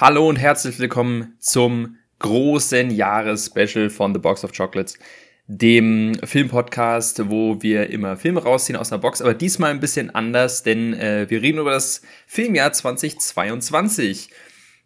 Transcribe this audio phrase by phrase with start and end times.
[0.00, 4.98] Hallo und herzlich willkommen zum großen Jahresspecial von The Box of Chocolates,
[5.46, 10.64] dem Filmpodcast, wo wir immer Filme rausziehen aus einer Box, aber diesmal ein bisschen anders,
[10.64, 14.30] denn äh, wir reden über das Filmjahr 2022.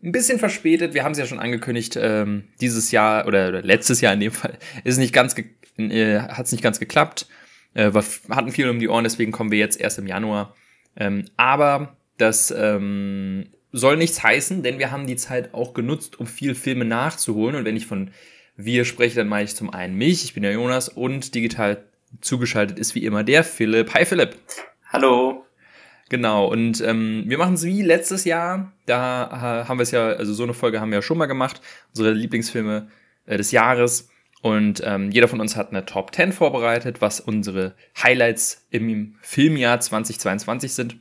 [0.03, 4.03] Ein bisschen verspätet, wir haben es ja schon angekündigt, ähm, dieses Jahr oder, oder, letztes
[4.03, 5.35] Jahr in dem Fall ist nicht ganz
[5.79, 7.29] äh, hat es nicht ganz geklappt.
[7.73, 10.55] Äh, wir hatten viel um die Ohren, deswegen kommen wir jetzt erst im Januar.
[10.97, 16.27] Ähm, aber das ähm, soll nichts heißen, denn wir haben die Zeit auch genutzt, um
[16.27, 17.57] viel Filme nachzuholen.
[17.57, 18.11] Und wenn ich von
[18.57, 21.85] wir spreche, dann meine ich zum einen mich, ich bin der Jonas und digital
[22.21, 23.95] zugeschaltet ist wie immer der Philipp.
[23.95, 24.37] Hi Philipp.
[24.89, 25.45] Hallo.
[26.09, 28.73] Genau, und ähm, wir machen es wie letztes Jahr.
[28.87, 29.27] Da
[29.63, 31.61] äh, haben wir es ja, also so eine Folge haben wir ja schon mal gemacht,
[31.91, 32.89] unsere Lieblingsfilme
[33.27, 34.09] äh, des Jahres.
[34.41, 39.81] Und ähm, jeder von uns hat eine Top 10 vorbereitet, was unsere Highlights im Filmjahr
[39.81, 40.97] 2022 sind.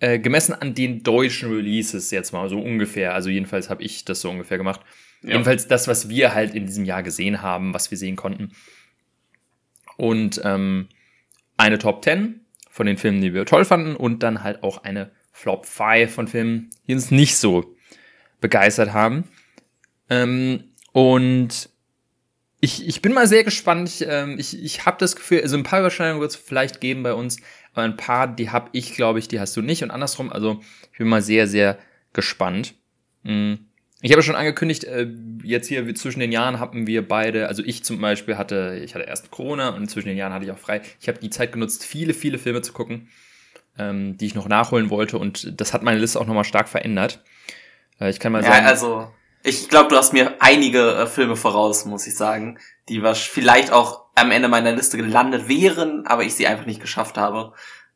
[0.00, 3.14] Äh, gemessen an den deutschen Releases jetzt mal so ungefähr.
[3.14, 4.80] Also jedenfalls habe ich das so ungefähr gemacht.
[5.22, 5.30] Ja.
[5.30, 8.52] Jedenfalls das, was wir halt in diesem Jahr gesehen haben, was wir sehen konnten.
[9.96, 10.88] Und ähm,
[11.56, 12.40] eine Top 10
[12.70, 16.28] von den Filmen, die wir toll fanden und dann halt auch eine Flop 5 von
[16.28, 17.74] Filmen, die uns nicht so
[18.40, 19.24] begeistert haben.
[20.08, 21.70] Ähm, und
[22.60, 23.88] ich, ich bin mal sehr gespannt.
[23.88, 27.02] Ich, ähm, ich, ich habe das Gefühl, also ein paar Überschneidungen wird es vielleicht geben
[27.02, 27.38] bei uns,
[27.78, 30.32] aber ein paar, die habe ich, glaube ich, die hast du nicht und andersrum.
[30.32, 30.60] Also
[30.92, 31.78] ich bin mal sehr, sehr
[32.12, 32.74] gespannt.
[33.22, 33.66] Mhm.
[34.00, 35.08] Ich habe schon angekündigt, äh,
[35.44, 39.04] jetzt hier zwischen den Jahren hatten wir beide, also ich zum Beispiel hatte, ich hatte
[39.04, 40.82] erst Corona und zwischen den Jahren hatte ich auch frei.
[41.00, 43.08] Ich habe die Zeit genutzt, viele, viele Filme zu gucken,
[43.78, 47.22] ähm, die ich noch nachholen wollte und das hat meine Liste auch nochmal stark verändert.
[48.00, 48.66] Äh, ich kann mal ja, sagen.
[48.66, 49.12] Also
[49.48, 53.72] ich glaube, du hast mir einige äh, Filme voraus, muss ich sagen, die was vielleicht
[53.72, 57.52] auch am Ende meiner Liste gelandet wären, aber ich sie einfach nicht geschafft habe.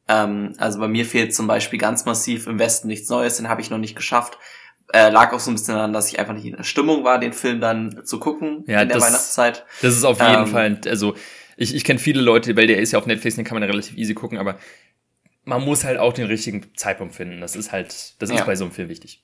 [0.09, 3.61] Ähm, also bei mir fehlt zum Beispiel ganz massiv im Westen nichts Neues, den habe
[3.61, 4.39] ich noch nicht geschafft.
[4.92, 7.19] Äh, lag auch so ein bisschen daran, dass ich einfach nicht in der Stimmung war,
[7.19, 9.64] den Film dann zu gucken ja, in der das, Weihnachtszeit.
[9.81, 11.14] Das ist auf jeden ähm, Fall, also
[11.56, 13.69] ich, ich kenne viele Leute, weil der ist ja auf Netflix, den kann man ja
[13.69, 14.59] relativ easy gucken, aber
[15.44, 17.41] man muss halt auch den richtigen Zeitpunkt finden.
[17.41, 18.44] Das ist halt, das ist ja.
[18.44, 19.22] bei so einem Film wichtig.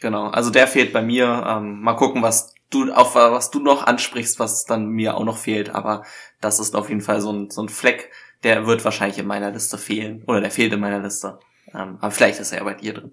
[0.00, 1.44] Genau, also der fehlt bei mir.
[1.46, 5.38] Ähm, mal gucken, was du auf was du noch ansprichst, was dann mir auch noch
[5.38, 5.70] fehlt.
[5.74, 6.04] Aber
[6.40, 8.10] das ist auf jeden Fall so ein, so ein Fleck,
[8.42, 10.22] der wird wahrscheinlich in meiner Liste fehlen.
[10.26, 11.38] Oder der fehlt in meiner Liste.
[11.74, 13.12] Ähm, aber vielleicht ist er ja bei dir drin.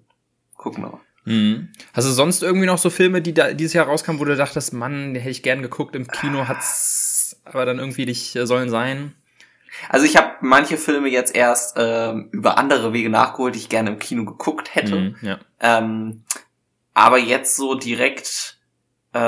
[0.56, 1.00] Gucken wir mal.
[1.24, 1.70] Mhm.
[1.92, 4.72] Hast du sonst irgendwie noch so Filme, die da dieses Jahr rauskamen, wo du dachtest,
[4.72, 8.70] Mann, den hätte ich gern geguckt im Kino, hat's aber dann irgendwie nicht äh, sollen
[8.70, 9.14] sein?
[9.88, 13.90] Also ich habe manche Filme jetzt erst ähm, über andere Wege nachgeholt, die ich gerne
[13.90, 14.96] im Kino geguckt hätte.
[14.96, 15.38] Mhm, ja.
[15.60, 16.22] ähm,
[16.96, 18.56] aber jetzt so direkt
[19.12, 19.18] äh,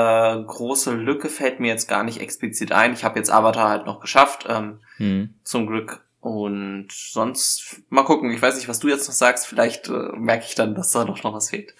[0.41, 2.93] große Lücke fällt mir jetzt gar nicht explizit ein.
[2.93, 5.35] Ich habe jetzt Avatar halt noch geschafft, ähm, hm.
[5.43, 6.03] zum Glück.
[6.19, 8.31] Und sonst mal gucken.
[8.31, 9.45] Ich weiß nicht, was du jetzt noch sagst.
[9.45, 11.75] Vielleicht äh, merke ich dann, dass da doch noch was fehlt.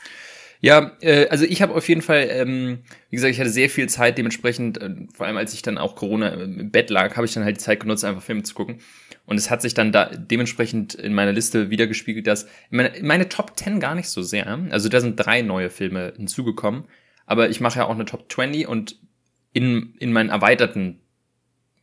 [0.61, 3.87] Ja, äh, also ich habe auf jeden Fall, ähm, wie gesagt, ich hatte sehr viel
[3.87, 7.33] Zeit, dementsprechend, äh, vor allem als ich dann auch Corona im Bett lag, habe ich
[7.33, 8.79] dann halt die Zeit genutzt, einfach Filme zu gucken.
[9.25, 13.57] Und es hat sich dann da dementsprechend in meiner Liste wiedergespiegelt, dass meine, meine Top
[13.57, 14.47] 10 gar nicht so sehr.
[14.71, 16.85] Also da sind drei neue Filme hinzugekommen.
[17.25, 18.97] Aber ich mache ja auch eine Top 20 und
[19.53, 20.99] in, in meinen erweiterten,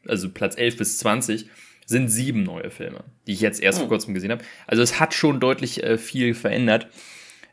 [0.07, 1.49] also Platz 11 bis 20,
[1.87, 3.83] sind sieben neue Filme, die ich jetzt erst oh.
[3.83, 4.45] vor kurzem gesehen habe.
[4.67, 6.89] Also es hat schon deutlich äh, viel verändert.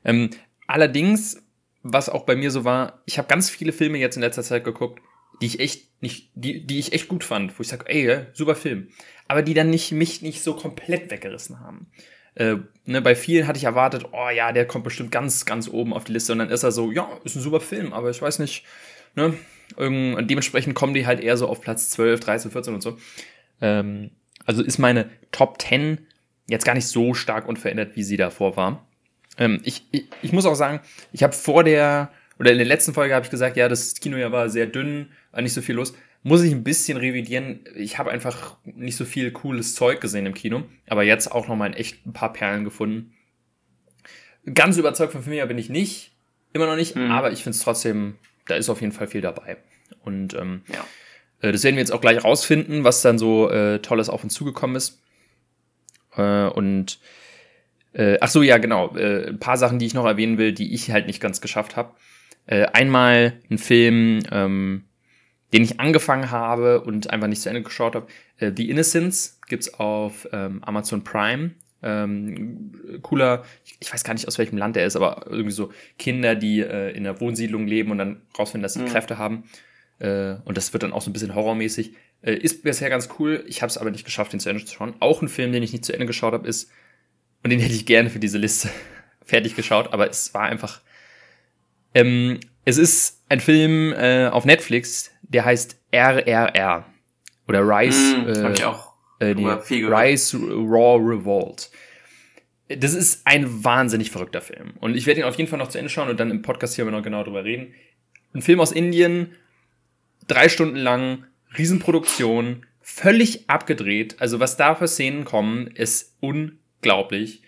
[0.04, 0.32] Ähm,
[0.68, 1.42] allerdings,
[1.82, 4.64] was auch bei mir so war, ich habe ganz viele Filme jetzt in letzter Zeit
[4.64, 5.02] geguckt,
[5.42, 8.56] die ich echt nicht, die, die ich echt gut fand, wo ich sage, ey, super
[8.56, 8.90] Film.
[9.28, 11.88] Aber die dann nicht, mich nicht so komplett weggerissen haben.
[12.36, 15.94] Äh, ne, bei vielen hatte ich erwartet, oh ja, der kommt bestimmt ganz, ganz oben
[15.94, 18.22] auf die Liste und dann ist er so, ja, ist ein super Film, aber ich
[18.22, 18.66] weiß nicht,
[19.16, 19.34] ne,
[19.78, 22.98] und dementsprechend kommen die halt eher so auf Platz 12, 13, 14 und so.
[23.62, 24.12] Ähm,
[24.46, 26.06] also ist meine Top 10
[26.48, 28.86] jetzt gar nicht so stark unverändert, wie sie davor war.
[29.38, 30.80] Ähm, ich, ich, ich muss auch sagen,
[31.12, 34.18] ich habe vor der, oder in der letzten Folge habe ich gesagt, ja, das Kino
[34.18, 35.94] ja war sehr dünn, war nicht so viel los.
[36.26, 37.66] Muss ich ein bisschen revidieren.
[37.76, 41.56] Ich habe einfach nicht so viel cooles Zeug gesehen im Kino, aber jetzt auch noch
[41.56, 43.14] mal in echt ein paar Perlen gefunden.
[44.54, 46.12] Ganz überzeugt von Filmia bin ich nicht,
[46.54, 47.12] immer noch nicht, mhm.
[47.12, 48.16] aber ich finde es trotzdem,
[48.46, 49.58] da ist auf jeden Fall viel dabei.
[50.04, 50.86] Und ähm, ja.
[51.42, 54.34] äh, das werden wir jetzt auch gleich rausfinden, was dann so äh, Tolles auf uns
[54.34, 55.02] zugekommen ist.
[56.16, 57.00] Äh, und
[57.94, 58.96] äh, ach so, ja, genau.
[58.96, 61.76] Äh, ein paar Sachen, die ich noch erwähnen will, die ich halt nicht ganz geschafft
[61.76, 61.94] habe.
[62.46, 64.84] Äh, einmal ein Film, ähm,
[65.54, 68.08] den ich angefangen habe und einfach nicht zu Ende geschaut habe.
[68.38, 71.52] Äh, The Innocence gibt's auf ähm, Amazon Prime.
[71.84, 75.72] Ähm, cooler, ich, ich, weiß gar nicht aus welchem Land er ist, aber irgendwie so
[76.00, 78.88] Kinder, die äh, in der Wohnsiedlung leben und dann rausfinden, dass sie mhm.
[78.88, 79.44] Kräfte haben.
[80.00, 81.94] Äh, und das wird dann auch so ein bisschen horrormäßig.
[82.22, 83.44] Äh, ist bisher ganz cool.
[83.48, 84.96] Ich habe es aber nicht geschafft, den zu Ende zu schauen.
[85.00, 86.72] Auch ein Film, den ich nicht zu Ende geschaut habe, ist,
[87.44, 88.70] und den hätte ich gerne für diese Liste
[89.26, 90.82] fertig geschaut, aber es war einfach
[91.94, 96.86] Ähm, es ist ein Film äh, auf Netflix, der heißt RRR.
[97.48, 100.04] Oder Rise, Mm, hab ich auch äh, viel gehört.
[100.04, 101.70] Rise Raw Revolt.
[102.70, 104.74] Das ist ein wahnsinnig verrückter Film.
[104.80, 106.76] Und ich werde ihn auf jeden Fall noch zu Ende schauen und dann im Podcast
[106.76, 107.74] hier noch genau drüber reden.
[108.34, 109.36] Ein Film aus Indien,
[110.28, 111.26] drei Stunden lang,
[111.58, 114.16] Riesenproduktion, völlig abgedreht.
[114.20, 116.16] Also was da für Szenen kommen, ist
[116.84, 117.42] unglaublich.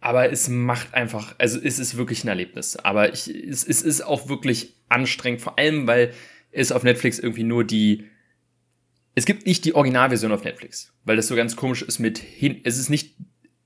[0.00, 2.76] Aber es macht einfach, also es ist wirklich ein Erlebnis.
[2.76, 6.12] Aber ich, es, es ist auch wirklich anstrengend, vor allem weil
[6.52, 8.04] es auf Netflix irgendwie nur die,
[9.14, 12.60] es gibt nicht die Originalversion auf Netflix, weil das so ganz komisch ist mit, Hin
[12.64, 13.16] es ist nicht,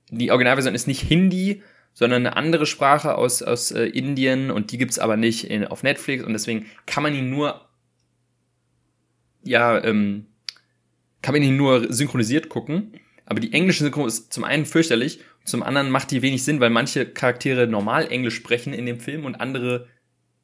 [0.09, 1.61] die Originalversion ist nicht Hindi,
[1.93, 5.83] sondern eine andere Sprache aus, aus äh, Indien und die gibt's aber nicht in, auf
[5.83, 7.69] Netflix und deswegen kann man ihn nur,
[9.43, 10.25] ja, ähm,
[11.21, 12.99] kann man ihn nur synchronisiert gucken.
[13.25, 16.69] Aber die englische Synchro ist zum einen fürchterlich, zum anderen macht die wenig Sinn, weil
[16.69, 19.87] manche Charaktere normal Englisch sprechen in dem Film und andere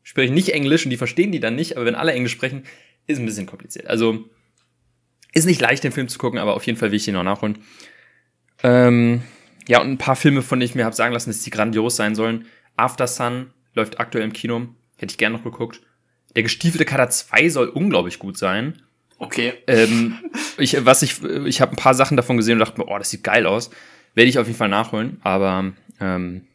[0.03, 2.63] sprechen nicht Englisch und die verstehen die dann nicht, aber wenn alle Englisch sprechen,
[3.07, 3.87] ist ein bisschen kompliziert.
[3.87, 4.25] Also
[5.33, 7.23] ist nicht leicht, den Film zu gucken, aber auf jeden Fall will ich den noch
[7.23, 7.59] nachholen.
[8.63, 9.21] Ähm,
[9.67, 11.95] ja, und ein paar Filme, von denen ich mir habe sagen lassen, dass die grandios
[11.95, 12.47] sein sollen.
[12.75, 14.67] After Sun läuft aktuell im Kino.
[14.97, 15.81] Hätte ich gern noch geguckt.
[16.35, 18.81] Der gestiefelte Kader 2 soll unglaublich gut sein.
[19.19, 19.53] Okay.
[19.67, 20.17] Ähm,
[20.57, 23.09] ich, was ich, ich habe ein paar Sachen davon gesehen und dachte mir, oh, das
[23.09, 23.69] sieht geil aus.
[24.15, 26.47] Werde ich auf jeden Fall nachholen, aber ähm,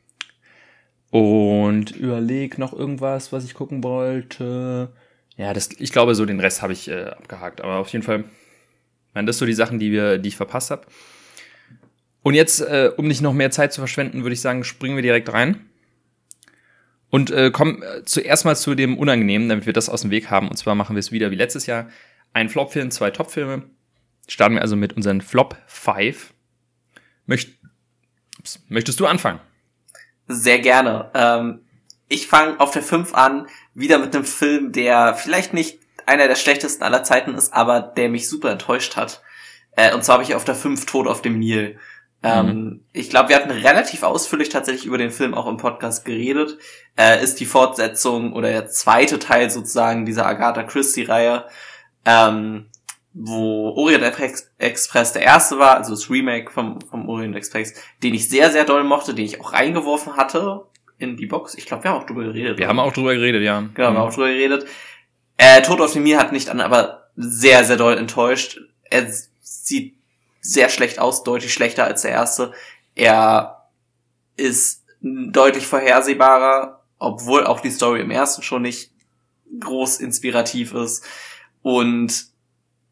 [1.11, 4.93] und überleg noch irgendwas, was ich gucken wollte.
[5.37, 7.61] Ja, das, ich glaube, so den Rest habe ich äh, abgehakt.
[7.61, 8.25] Aber auf jeden Fall,
[9.13, 10.87] meine, das so die Sachen, die wir, die ich verpasst habe.
[12.23, 15.03] Und jetzt, äh, um nicht noch mehr Zeit zu verschwenden, würde ich sagen, springen wir
[15.03, 15.65] direkt rein.
[17.11, 20.31] Und äh, kommen äh, zuerst mal zu dem Unangenehmen, damit wir das aus dem Weg
[20.31, 20.49] haben.
[20.49, 21.89] Und zwar machen wir es wieder wie letztes Jahr.
[22.35, 23.63] Ein Flop-Film, zwei Top-Filme.
[24.27, 26.35] Starten wir also mit unseren Flop 5.
[27.27, 27.59] Möcht,
[28.39, 29.41] ups, möchtest du anfangen?
[30.27, 31.11] Sehr gerne.
[31.15, 31.61] Ähm,
[32.09, 36.35] ich fange auf der 5 an, wieder mit einem Film, der vielleicht nicht einer der
[36.35, 39.23] schlechtesten aller Zeiten ist, aber der mich super enttäuscht hat.
[39.77, 41.79] Äh, und zwar habe ich auf der 5 Tod auf dem Nil.
[42.25, 46.59] Ähm, ich glaube, wir hatten relativ ausführlich tatsächlich über den Film auch im Podcast geredet.
[46.99, 51.45] Äh, ist die Fortsetzung oder der zweite Teil sozusagen dieser Agatha Christie-Reihe,
[52.05, 52.67] ähm,
[53.13, 58.15] wo Orient Ex- Express der erste war, also das Remake vom, vom Orient Express, den
[58.15, 60.67] ich sehr, sehr doll mochte, den ich auch reingeworfen hatte
[60.99, 61.55] in die Box.
[61.55, 62.59] Ich glaube, wir haben auch drüber geredet.
[62.59, 62.69] Wir oder?
[62.69, 63.61] haben auch drüber geredet, ja.
[63.61, 64.67] Genau, wir haben auch drüber geredet.
[65.37, 68.61] Äh, Tod auf dem Nil hat nicht an, aber sehr, sehr doll enttäuscht.
[68.91, 69.07] Er
[69.41, 69.95] sieht
[70.41, 72.53] sehr schlecht aus, deutlich schlechter als der erste.
[72.95, 73.69] Er
[74.37, 78.91] ist deutlich vorhersehbarer, obwohl auch die Story im ersten schon nicht
[79.61, 81.05] groß inspirativ ist.
[81.65, 82.27] Und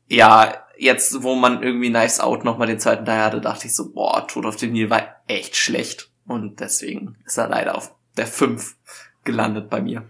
[0.09, 3.93] ja, jetzt, wo man irgendwie Knives Out nochmal den zweiten Teil hatte, dachte ich so,
[3.93, 6.11] boah, Tod auf dem Nil war echt schlecht.
[6.27, 8.77] Und deswegen ist er leider auf der 5
[9.25, 10.07] gelandet bei mir.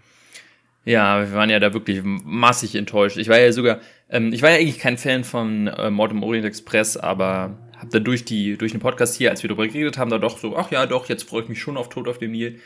[0.85, 3.17] Ja, wir waren ja da wirklich massig enttäuscht.
[3.17, 6.23] Ich war ja sogar, ähm, ich war ja eigentlich kein Fan von äh, Mord im
[6.23, 9.97] Orient Express, aber hab dann durch die, durch den Podcast hier, als wir darüber geredet
[9.97, 12.17] haben, da doch so, ach ja, doch, jetzt freue ich mich schon auf Tod auf
[12.17, 12.61] dem Nil.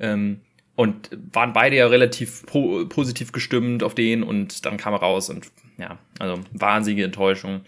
[0.00, 0.40] Ähm,
[0.76, 5.30] und waren beide ja relativ po positiv gestimmt auf den und dann kam er raus
[5.30, 7.62] und ja, also wahnsinnige Enttäuschung.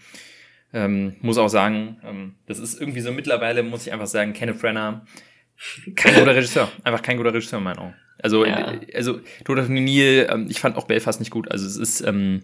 [0.71, 4.59] Ähm, muss auch sagen, ähm, das ist irgendwie so mittlerweile, muss ich einfach sagen, Kenneth
[4.61, 5.01] Branagh,
[5.95, 6.71] kein guter Regisseur.
[6.83, 7.95] Einfach kein guter Regisseur in meinen Augen.
[8.21, 8.73] Also, Ja.
[8.93, 11.49] also Tod dem Nil, ähm, ich fand auch Belfast nicht gut.
[11.49, 12.43] Also es ist, ähm,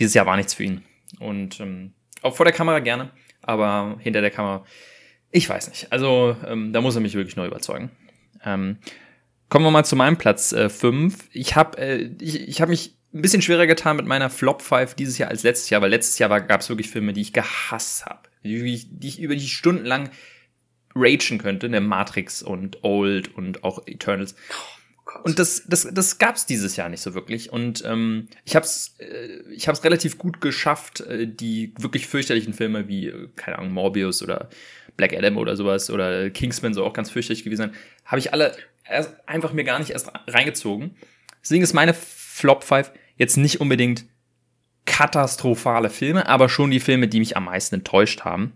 [0.00, 0.82] dieses Jahr war nichts für ihn.
[1.20, 1.92] Und ähm,
[2.22, 4.64] auch vor der Kamera gerne, aber hinter der Kamera,
[5.30, 5.92] ich weiß nicht.
[5.92, 7.90] Also ähm, da muss er mich wirklich neu überzeugen.
[8.44, 8.78] Ähm,
[9.50, 11.28] kommen wir mal zu meinem Platz 5.
[11.32, 14.94] ich habe äh, ich, ich hab mich ein bisschen schwerer getan mit meiner Flop 5
[14.94, 18.06] dieses Jahr als letztes Jahr, weil letztes Jahr gab es wirklich Filme, die ich gehasst
[18.06, 18.20] habe.
[18.44, 20.10] Die, ich- die ich über die stundenlang
[20.94, 24.34] ragen könnte, ne Matrix und Old und auch Eternals.
[25.24, 27.52] Und das, das, das gab's dieses Jahr nicht so wirklich.
[27.52, 32.86] Und ähm, ich hab's, äh, ich hab's relativ gut geschafft, äh, die wirklich fürchterlichen Filme
[32.86, 34.48] wie, äh, keine Ahnung, Morbius oder
[34.96, 38.56] Black Adam oder sowas oder Kingsman so auch ganz fürchterlich gewesen sein, habe ich alle
[39.26, 40.96] einfach mir gar nicht erst reingezogen.
[41.42, 44.04] Deswegen ist meine Flop 5 jetzt nicht unbedingt
[44.86, 48.52] katastrophale Filme, aber schon die Filme, die mich am meisten enttäuscht haben.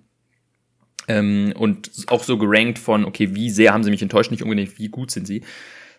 [1.07, 4.79] Ähm, und auch so gerankt von, okay, wie sehr haben sie mich enttäuscht, nicht unbedingt,
[4.79, 5.43] wie gut sind sie.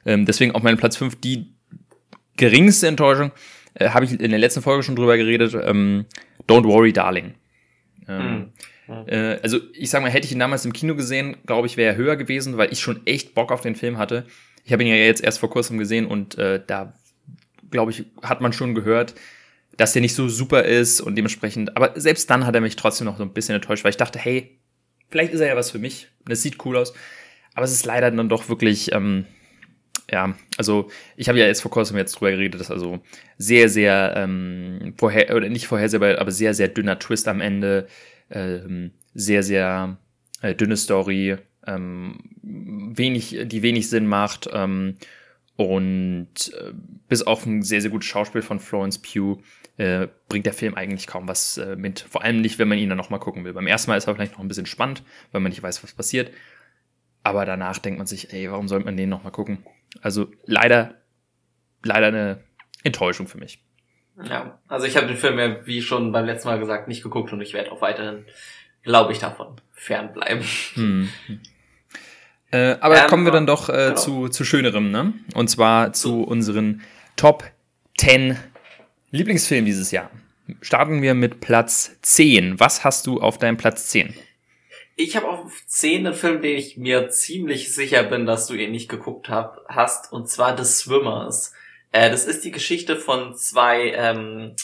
[0.05, 1.53] Ähm, deswegen auf meinem Platz 5 die
[2.37, 3.31] geringste Enttäuschung,
[3.75, 6.05] äh, habe ich in der letzten Folge schon drüber geredet, ähm,
[6.47, 7.35] Don't Worry, Darling.
[8.89, 11.77] Ähm, äh, also ich sag mal, hätte ich ihn damals im Kino gesehen, glaube ich,
[11.77, 14.25] wäre er höher gewesen, weil ich schon echt Bock auf den Film hatte.
[14.63, 16.93] Ich habe ihn ja jetzt erst vor kurzem gesehen und äh, da,
[17.71, 19.15] glaube ich, hat man schon gehört,
[19.77, 23.05] dass der nicht so super ist und dementsprechend, aber selbst dann hat er mich trotzdem
[23.05, 24.57] noch so ein bisschen enttäuscht, weil ich dachte, hey,
[25.09, 26.07] vielleicht ist er ja was für mich.
[26.25, 26.93] Das sieht cool aus.
[27.53, 29.25] Aber es ist leider dann doch wirklich, ähm,
[30.11, 32.99] ja, also ich habe ja jetzt vor kurzem jetzt drüber geredet, dass also
[33.37, 37.87] sehr, sehr ähm, vorher oder nicht vorhersehbar, aber sehr, sehr dünner Twist am Ende,
[38.29, 39.97] ähm, sehr, sehr
[40.41, 44.95] äh, dünne Story, ähm, wenig, die wenig Sinn macht ähm,
[45.55, 46.73] und äh,
[47.07, 49.41] bis auf ein sehr, sehr gutes Schauspiel von Florence Pugh
[49.77, 51.99] äh, bringt der Film eigentlich kaum was äh, mit.
[52.01, 53.53] Vor allem nicht, wenn man ihn dann nochmal gucken will.
[53.53, 55.93] Beim ersten Mal ist er vielleicht noch ein bisschen spannend, weil man nicht weiß, was
[55.93, 56.31] passiert.
[57.23, 59.65] Aber danach denkt man sich, ey, warum sollte man den nochmal gucken?
[60.01, 61.01] Also leider,
[61.83, 62.43] leider eine
[62.83, 63.64] Enttäuschung für mich.
[64.23, 67.33] Ja, also ich habe den Film ja, wie schon beim letzten Mal gesagt, nicht geguckt
[67.33, 68.25] und ich werde auch weiterhin,
[68.83, 70.43] glaube ich, davon fernbleiben.
[70.75, 71.09] Hm.
[72.51, 73.95] Äh, aber ähm, kommen wir dann doch äh, genau.
[73.95, 75.13] zu, zu schönerem, ne?
[75.33, 76.81] Und zwar zu unseren
[77.17, 77.43] Top
[77.97, 78.37] 10
[79.11, 80.09] Lieblingsfilmen dieses Jahr.
[80.61, 82.59] Starten wir mit Platz 10.
[82.59, 84.13] Was hast du auf deinem Platz 10?
[84.95, 88.71] Ich habe auf 10 einen Film, den ich mir ziemlich sicher bin, dass du ihn
[88.71, 91.51] nicht geguckt hab, hast, und zwar The Swimmers.
[91.95, 94.55] Äh, das ist die Geschichte von zwei ähm,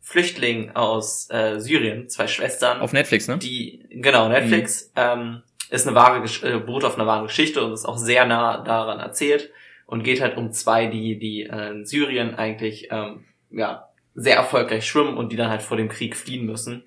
[0.00, 2.80] Flüchtlingen aus äh, Syrien, zwei Schwestern.
[2.80, 3.38] Auf Netflix, ne?
[3.38, 4.92] Die, genau, Netflix.
[4.94, 5.02] Mhm.
[5.02, 8.62] Ähm, ist eine wahre, äh, beruht auf einer wahren Geschichte und ist auch sehr nah
[8.62, 9.50] daran erzählt
[9.86, 14.86] und geht halt um zwei, die, die äh, in Syrien eigentlich, ähm, ja, sehr erfolgreich
[14.86, 16.84] schwimmen und die dann halt vor dem Krieg fliehen müssen.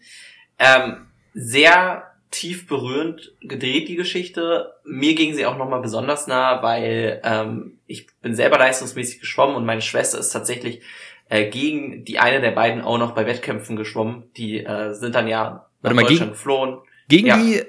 [0.59, 4.73] Ähm, sehr tief berührend gedreht, die Geschichte.
[4.83, 9.65] Mir ging sie auch nochmal besonders nah, weil ähm, ich bin selber leistungsmäßig geschwommen und
[9.65, 10.81] meine Schwester ist tatsächlich
[11.29, 14.23] äh, gegen die eine der beiden auch noch bei Wettkämpfen geschwommen.
[14.37, 16.77] Die äh, sind dann ja nach mal, Deutschland gegen, geflohen.
[17.07, 17.37] Gegen ja.
[17.37, 17.63] die,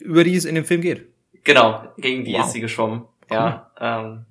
[0.00, 1.06] über die es in dem Film geht?
[1.44, 2.46] Genau, gegen die wow.
[2.46, 3.02] ist sie geschwommen.
[3.30, 3.36] Cool.
[3.36, 4.26] Ja, ähm,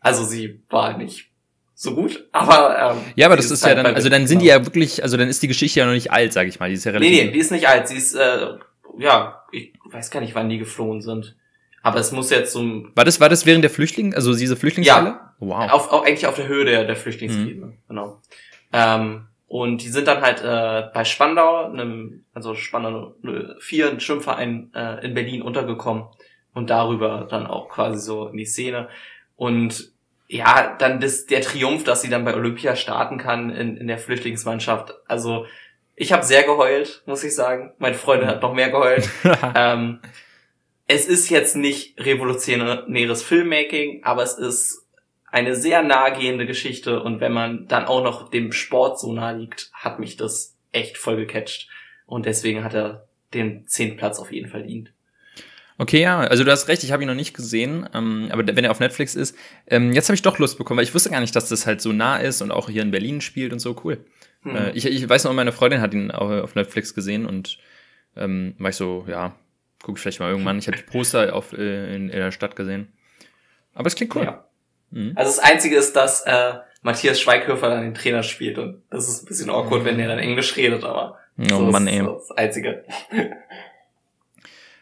[0.00, 1.30] also sie war nicht
[1.74, 4.64] so gut, aber ähm, ja, aber das ist ja dann, also dann sind die ja
[4.64, 6.84] wirklich, also dann ist die Geschichte ja noch nicht alt, sag ich mal, die ist
[6.84, 7.10] ja relativ.
[7.10, 8.58] Nee, nee, die ist nicht alt, sie ist äh,
[8.98, 11.36] ja, ich weiß gar nicht, wann die geflohen sind.
[11.82, 12.92] Aber es muss jetzt so ein.
[12.94, 15.08] War das, war das während der Flüchtlinge, also diese Flüchtlingsfälle?
[15.08, 15.34] Ja.
[15.38, 15.70] Wow.
[15.70, 17.78] Auf, auf, eigentlich auf der Höhe der, der Flüchtlingsebene, mhm.
[17.88, 18.22] genau.
[18.72, 23.14] Ähm, und die sind dann halt äh, bei Spandau, einem, also Spandau
[23.60, 26.06] 4, ein Schwimmverein äh, in Berlin untergekommen
[26.54, 28.88] und darüber dann auch quasi so in die Szene.
[29.36, 29.92] Und
[30.26, 33.98] ja, dann das, der Triumph, dass sie dann bei Olympia starten kann in, in der
[33.98, 34.94] Flüchtlingsmannschaft.
[35.06, 35.46] Also
[35.96, 37.72] ich habe sehr geheult, muss ich sagen.
[37.78, 39.08] Meine Freundin hat noch mehr geheult.
[39.54, 40.00] ähm,
[40.86, 44.86] es ist jetzt nicht revolutionäres Filmmaking, aber es ist
[45.26, 49.70] eine sehr nahegehende Geschichte und wenn man dann auch noch dem Sport so nahe liegt,
[49.72, 51.68] hat mich das echt voll gecatcht.
[52.06, 54.92] Und deswegen hat er den zehnten Platz auf jeden Fall verdient.
[55.76, 58.64] Okay, ja, also du hast recht, ich habe ihn noch nicht gesehen, ähm, aber wenn
[58.64, 59.36] er auf Netflix ist,
[59.66, 61.80] ähm, jetzt habe ich doch Lust bekommen, weil ich wusste gar nicht, dass das halt
[61.80, 64.04] so nah ist und auch hier in Berlin spielt und so cool.
[64.44, 64.56] Hm.
[64.56, 67.58] Äh, ich, ich weiß noch, meine Freundin hat ihn auf Netflix gesehen und
[68.16, 69.34] ähm, war ich so, ja,
[69.82, 70.58] guck ich vielleicht mal irgendwann.
[70.58, 72.92] Ich habe die Poster auf, äh, in, in, der Stadt gesehen.
[73.74, 74.24] Aber es klingt cool.
[74.24, 74.44] Ja.
[74.90, 75.12] Mhm.
[75.16, 79.22] Also das Einzige ist, dass äh, Matthias Schweighöfer dann den Trainer spielt und das ist
[79.22, 79.86] ein bisschen awkward, mhm.
[79.86, 82.04] wenn der dann Englisch redet, aber oh, so Mann, ist ey.
[82.04, 82.84] das Einzige.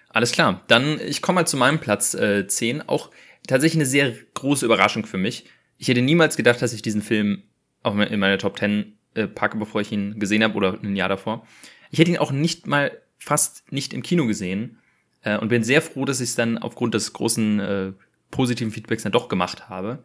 [0.09, 2.87] Alles klar, dann ich komme mal zu meinem Platz äh, 10.
[2.87, 3.11] Auch
[3.47, 5.47] tatsächlich eine sehr große Überraschung für mich.
[5.79, 7.45] Ich hätte niemals gedacht, dass ich diesen Film
[7.83, 11.09] auch in meiner Top 10 äh, packe, bevor ich ihn gesehen habe oder ein Jahr
[11.09, 11.47] davor.
[11.91, 14.79] Ich hätte ihn auch nicht mal fast nicht im Kino gesehen
[15.23, 17.93] äh, und bin sehr froh, dass ich es dann aufgrund des großen äh,
[18.31, 20.03] positiven Feedbacks dann doch gemacht habe.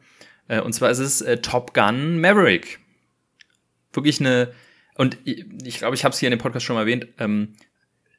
[0.48, 2.80] Äh, und zwar ist es äh, Top Gun Maverick.
[3.94, 4.52] Wirklich eine
[4.98, 7.08] und ich glaube, ich, glaub, ich habe es hier in dem Podcast schon mal erwähnt.
[7.20, 7.54] Ähm,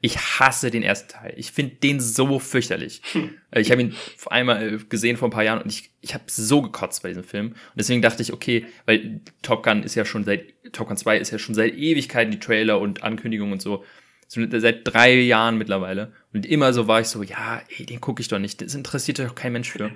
[0.00, 1.35] ich hasse den ersten Teil.
[1.37, 3.02] Ich finde den so fürchterlich.
[3.12, 3.31] Hm.
[3.55, 3.95] Ich habe ihn
[4.26, 7.25] einmal äh, gesehen vor ein paar Jahren und ich, ich habe so gekotzt bei diesem
[7.25, 7.49] Film.
[7.49, 11.17] Und deswegen dachte ich, okay, weil Top Gun ist ja schon seit, Top Gun 2
[11.17, 13.85] ist ja schon seit Ewigkeiten die Trailer und Ankündigungen und so.
[14.26, 16.12] so seit drei Jahren mittlerweile.
[16.35, 18.61] Und immer so war ich so, ja, ey, den gucke ich doch nicht.
[18.61, 19.90] Das interessiert doch kein Mensch für.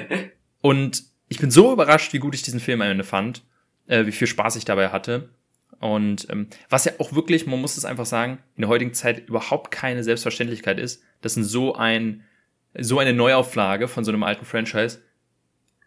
[0.60, 3.42] und ich bin so überrascht, wie gut ich diesen Film am Ende fand,
[3.88, 5.30] äh, wie viel Spaß ich dabei hatte.
[5.80, 9.28] Und ähm, was ja auch wirklich, man muss es einfach sagen, in der heutigen Zeit
[9.28, 12.24] überhaupt keine Selbstverständlichkeit ist, dass in so ein
[12.74, 15.02] so eine Neuauflage von so einem alten Franchise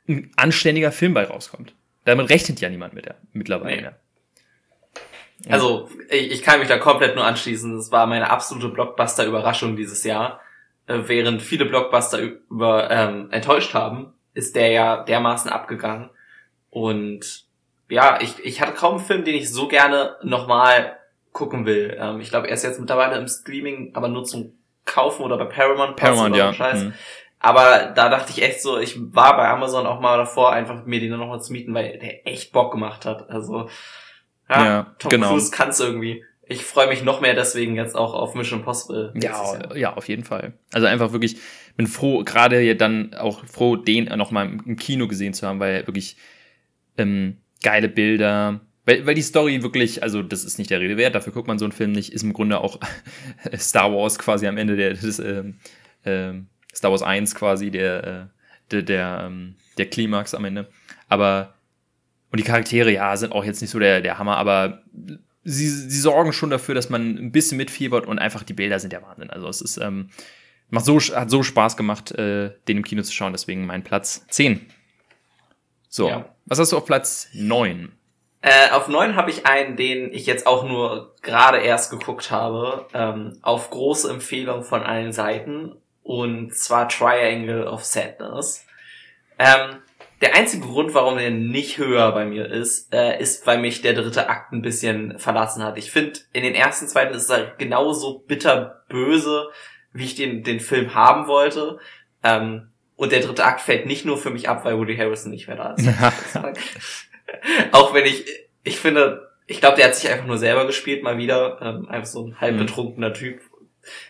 [0.08, 1.74] ein anständiger Film bei rauskommt.
[2.04, 3.76] Damit rechnet ja niemand mit der mittlerweile.
[3.76, 5.50] Nee.
[5.50, 5.54] Ja.
[5.54, 7.76] Also ich, ich kann mich da komplett nur anschließen.
[7.76, 10.40] Das war meine absolute Blockbuster-Überraschung dieses Jahr.
[10.88, 16.10] Äh, während viele Blockbuster über ähm, enttäuscht haben, ist der ja dermaßen abgegangen.
[16.70, 17.45] Und
[17.90, 20.98] ja, ich, ich hatte kaum einen Film, den ich so gerne nochmal
[21.32, 21.98] gucken will.
[22.00, 25.46] Ähm, ich glaube, er ist jetzt mittlerweile im Streaming, aber nur zum Kaufen oder bei
[25.46, 25.96] Paramount.
[25.96, 26.52] Paramount, ja.
[26.52, 26.94] Mhm.
[27.40, 31.00] Aber da dachte ich echt so, ich war bei Amazon auch mal davor, einfach mir
[31.00, 33.30] den nochmal zu mieten, weil der echt Bock gemacht hat.
[33.30, 33.70] Also,
[34.50, 35.30] ja, ja Tom genau.
[35.30, 36.24] Cruise kann's irgendwie.
[36.48, 39.14] Ich freue mich noch mehr deswegen jetzt auch auf Mission Impossible.
[39.16, 40.54] Ja, ja, auf jeden Fall.
[40.74, 41.38] Also einfach wirklich
[41.76, 46.18] bin froh, gerade dann auch froh, den nochmal im Kino gesehen zu haben, weil wirklich
[46.98, 51.16] ähm, geile Bilder, weil, weil die Story wirklich, also das ist nicht der Rede wert,
[51.16, 52.80] dafür guckt man so einen Film nicht, ist im Grunde auch
[53.58, 55.44] Star Wars quasi am Ende der, des, äh,
[56.04, 56.34] äh,
[56.74, 58.26] Star Wars 1 quasi, der, äh,
[58.72, 60.70] der, der, ähm, der Klimax am Ende.
[61.10, 61.56] Aber,
[62.32, 64.84] und die Charaktere, ja, sind auch jetzt nicht so der, der Hammer, aber
[65.44, 68.94] sie, sie sorgen schon dafür, dass man ein bisschen mitfiebert und einfach die Bilder sind
[68.94, 69.32] der Wahnsinn.
[69.32, 70.10] Also es ist, ähm,
[70.70, 74.26] macht so, hat so Spaß gemacht, äh, den im Kino zu schauen, deswegen mein Platz
[74.30, 74.62] 10.
[75.96, 76.26] So, ja.
[76.46, 77.90] was hast du auf Platz 9?
[78.42, 82.86] Äh, auf neun habe ich einen, den ich jetzt auch nur gerade erst geguckt habe,
[82.94, 85.74] ähm, auf große Empfehlung von allen Seiten,
[86.04, 88.66] und zwar Triangle of Sadness.
[89.40, 89.78] Ähm,
[90.20, 93.94] der einzige Grund, warum er nicht höher bei mir ist, äh, ist, weil mich der
[93.94, 95.78] dritte Akt ein bisschen verlassen hat.
[95.78, 99.48] Ich finde, in den ersten zweiten ist er genauso bitterböse,
[99.94, 101.80] wie ich den, den Film haben wollte.
[102.22, 105.48] Ähm, und der dritte Akt fällt nicht nur für mich ab, weil Woody Harrison nicht
[105.48, 105.88] mehr da ist.
[107.72, 108.26] auch wenn ich,
[108.64, 111.60] ich finde, ich glaube, der hat sich einfach nur selber gespielt, mal wieder.
[111.62, 112.60] Ähm, einfach so ein halb mhm.
[112.60, 113.42] betrunkener Typ,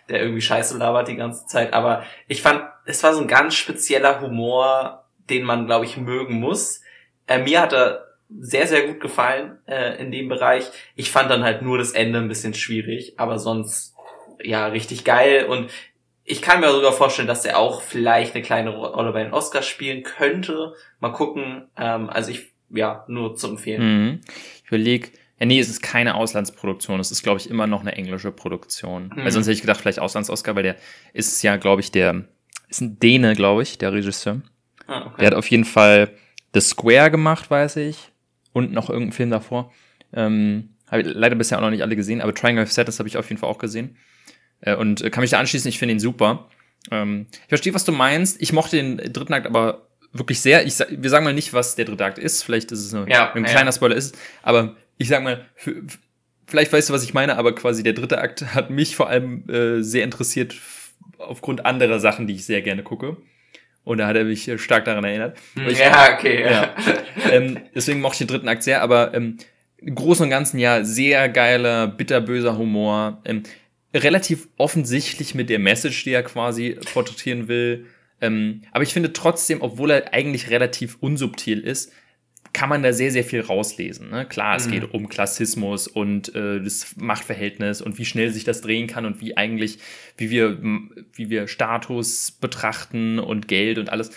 [0.10, 1.74] der irgendwie Scheiße labert die ganze Zeit.
[1.74, 6.36] Aber ich fand, es war so ein ganz spezieller Humor, den man, glaube ich, mögen
[6.36, 6.82] muss.
[7.27, 10.65] Äh, mir hat er sehr, sehr gut gefallen äh, in dem Bereich.
[10.96, 13.96] Ich fand dann halt nur das Ende ein bisschen schwierig, aber sonst
[14.42, 15.46] ja richtig geil.
[15.46, 15.70] Und
[16.25, 19.65] ich kann mir sogar vorstellen, dass er auch vielleicht eine kleine Rolle bei den Oscars
[19.65, 20.74] spielen könnte.
[21.00, 21.67] Mal gucken.
[21.77, 23.82] Ähm, also ich ja, nur zu empfehlen.
[23.82, 24.22] Mhm.
[24.63, 27.00] Ich überlege, ja, nee, es ist keine Auslandsproduktion.
[27.00, 29.12] Es ist, glaube ich, immer noch eine englische Produktion.
[29.15, 29.24] Mhm.
[29.24, 30.75] Weil sonst hätte ich gedacht, vielleicht Auslands-Oscar, weil der
[31.13, 32.25] ist ja, glaube ich, der
[32.70, 34.41] ist ein Däne, glaube ich, der Regisseur.
[34.88, 35.15] Ah, okay.
[35.20, 36.12] Der hat auf jeden Fall
[36.53, 38.12] The Square gemacht, weiß ich.
[38.51, 39.72] Und noch irgendeinen Film davor.
[40.13, 43.10] Ähm, habe ich leider bisher auch noch nicht alle gesehen, aber Triangle of Sadness habe
[43.10, 43.98] ich auf jeden Fall auch gesehen.
[44.62, 46.48] Äh, und äh, kann mich da anschließen, ich finde ihn super.
[46.92, 48.42] Ähm, ich verstehe, was du meinst.
[48.42, 50.66] Ich mochte den dritten Akt aber wirklich sehr.
[50.66, 52.44] Ich, wir sagen mal nicht, was der dritte Akt ist.
[52.44, 53.72] Vielleicht ist es nur ja, ein kleiner ja.
[53.72, 54.18] Spoiler ist.
[54.44, 55.84] Aber ich sag mal, für,
[56.48, 59.50] vielleicht weißt du, was ich meine, aber quasi der dritte Akt hat mich vor allem
[59.50, 60.56] äh, sehr interessiert
[61.18, 63.18] aufgrund anderer Sachen, die ich sehr gerne gucke.
[63.84, 65.38] Und da hat er mich äh, stark daran erinnert.
[65.68, 66.44] Ich, ja, okay.
[66.44, 66.76] Ja.
[67.32, 69.38] ähm, deswegen mochte ich den dritten Akt sehr, aber ähm,
[69.78, 73.22] im Großen und Ganzen ja sehr geiler, bitterböser Humor.
[73.26, 73.44] Ähm,
[73.95, 77.86] relativ offensichtlich mit der Message, die er quasi porträtieren will.
[78.21, 81.91] Ähm, aber ich finde trotzdem, obwohl er eigentlich relativ unsubtil ist,
[82.53, 84.10] kann man da sehr, sehr viel rauslesen.
[84.10, 84.25] Ne?
[84.25, 84.71] Klar, es mhm.
[84.71, 89.19] geht um Klassismus und äh, das Machtverhältnis und wie schnell sich das drehen kann und
[89.19, 89.79] wie eigentlich,
[90.17, 94.12] wie wir, wie wir Status betrachten und Geld und alles.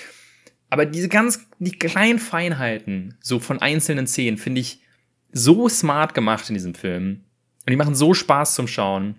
[0.71, 4.81] Aber diese ganz, die kleinen Feinheiten, so von einzelnen Szenen, finde ich
[5.33, 7.25] so smart gemacht in diesem Film.
[7.67, 9.17] Und die machen so Spaß zum Schauen.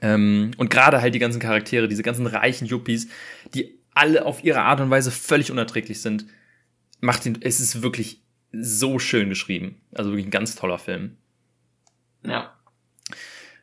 [0.00, 3.08] Ähm, und gerade halt die ganzen Charaktere, diese ganzen reichen Yuppies,
[3.54, 6.26] die alle auf ihre Art und Weise völlig unerträglich sind,
[7.00, 9.80] macht ihn, es ist wirklich so schön geschrieben.
[9.92, 11.16] Also wirklich ein ganz toller Film.
[12.24, 12.54] Ja.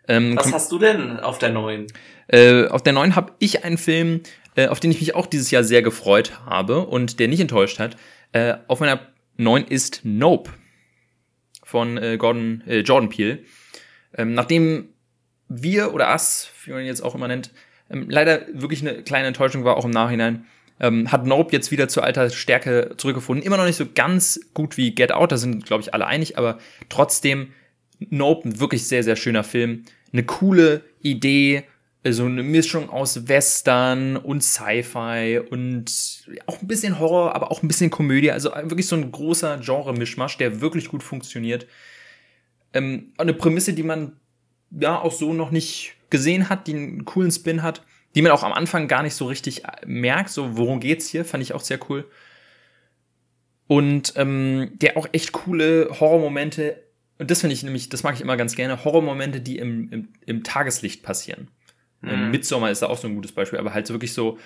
[0.07, 1.87] Ähm, Was hast du denn auf der neuen?
[2.27, 4.21] Äh, auf der neuen habe ich einen Film,
[4.55, 7.79] äh, auf den ich mich auch dieses Jahr sehr gefreut habe und der nicht enttäuscht
[7.79, 7.97] hat.
[8.31, 8.99] Äh, auf meiner
[9.37, 10.51] neuen ist Nope
[11.63, 13.39] von äh, Gordon, äh, Jordan Peele.
[14.17, 14.89] Ähm, nachdem
[15.47, 17.51] wir oder Us, wie man ihn jetzt auch immer nennt,
[17.89, 20.45] ähm, leider wirklich eine kleine Enttäuschung war, auch im Nachhinein.
[20.79, 23.45] Ähm, hat Nope jetzt wieder zur alter Stärke zurückgefunden.
[23.45, 26.37] Immer noch nicht so ganz gut wie Get Out, da sind, glaube ich, alle einig,
[26.37, 27.53] aber trotzdem
[28.09, 29.85] Nope, ein wirklich sehr, sehr schöner Film.
[30.11, 31.63] Eine coole Idee,
[32.07, 37.67] so eine Mischung aus Western und Sci-Fi und auch ein bisschen Horror, aber auch ein
[37.67, 38.31] bisschen Komödie.
[38.31, 41.67] Also wirklich so ein großer Genre-Mischmasch, der wirklich gut funktioniert.
[42.73, 44.19] Ähm, eine Prämisse, die man
[44.79, 47.81] ja auch so noch nicht gesehen hat, die einen coolen Spin hat,
[48.15, 51.43] die man auch am Anfang gar nicht so richtig merkt, so worum geht's hier, fand
[51.43, 52.09] ich auch sehr cool.
[53.67, 56.83] Und ähm, der auch echt coole Horrormomente,
[57.17, 60.09] und das finde ich nämlich, das mag ich immer ganz gerne, Horrormomente, die im, im,
[60.25, 61.49] im Tageslicht passieren.
[62.01, 62.31] Mhm.
[62.31, 64.37] Midsommar ist da auch so ein gutes Beispiel, aber halt so wirklich so,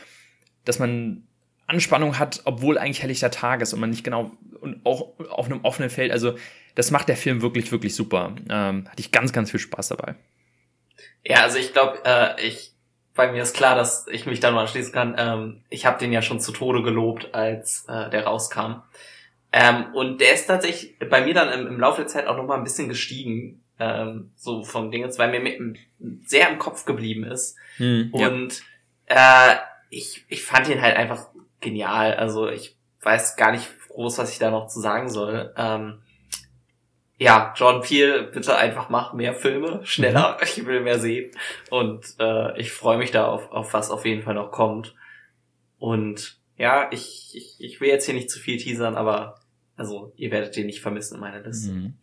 [0.65, 1.27] dass man
[1.67, 5.61] Anspannung hat, obwohl eigentlich helllichter Tag ist und man nicht genau und auch auf einem
[5.61, 6.11] offenen Feld.
[6.11, 6.35] Also
[6.79, 8.33] das macht der Film wirklich, wirklich super.
[8.49, 10.15] Ähm, hatte ich ganz, ganz viel Spaß dabei.
[11.25, 12.71] Ja, also ich glaube, äh, ich
[13.15, 15.13] bei mir ist klar, dass ich mich da nur anschließen kann.
[15.17, 18.75] Ähm, ich habe den ja schon zu Tode gelobt, als äh, der rauskam.
[19.51, 22.57] Ähm, und der ist tatsächlich bei mir dann im, im Laufe der Zeit auch nochmal
[22.57, 25.79] ein bisschen gestiegen, ähm, so vom Ding, weil mir mit,
[26.29, 27.57] sehr im Kopf geblieben ist.
[27.75, 28.63] Hm, und
[29.09, 29.51] ja.
[29.51, 29.57] äh,
[29.89, 31.27] ich, ich fand ihn halt einfach
[31.59, 32.13] genial.
[32.13, 35.53] Also ich weiß gar nicht groß, was ich da noch zu sagen soll.
[35.57, 35.99] Ähm,
[37.19, 40.43] ja, John Peel, bitte einfach mach mehr Filme, schneller, mhm.
[40.43, 41.31] ich will mehr sehen.
[41.69, 44.95] Und äh, ich freue mich da auf, auf was auf jeden Fall noch kommt.
[45.77, 49.41] Und ja, ich, ich, ich will jetzt hier nicht zu viel teasern, aber
[49.75, 51.71] also ihr werdet den nicht vermissen in meiner Liste.
[51.71, 51.93] Mhm.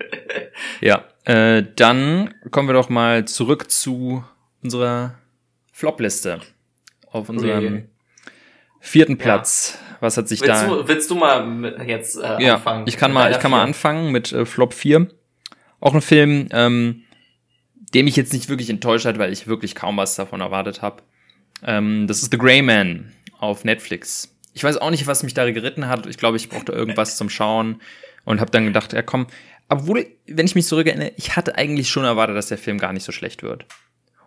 [0.80, 4.24] ja, äh, dann kommen wir doch mal zurück zu
[4.62, 5.18] unserer
[5.72, 6.40] Flop-Liste.
[7.10, 7.88] Auf unserem
[8.80, 9.78] vierten Platz.
[10.00, 10.66] Was hat sich willst da?
[10.66, 12.86] Du, willst du mal jetzt äh, ja, anfangen?
[12.86, 15.08] Ich kann mal, ich kann mal anfangen mit äh, Flop 4.
[15.80, 17.02] Auch ein Film, ähm,
[17.94, 21.02] der mich jetzt nicht wirklich enttäuscht hat, weil ich wirklich kaum was davon erwartet habe.
[21.64, 24.34] Ähm, das ist The Grey Man auf Netflix.
[24.52, 26.06] Ich weiß auch nicht, was mich da geritten hat.
[26.06, 27.80] Ich glaube, ich brauchte irgendwas zum Schauen
[28.24, 29.26] und habe dann gedacht, ja komm.
[29.68, 33.04] Obwohl, wenn ich mich zurückerinnere, ich hatte eigentlich schon erwartet, dass der Film gar nicht
[33.04, 33.66] so schlecht wird.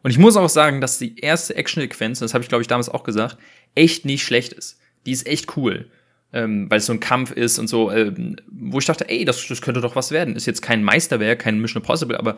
[0.01, 2.89] Und ich muss auch sagen, dass die erste Action-Sequenz, das habe ich glaube ich damals
[2.89, 3.37] auch gesagt,
[3.75, 4.78] echt nicht schlecht ist.
[5.05, 5.89] Die ist echt cool.
[6.31, 9.47] Ähm, weil es so ein Kampf ist und so, ähm, wo ich dachte, ey, das,
[9.47, 10.35] das könnte doch was werden.
[10.35, 12.37] Ist jetzt kein Meisterwerk, kein Mission Impossible, aber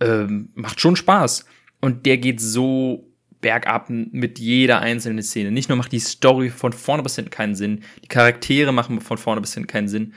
[0.00, 1.44] ähm, macht schon Spaß.
[1.80, 5.50] Und der geht so bergab mit jeder einzelnen Szene.
[5.50, 9.18] Nicht nur macht die Story von vorne bis hinten keinen Sinn, die Charaktere machen von
[9.18, 10.14] vorne bis hinten keinen Sinn.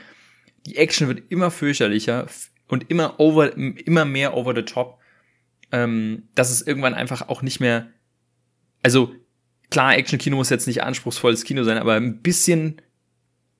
[0.66, 2.26] Die Action wird immer fürchterlicher
[2.68, 4.98] und immer over, immer mehr over the top.
[5.72, 7.88] Ähm, dass es irgendwann einfach auch nicht mehr,
[8.82, 9.14] also
[9.70, 12.80] klar, Action-Kino muss jetzt nicht anspruchsvolles Kino sein, aber ein bisschen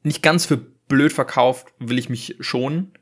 [0.03, 2.93] nicht ganz für blöd verkauft will ich mich schon.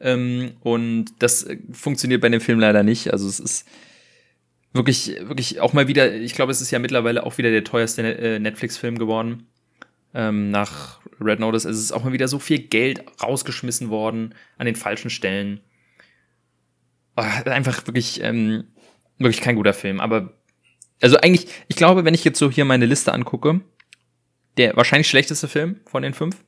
[0.00, 3.12] Ähm, und das äh, funktioniert bei dem Film leider nicht.
[3.12, 3.66] Also es ist
[4.72, 8.02] wirklich, wirklich auch mal wieder, ich glaube, es ist ja mittlerweile auch wieder der teuerste
[8.02, 9.46] äh, Netflix-Film geworden.
[10.12, 11.64] Ähm, nach Red Notice.
[11.64, 15.60] Es ist auch mal wieder so viel Geld rausgeschmissen worden an den falschen Stellen.
[17.16, 18.64] Oh, einfach wirklich, ähm,
[19.18, 20.00] wirklich kein guter Film.
[20.00, 20.34] Aber,
[21.04, 23.60] also eigentlich, ich glaube, wenn ich jetzt so hier meine Liste angucke,
[24.56, 26.42] der wahrscheinlich schlechteste Film von den fünf.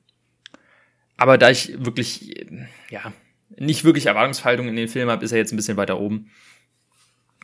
[1.19, 2.47] Aber da ich wirklich,
[2.89, 3.13] ja,
[3.59, 6.31] nicht wirklich Erwartungshaltung in den Film habe, ist er jetzt ein bisschen weiter oben.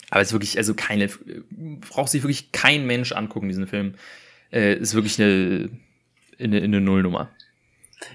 [0.08, 1.10] Aber es ist wirklich, also keine,
[1.50, 3.94] braucht sich wirklich kein Mensch angucken, diesen Film.
[4.50, 5.68] Äh, ist wirklich eine,
[6.38, 7.30] eine, eine Nullnummer.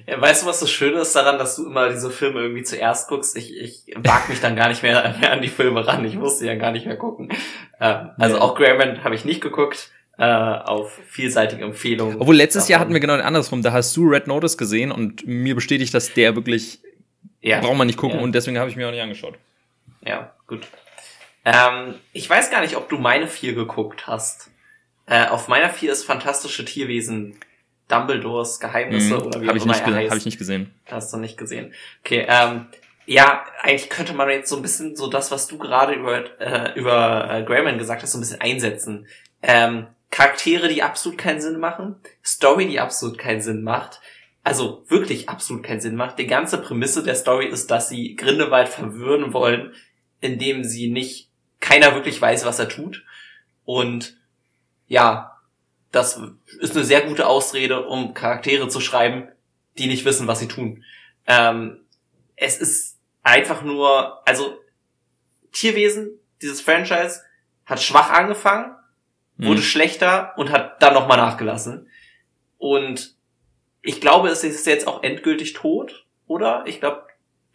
[0.06, 3.08] Ja, weißt du, was das Schöne ist daran, dass du immer diese Filme irgendwie zuerst
[3.08, 3.36] guckst?
[3.36, 6.06] Ich, ich wag mich dann gar nicht mehr, mehr an die Filme ran.
[6.06, 7.30] Ich musste ja gar nicht mehr gucken.
[7.80, 8.42] Ähm, also ja.
[8.42, 9.92] auch Greyman habe ich nicht geguckt.
[10.20, 12.20] Äh, auf vielseitige Empfehlungen.
[12.20, 12.72] Obwohl letztes davon.
[12.72, 13.62] Jahr hatten wir genau andersrum.
[13.62, 16.80] Da hast du Red Notice gesehen und mir bestätigt, dass der wirklich
[17.40, 17.60] ja.
[17.60, 18.24] braucht man nicht gucken ja.
[18.24, 19.36] und deswegen habe ich mir auch nicht angeschaut.
[20.02, 20.66] Ja, gut.
[21.46, 24.50] Ähm, ich weiß gar nicht, ob du meine vier geguckt hast.
[25.06, 27.40] Äh, auf meiner vier ist fantastische Tierwesen
[27.88, 30.10] Dumbledores Geheimnisse mhm, oder wie auch immer er heißt.
[30.10, 30.74] Habe ich nicht gesehen.
[30.90, 31.74] Hast du nicht gesehen.
[32.04, 32.68] Okay, ähm,
[33.06, 36.78] ja, eigentlich könnte man jetzt so ein bisschen so das, was du gerade über, äh,
[36.78, 39.08] über äh, Grayman gesagt hast, so ein bisschen einsetzen.
[39.42, 44.02] Ähm, Charaktere, die absolut keinen Sinn machen, Story, die absolut keinen Sinn macht,
[44.44, 46.20] also wirklich absolut keinen Sinn macht.
[46.20, 49.74] Die ganze Prämisse der Story ist, dass sie Grindelwald verwirren wollen,
[50.22, 53.04] indem sie nicht, keiner wirklich weiß, was er tut.
[53.66, 54.18] Und
[54.88, 55.37] ja,
[55.92, 56.22] das
[56.60, 59.28] ist eine sehr gute Ausrede, um Charaktere zu schreiben,
[59.78, 60.84] die nicht wissen, was sie tun.
[61.26, 61.80] Ähm,
[62.36, 64.58] es ist einfach nur, also
[65.52, 67.22] Tierwesen, dieses Franchise,
[67.66, 68.78] hat schwach angefangen
[69.38, 69.66] wurde mhm.
[69.66, 71.88] schlechter und hat dann nochmal nachgelassen.
[72.58, 73.16] Und
[73.82, 76.64] ich glaube, es ist jetzt auch endgültig tot, oder?
[76.66, 77.04] Ich glaube,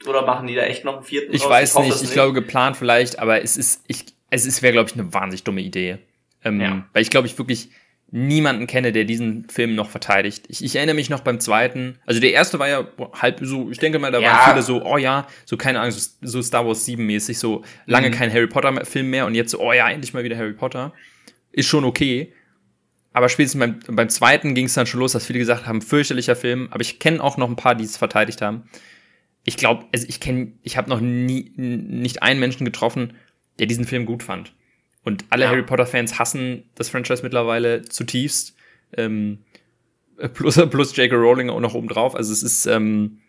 [0.06, 1.34] oder machen die da echt noch einen vierten?
[1.34, 1.50] Ich raus?
[1.50, 2.12] weiß ich nicht, ich nicht.
[2.12, 5.60] glaube geplant vielleicht, aber es ist, ich, es ist, wäre, glaube ich, eine wahnsinnig dumme
[5.60, 5.98] Idee.
[6.44, 6.88] Ähm, ja.
[6.92, 7.70] Weil ich glaube, ich wirklich
[8.12, 10.44] niemanden kenne, der diesen Film noch verteidigt.
[10.48, 13.78] Ich, ich erinnere mich noch beim zweiten, also der erste war ja halb so, ich
[13.78, 14.30] denke mal, da ja.
[14.30, 17.64] waren viele so, oh ja, so keine Ahnung, so, so Star Wars 7 mäßig, so
[17.86, 18.12] lange mhm.
[18.12, 20.92] kein Harry Potter Film mehr und jetzt so, oh ja, endlich mal wieder Harry Potter
[21.52, 22.32] ist schon okay.
[23.12, 26.34] Aber spätestens beim, beim zweiten ging es dann schon los, dass viele gesagt haben, fürchterlicher
[26.34, 26.68] Film.
[26.70, 28.64] Aber ich kenne auch noch ein paar, die es verteidigt haben.
[29.44, 33.14] Ich glaube, also ich kenne, ich habe noch nie nicht einen Menschen getroffen,
[33.58, 34.54] der diesen Film gut fand.
[35.04, 35.50] Und alle ja.
[35.50, 38.54] Harry Potter-Fans hassen das Franchise mittlerweile zutiefst.
[38.96, 39.44] Ähm,
[40.34, 41.14] plus, plus J.K.
[41.16, 42.14] Rowling auch noch oben drauf.
[42.14, 43.20] Also es ist, ähm,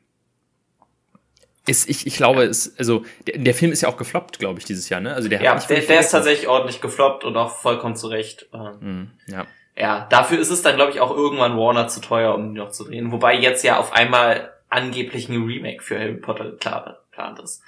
[1.66, 4.66] ist, ich, ich glaube, es, also der, der Film ist ja auch gefloppt, glaube ich,
[4.66, 5.14] dieses Jahr, ne?
[5.14, 8.50] Also der ja, der, der ist tatsächlich ordentlich gefloppt und auch vollkommen zurecht.
[8.82, 9.46] Mhm, ja.
[9.76, 12.70] Ja, dafür ist es dann, glaube ich, auch irgendwann Warner zu teuer, um ihn noch
[12.70, 13.12] zu drehen.
[13.12, 17.64] Wobei jetzt ja auf einmal angeblich ein Remake für Harry Potter geplant ist.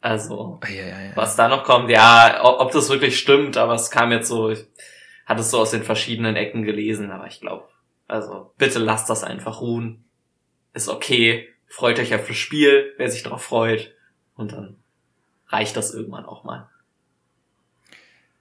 [0.00, 1.10] Also, ja, ja, ja.
[1.14, 4.48] was da noch kommt, ja, ob, ob, das wirklich stimmt, aber es kam jetzt so,
[4.48, 4.64] ich
[5.26, 7.68] hatte es so aus den verschiedenen Ecken gelesen, aber ich glaube,
[8.08, 10.04] also bitte lasst das einfach ruhen.
[10.72, 13.94] Ist okay freut euch auf das Spiel, wer sich darauf freut.
[14.34, 14.76] Und dann
[15.48, 16.68] reicht das irgendwann auch mal.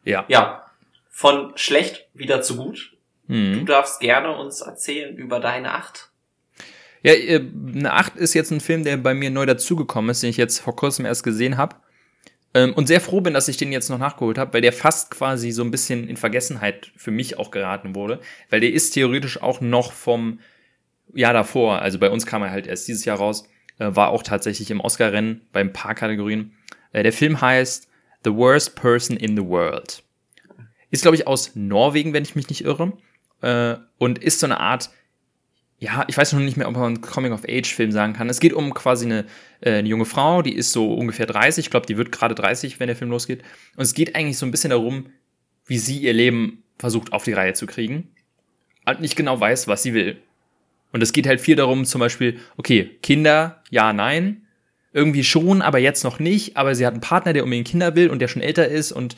[0.04, 0.26] Ja.
[0.28, 0.66] Ja.
[1.10, 2.98] Von schlecht wieder zu gut.
[3.28, 3.60] Mhm.
[3.60, 6.09] Du darfst gerne uns erzählen über deine Acht.
[7.04, 7.42] Ja, äh,
[7.76, 10.60] eine Acht ist jetzt ein Film, der bei mir neu dazugekommen ist, den ich jetzt
[10.60, 11.76] vor kurzem erst gesehen habe.
[12.54, 15.12] Ähm, und sehr froh bin, dass ich den jetzt noch nachgeholt habe, weil der fast
[15.12, 18.20] quasi so ein bisschen in Vergessenheit für mich auch geraten wurde.
[18.50, 20.40] Weil der ist theoretisch auch noch vom
[21.14, 24.24] Jahr davor, also bei uns kam er halt erst dieses Jahr raus, äh, war auch
[24.24, 26.54] tatsächlich im Oscar-Rennen bei ein paar Kategorien.
[26.92, 27.88] Äh, der Film heißt
[28.24, 30.04] The Worst Person in the World.
[30.92, 32.94] Ist, glaube ich, aus Norwegen, wenn ich mich nicht irre.
[34.00, 34.90] Und ist so eine Art
[35.80, 38.30] ja, ich weiß noch nicht mehr, ob man einen Coming-of-Age-Film sagen kann.
[38.30, 39.26] Es geht um quasi eine,
[39.62, 41.66] äh, eine junge Frau, die ist so ungefähr 30.
[41.66, 43.44] Ich glaube, die wird gerade 30, wenn der Film losgeht.
[43.78, 45.08] Und es geht eigentlich so ein bisschen darum,
[45.66, 48.10] wie sie ihr Leben versucht auf die Reihe zu kriegen.
[48.86, 50.18] Und nicht genau weiß, was sie will.
[50.92, 54.48] Und es geht halt viel darum, zum Beispiel, okay, Kinder, ja, nein.
[54.92, 56.58] Irgendwie schon, aber jetzt noch nicht.
[56.58, 58.92] Aber sie hat einen Partner, der unbedingt Kinder will und der schon älter ist.
[58.92, 59.16] Und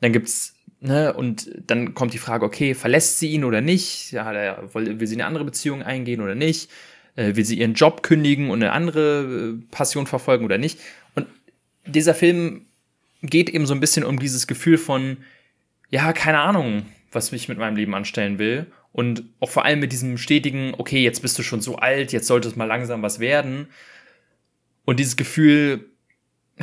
[0.00, 4.10] dann gibt's Ne, und dann kommt die Frage, okay, verlässt sie ihn oder nicht?
[4.10, 6.72] Ja, will sie eine andere Beziehung eingehen oder nicht?
[7.14, 10.80] Äh, will sie ihren Job kündigen und eine andere äh, Passion verfolgen oder nicht?
[11.14, 11.28] Und
[11.86, 12.66] dieser Film
[13.22, 15.18] geht eben so ein bisschen um dieses Gefühl von,
[15.88, 18.66] ja, keine Ahnung, was ich mit meinem Leben anstellen will.
[18.90, 22.26] Und auch vor allem mit diesem stetigen, okay, jetzt bist du schon so alt, jetzt
[22.26, 23.68] sollte es mal langsam was werden.
[24.84, 25.91] Und dieses Gefühl,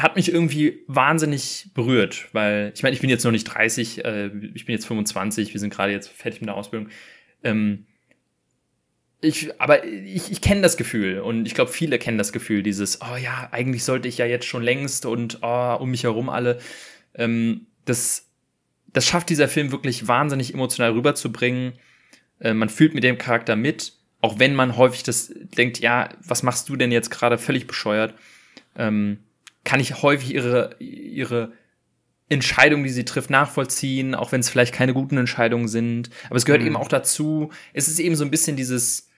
[0.01, 4.27] hat mich irgendwie wahnsinnig berührt, weil ich meine, ich bin jetzt noch nicht 30, äh,
[4.53, 6.89] ich bin jetzt 25, wir sind gerade jetzt fertig mit der Ausbildung.
[7.43, 7.85] Ähm,
[9.21, 13.01] ich, aber ich, ich kenne das Gefühl und ich glaube, viele kennen das Gefühl, dieses,
[13.01, 16.59] oh ja, eigentlich sollte ich ja jetzt schon längst und oh, um mich herum alle.
[17.15, 18.29] Ähm, das,
[18.87, 21.73] das schafft dieser Film wirklich wahnsinnig emotional rüberzubringen.
[22.39, 26.43] Äh, man fühlt mit dem Charakter mit, auch wenn man häufig das denkt, ja, was
[26.43, 28.13] machst du denn jetzt gerade völlig bescheuert?
[28.77, 29.19] Ähm,
[29.63, 31.53] kann ich häufig ihre, ihre
[32.29, 36.09] Entscheidungen, die sie trifft, nachvollziehen, auch wenn es vielleicht keine guten Entscheidungen sind.
[36.27, 36.67] Aber es gehört mhm.
[36.67, 37.51] eben auch dazu.
[37.73, 39.09] Es ist eben so ein bisschen dieses,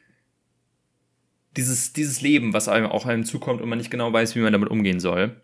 [1.58, 4.54] dieses, dieses Leben, was einem auch einem zukommt und man nicht genau weiß, wie man
[4.54, 5.41] damit umgehen soll.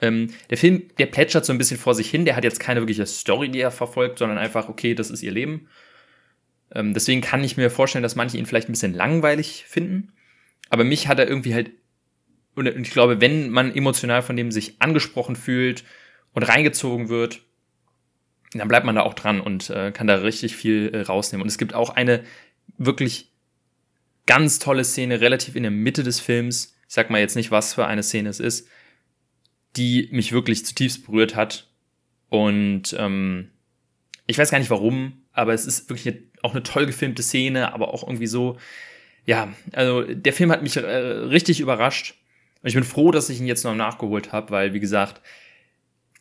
[0.00, 2.24] Ähm, der Film, der plätschert so ein bisschen vor sich hin.
[2.24, 5.32] Der hat jetzt keine wirkliche Story, die er verfolgt, sondern einfach, okay, das ist ihr
[5.32, 5.68] Leben.
[6.74, 10.12] Ähm, deswegen kann ich mir vorstellen, dass manche ihn vielleicht ein bisschen langweilig finden.
[10.70, 11.70] Aber mich hat er irgendwie halt
[12.54, 15.84] und ich glaube, wenn man emotional von dem sich angesprochen fühlt
[16.32, 17.40] und reingezogen wird,
[18.52, 21.42] dann bleibt man da auch dran und äh, kann da richtig viel äh, rausnehmen.
[21.42, 22.22] Und es gibt auch eine
[22.78, 23.32] wirklich
[24.26, 26.76] ganz tolle Szene relativ in der Mitte des Films.
[26.88, 28.68] Ich sag mal jetzt nicht, was für eine Szene es ist,
[29.76, 31.68] die mich wirklich zutiefst berührt hat.
[32.28, 33.50] Und ähm,
[34.26, 37.72] ich weiß gar nicht warum, aber es ist wirklich eine, auch eine toll gefilmte Szene,
[37.72, 38.58] aber auch irgendwie so,
[39.26, 42.14] ja, also der Film hat mich äh, richtig überrascht.
[42.64, 45.20] Und ich bin froh, dass ich ihn jetzt noch nachgeholt habe, weil, wie gesagt,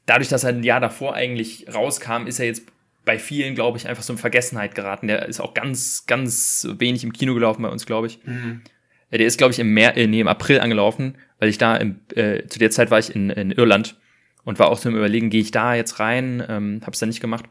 [0.06, 2.63] dadurch, dass er ein Jahr davor eigentlich rauskam, ist er jetzt
[3.06, 5.08] bei vielen, glaube ich, einfach so in Vergessenheit geraten.
[5.08, 8.19] Der ist auch ganz, ganz wenig im Kino gelaufen bei uns, glaube ich.
[8.25, 8.62] Mhm.
[9.10, 12.01] Der ist, glaube ich, im, Mer äh, nee, im April angelaufen, weil ich da im,
[12.13, 13.95] äh, zu der Zeit war ich in, in Irland
[14.43, 16.43] und war auch so im Überlegen, gehe ich da jetzt rein?
[16.45, 17.45] Ähm, hab's dann nicht gemacht.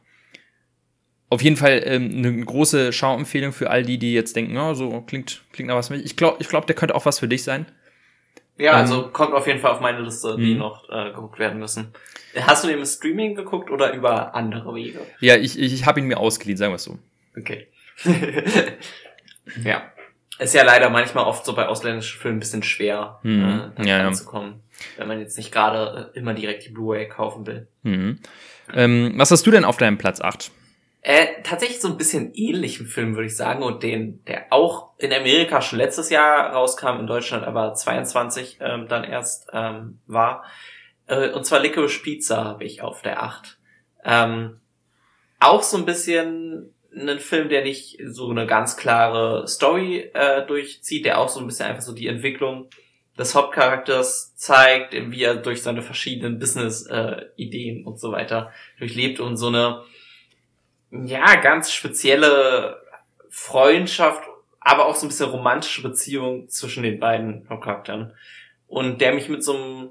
[1.31, 5.01] Auf jeden Fall ähm, eine große Schauempfehlung für all die, die jetzt denken, oh, so
[5.01, 6.05] klingt, klingt nach was für mich.
[6.05, 7.65] Ich glaube, ich glaub, der könnte auch was für dich sein.
[8.59, 10.59] Ja, also ähm, kommt auf jeden Fall auf meine Liste, die mh.
[10.59, 11.93] noch äh, geguckt werden müssen.
[12.41, 15.01] Hast du den im Streaming geguckt oder über andere Wege?
[15.21, 16.99] Ja, ich, ich, ich habe ihn mir ausgeliehen, sagen wir es so.
[17.37, 17.69] Okay.
[19.65, 19.83] ja.
[20.39, 23.43] Ist ja leider manchmal oft so bei ausländischen Filmen ein bisschen schwer, mhm.
[23.43, 24.61] äh, da ja, ranzukommen,
[24.97, 27.69] wenn man jetzt nicht gerade äh, immer direkt die Blu-ray kaufen will.
[27.83, 28.19] Mhm.
[28.75, 30.51] Ähm, was hast du denn auf deinem Platz 8?
[31.05, 35.13] Äh, tatsächlich so ein bisschen ähnlichen Film, würde ich sagen, und den, der auch in
[35.13, 40.45] Amerika schon letztes Jahr rauskam, in Deutschland aber 22 ähm, dann erst ähm, war.
[41.09, 43.59] Äh, und zwar Licorice Pizza habe ich auf der 8.
[44.05, 44.61] Ähm,
[45.41, 51.05] auch so ein bisschen ein Film, der nicht so eine ganz klare Story äh, durchzieht,
[51.05, 52.69] der auch so ein bisschen einfach so die Entwicklung
[53.19, 59.37] des Hauptcharakters zeigt, wie er durch seine verschiedenen Business-Ideen äh, und so weiter durchlebt und
[59.37, 59.83] so eine
[60.93, 62.81] ja, ganz spezielle
[63.29, 64.23] Freundschaft,
[64.61, 68.13] aber auch so ein bisschen romantische Beziehung zwischen den beiden Charakteren.
[68.67, 69.91] Und der mich mit so einem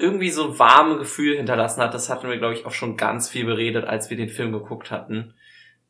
[0.00, 1.92] irgendwie so warmen Gefühl hinterlassen hat.
[1.92, 4.90] Das hatten wir, glaube ich, auch schon ganz viel beredet, als wir den Film geguckt
[4.90, 5.34] hatten.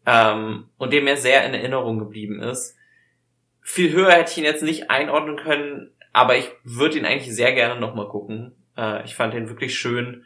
[0.04, 2.76] Ähm, und dem er sehr in Erinnerung geblieben ist.
[3.62, 7.52] Viel höher hätte ich ihn jetzt nicht einordnen können, aber ich würde ihn eigentlich sehr
[7.52, 8.52] gerne nochmal gucken.
[8.76, 10.24] Äh, ich fand den wirklich schön.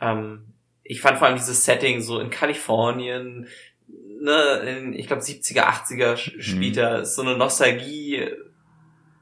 [0.00, 0.51] Ähm,
[0.84, 3.46] ich fand vor allem dieses Setting so in Kalifornien,
[4.20, 7.04] ne, in, ich glaube 70er, 80er spielt mhm.
[7.04, 8.28] so eine Nostalgie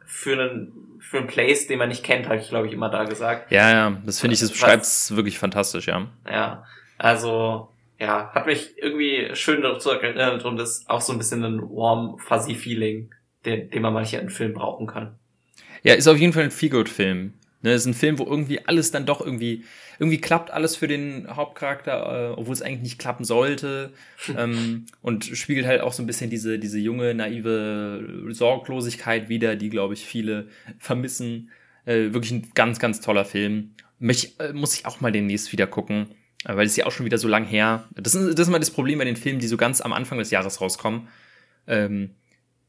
[0.05, 3.05] für einen für einen Place, den man nicht kennt, habe ich glaube ich immer da
[3.05, 3.51] gesagt.
[3.51, 6.07] Ja, ja, das finde ich, das beschreibt es wirklich fantastisch, ja.
[6.29, 6.65] Ja,
[6.99, 11.61] also ja, hat mich irgendwie schön dazu erinnert und ist auch so ein bisschen ein
[11.61, 13.13] warm, fuzzy Feeling,
[13.45, 15.19] den, den man manchmal in Film brauchen kann.
[15.83, 17.35] Ja, ist auf jeden Fall ein Feelgood-Film.
[17.63, 19.65] Ne, ist ein Film, wo irgendwie alles dann doch irgendwie,
[19.99, 23.93] irgendwie klappt alles für den Hauptcharakter, äh, obwohl es eigentlich nicht klappen sollte.
[24.37, 29.69] ähm, und spiegelt halt auch so ein bisschen diese, diese junge, naive Sorglosigkeit wieder, die,
[29.69, 31.51] glaube ich, viele vermissen.
[31.85, 33.75] Äh, wirklich ein ganz, ganz toller Film.
[33.99, 36.07] Mich, äh, muss ich auch mal demnächst wieder gucken,
[36.47, 37.89] äh, weil es ja auch schon wieder so lang her.
[37.95, 40.19] Das ist, das ist mal das Problem bei den Filmen, die so ganz am Anfang
[40.19, 41.09] des Jahres rauskommen.
[41.67, 42.15] Ähm,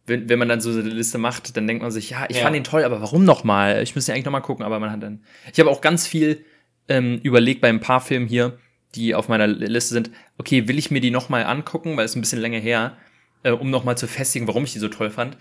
[0.05, 2.43] wenn, wenn man dann so eine Liste macht, dann denkt man sich, ja, ich ja.
[2.43, 3.81] fand ihn toll, aber warum nochmal?
[3.83, 5.23] Ich müsste ja eigentlich nochmal gucken, aber man hat dann.
[5.51, 6.43] Ich habe auch ganz viel
[6.89, 8.57] ähm, überlegt bei ein paar Filmen hier,
[8.95, 12.21] die auf meiner Liste sind, okay, will ich mir die nochmal angucken, weil es ein
[12.21, 12.97] bisschen länger her,
[13.43, 15.37] äh, um nochmal zu festigen, warum ich die so toll fand.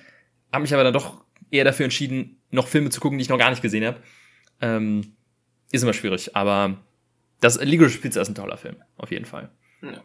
[0.53, 3.39] Habe mich aber dann doch eher dafür entschieden, noch Filme zu gucken, die ich noch
[3.39, 4.01] gar nicht gesehen habe.
[4.61, 5.17] Ähm,
[5.73, 6.77] ist immer schwierig, aber
[7.41, 9.51] das Legal Spitze ist ein toller Film, auf jeden Fall.
[9.83, 10.03] Ja.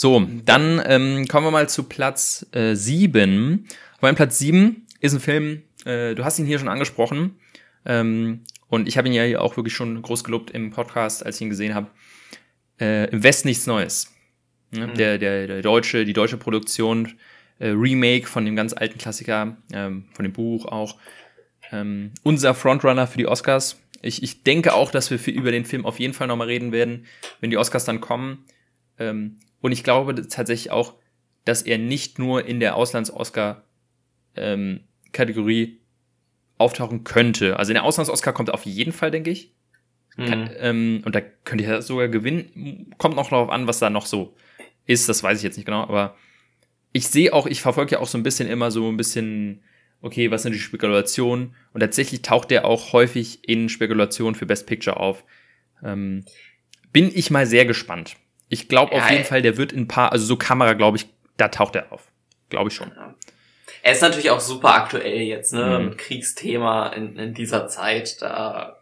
[0.00, 3.66] So, dann ähm, kommen wir mal zu Platz äh, 7.
[3.96, 7.40] Auf meinem Platz 7 ist ein Film, äh, du hast ihn hier schon angesprochen.
[7.84, 11.42] Ähm, und ich habe ihn ja auch wirklich schon groß gelobt im Podcast, als ich
[11.42, 11.88] ihn gesehen habe.
[12.78, 14.14] Äh, Im West nichts Neues.
[14.70, 14.94] Ja, mhm.
[14.94, 17.14] der, der, der deutsche, die deutsche Produktion,
[17.58, 20.96] äh, Remake von dem ganz alten Klassiker, ähm, von dem Buch auch.
[21.72, 23.80] Ähm, unser Frontrunner für die Oscars.
[24.00, 26.70] Ich, ich denke auch, dass wir für, über den Film auf jeden Fall nochmal reden
[26.70, 27.06] werden,
[27.40, 28.44] wenn die Oscars dann kommen.
[29.00, 30.94] Ähm, und ich glaube tatsächlich auch,
[31.44, 35.78] dass er nicht nur in der Auslands-Oscar-Kategorie ähm,
[36.58, 37.58] auftauchen könnte.
[37.58, 39.54] Also in der Auslands-Oscar kommt er auf jeden Fall, denke ich.
[40.16, 40.26] Mhm.
[40.26, 42.92] Kann, ähm, und da könnte er sogar gewinnen.
[42.98, 44.34] Kommt noch darauf an, was da noch so
[44.84, 45.08] ist.
[45.08, 45.82] Das weiß ich jetzt nicht genau.
[45.82, 46.16] Aber
[46.92, 49.62] ich sehe auch, ich verfolge ja auch so ein bisschen immer so ein bisschen,
[50.00, 51.54] okay, was sind die Spekulationen?
[51.72, 55.24] Und tatsächlich taucht der auch häufig in Spekulationen für Best Picture auf.
[55.82, 56.24] Ähm,
[56.92, 58.16] bin ich mal sehr gespannt.
[58.48, 60.96] Ich glaube ja, auf jeden Fall, der wird in ein paar, also so Kamera, glaube
[60.96, 61.06] ich,
[61.36, 62.04] da taucht er auf.
[62.48, 62.90] Glaube ich schon.
[62.94, 63.14] Ja.
[63.82, 65.78] Er ist natürlich auch super aktuell jetzt, ne?
[65.78, 65.96] Mhm.
[65.96, 68.20] Kriegsthema in, in dieser Zeit.
[68.22, 68.78] Da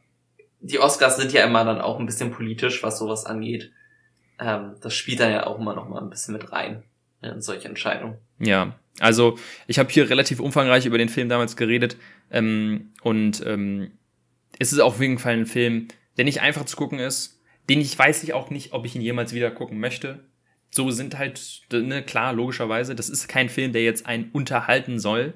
[0.61, 3.72] die Oscars sind ja immer dann auch ein bisschen politisch, was sowas angeht.
[4.38, 6.83] Ähm, das spielt dann ja auch immer noch mal ein bisschen mit rein
[7.22, 8.18] in solche Entscheidungen.
[8.38, 11.96] Ja, also ich habe hier relativ umfangreich über den Film damals geredet
[12.31, 13.92] ähm, und ähm,
[14.59, 17.36] es ist auf jeden Fall ein Film, der nicht einfach zu gucken ist,
[17.68, 20.24] den ich weiß ich auch nicht, ob ich ihn jemals wieder gucken möchte.
[20.70, 25.35] So sind halt, ne, klar, logischerweise, das ist kein Film, der jetzt einen unterhalten soll.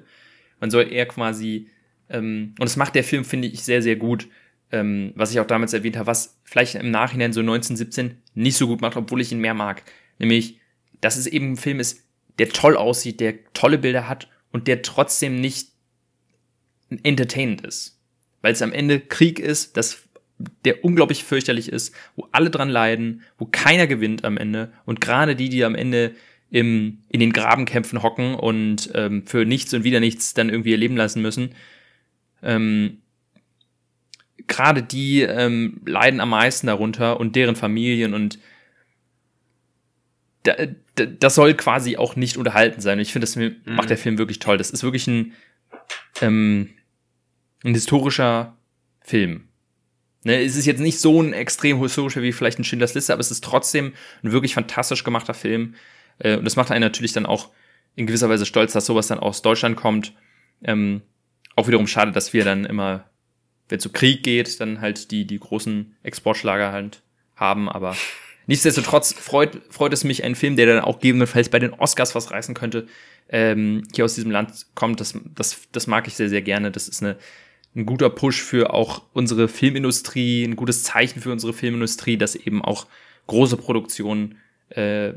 [0.59, 1.69] Man soll eher quasi,
[2.09, 4.27] ähm, und das macht der Film, finde ich, sehr, sehr gut,
[4.71, 8.67] ähm, was ich auch damals erwähnt habe, was vielleicht im Nachhinein so 1917 nicht so
[8.67, 9.83] gut macht, obwohl ich ihn mehr mag.
[10.19, 10.59] Nämlich,
[11.01, 12.05] dass es eben ein Film ist,
[12.37, 15.69] der toll aussieht, der tolle Bilder hat und der trotzdem nicht
[17.03, 17.99] entertainend ist.
[18.41, 20.07] Weil es am Ende Krieg ist, das
[20.65, 25.35] der unglaublich fürchterlich ist, wo alle dran leiden, wo keiner gewinnt am Ende und gerade
[25.35, 26.13] die, die am Ende
[26.49, 30.77] im, in den Grabenkämpfen hocken und ähm, für nichts und wieder nichts dann irgendwie ihr
[30.77, 31.55] Leben lassen müssen,
[32.43, 32.97] ähm,
[34.47, 38.39] gerade die ähm, leiden am meisten darunter und deren Familien und
[40.43, 40.55] da,
[40.95, 42.97] da, das soll quasi auch nicht unterhalten sein.
[42.97, 43.55] Und ich finde, das mhm.
[43.65, 44.57] macht der Film wirklich toll.
[44.57, 45.33] Das ist wirklich ein,
[46.21, 46.69] ähm,
[47.63, 48.57] ein historischer
[49.01, 49.47] Film.
[50.23, 53.21] Ne, es ist jetzt nicht so ein extrem historischer wie vielleicht ein Schindlers Liste, aber
[53.21, 55.75] es ist trotzdem ein wirklich fantastisch gemachter Film.
[56.19, 57.49] Äh, und das macht einen natürlich dann auch
[57.95, 60.13] in gewisser Weise stolz, dass sowas dann aus Deutschland kommt.
[60.63, 61.01] Ähm,
[61.55, 63.05] auch wiederum schade, dass wir dann immer,
[63.67, 67.01] wenn es zu Krieg geht, dann halt die, die großen Exportschlager halt
[67.35, 67.95] haben, aber
[68.45, 72.29] nichtsdestotrotz freut, freut es mich, ein Film, der dann auch gegebenenfalls bei den Oscars was
[72.29, 72.87] reißen könnte,
[73.29, 74.99] ähm, hier aus diesem Land kommt.
[74.99, 76.69] Das, das, das mag ich sehr, sehr gerne.
[76.69, 77.17] Das ist eine
[77.75, 82.61] ein guter Push für auch unsere Filmindustrie, ein gutes Zeichen für unsere Filmindustrie, dass eben
[82.61, 82.87] auch
[83.27, 84.37] große Produktionen,
[84.69, 85.13] äh,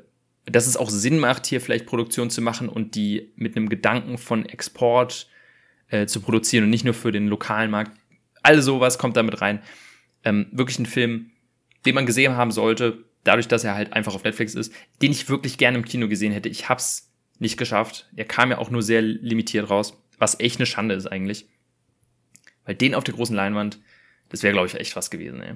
[0.47, 4.19] dass es auch Sinn macht, hier vielleicht Produktion zu machen und die mit einem Gedanken
[4.19, 5.29] von Export
[5.89, 7.93] äh, zu produzieren und nicht nur für den lokalen Markt.
[8.43, 9.61] All sowas kommt damit rein.
[10.23, 11.31] Ähm, wirklich ein Film,
[11.87, 15.29] den man gesehen haben sollte, dadurch, dass er halt einfach auf Netflix ist, den ich
[15.29, 16.49] wirklich gerne im Kino gesehen hätte.
[16.49, 18.09] Ich hab's nicht geschafft.
[18.15, 21.49] Er kam ja auch nur sehr limitiert raus, was echt eine Schande ist eigentlich.
[22.65, 23.79] Weil den auf der großen Leinwand,
[24.29, 25.55] das wäre, glaube ich, echt was gewesen, ey.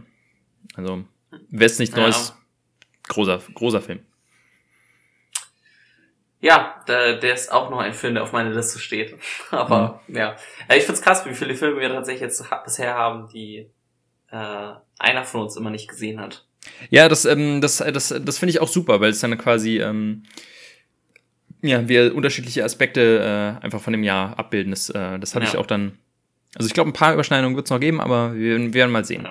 [0.75, 1.05] Also,
[1.51, 2.35] nichts Neues, ja.
[3.09, 4.01] großer, großer Film.
[6.41, 9.17] Ja, der, der ist auch noch ein Film, der auf meiner Liste steht.
[9.51, 10.17] Aber mhm.
[10.17, 10.37] ja.
[10.69, 10.77] ja.
[10.77, 13.71] Ich find's krass, wie viele Filme wir tatsächlich jetzt bisher haben, die
[14.31, 16.47] äh, einer von uns immer nicht gesehen hat.
[16.91, 20.25] Ja, das, ähm, das, das, das finde ich auch super, weil es dann quasi ähm,
[21.63, 24.71] ja, wir unterschiedliche Aspekte äh, einfach von dem Jahr abbilden.
[24.71, 25.53] Das, äh, das hatte ja.
[25.53, 25.99] ich auch dann
[26.59, 29.05] also ich glaube, ein paar Überschneidungen wird es noch geben, aber wir, wir werden mal
[29.05, 29.27] sehen.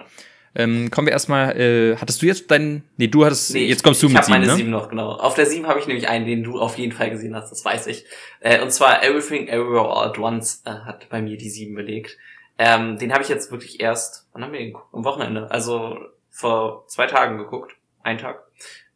[0.55, 4.01] Ähm, kommen wir erstmal, äh, hattest du jetzt deinen, nee, du hattest, nee, jetzt kommst
[4.01, 4.55] du ich mit sieben, meine ne?
[4.55, 5.11] sieben noch, genau.
[5.11, 7.63] Auf der sieben habe ich nämlich einen, den du auf jeden Fall gesehen hast, das
[7.63, 8.05] weiß ich.
[8.39, 12.17] Äh, und zwar Everything Everywhere All at Once äh, hat bei mir die sieben belegt.
[12.57, 14.93] Ähm, den habe ich jetzt wirklich erst, wann haben wir den geguckt?
[14.93, 15.99] Am Wochenende, also
[16.31, 18.43] vor zwei Tagen geguckt, ein Tag.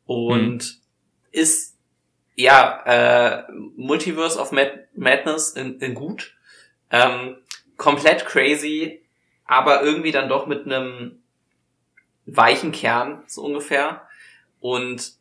[0.06, 0.80] Und hm.
[1.32, 1.78] ist
[2.36, 3.44] ja äh,
[3.76, 6.36] Multiverse of Mad Madness in, in gut.
[6.90, 7.38] Ähm,
[7.82, 9.02] komplett crazy,
[9.46, 11.24] aber irgendwie dann doch mit einem
[12.28, 14.08] weichen Kern, so ungefähr.
[14.60, 15.14] Und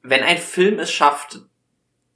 [0.00, 1.40] wenn ein Film es schafft,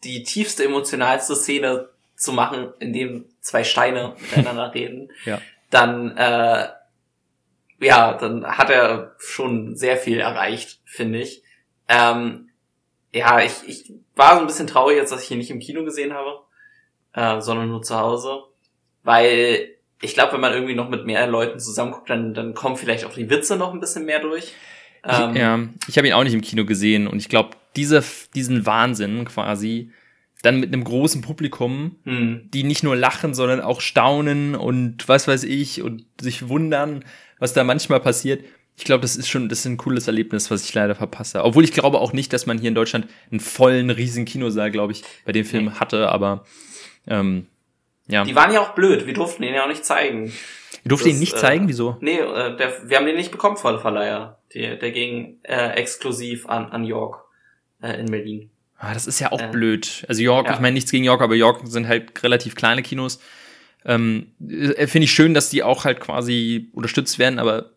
[0.05, 5.39] die tiefste, emotionalste Szene zu machen, in dem zwei Steine miteinander reden, ja.
[5.69, 6.71] dann äh,
[7.81, 11.43] ja, dann hat er schon sehr viel erreicht, finde ich.
[11.89, 12.49] Ähm,
[13.13, 15.85] ja, ich, ich war so ein bisschen traurig jetzt, dass ich ihn nicht im Kino
[15.85, 16.41] gesehen habe,
[17.13, 18.45] äh, sondern nur zu Hause,
[19.09, 19.71] weil
[20.03, 23.15] ich glaube, wenn man irgendwie noch mit mehr Leuten zusammenguckt, dann, dann kommen vielleicht auch
[23.15, 24.53] die Witze noch ein bisschen mehr durch.
[25.03, 28.05] Ähm, ich, ja, ich habe ihn auch nicht im Kino gesehen und ich glaube, diese,
[28.35, 29.93] diesen Wahnsinn quasi,
[30.43, 32.51] dann mit einem großen Publikum, hm.
[32.53, 37.03] die nicht nur lachen, sondern auch staunen und was weiß ich und sich wundern,
[37.39, 38.45] was da manchmal passiert.
[38.77, 41.43] Ich glaube, das ist schon, das ist ein cooles Erlebnis, was ich leider verpasse.
[41.45, 44.93] Obwohl ich glaube auch nicht, dass man hier in Deutschland einen vollen, riesen Kinosaal, glaube
[44.93, 46.45] ich, bei dem Film hatte, aber
[47.07, 47.47] ähm,
[48.09, 48.25] ja.
[48.25, 50.33] Die waren ja auch blöd, wir durften ihn ja auch nicht zeigen.
[50.85, 51.97] Ihr durftet ihn nicht äh, zeigen, wieso?
[52.01, 54.39] Nee, äh, der, wir haben den nicht bekommen vor der Verleiher.
[54.55, 57.23] Der, der ging äh, exklusiv an, an York
[57.83, 58.51] äh, in Berlin.
[58.79, 60.07] Ah, das ist ja auch äh, blöd.
[60.09, 60.55] Also York, ja.
[60.55, 63.21] ich meine nichts gegen York, aber York sind halt relativ kleine Kinos.
[63.85, 67.71] Ähm, äh, finde ich schön, dass die auch halt quasi unterstützt werden, aber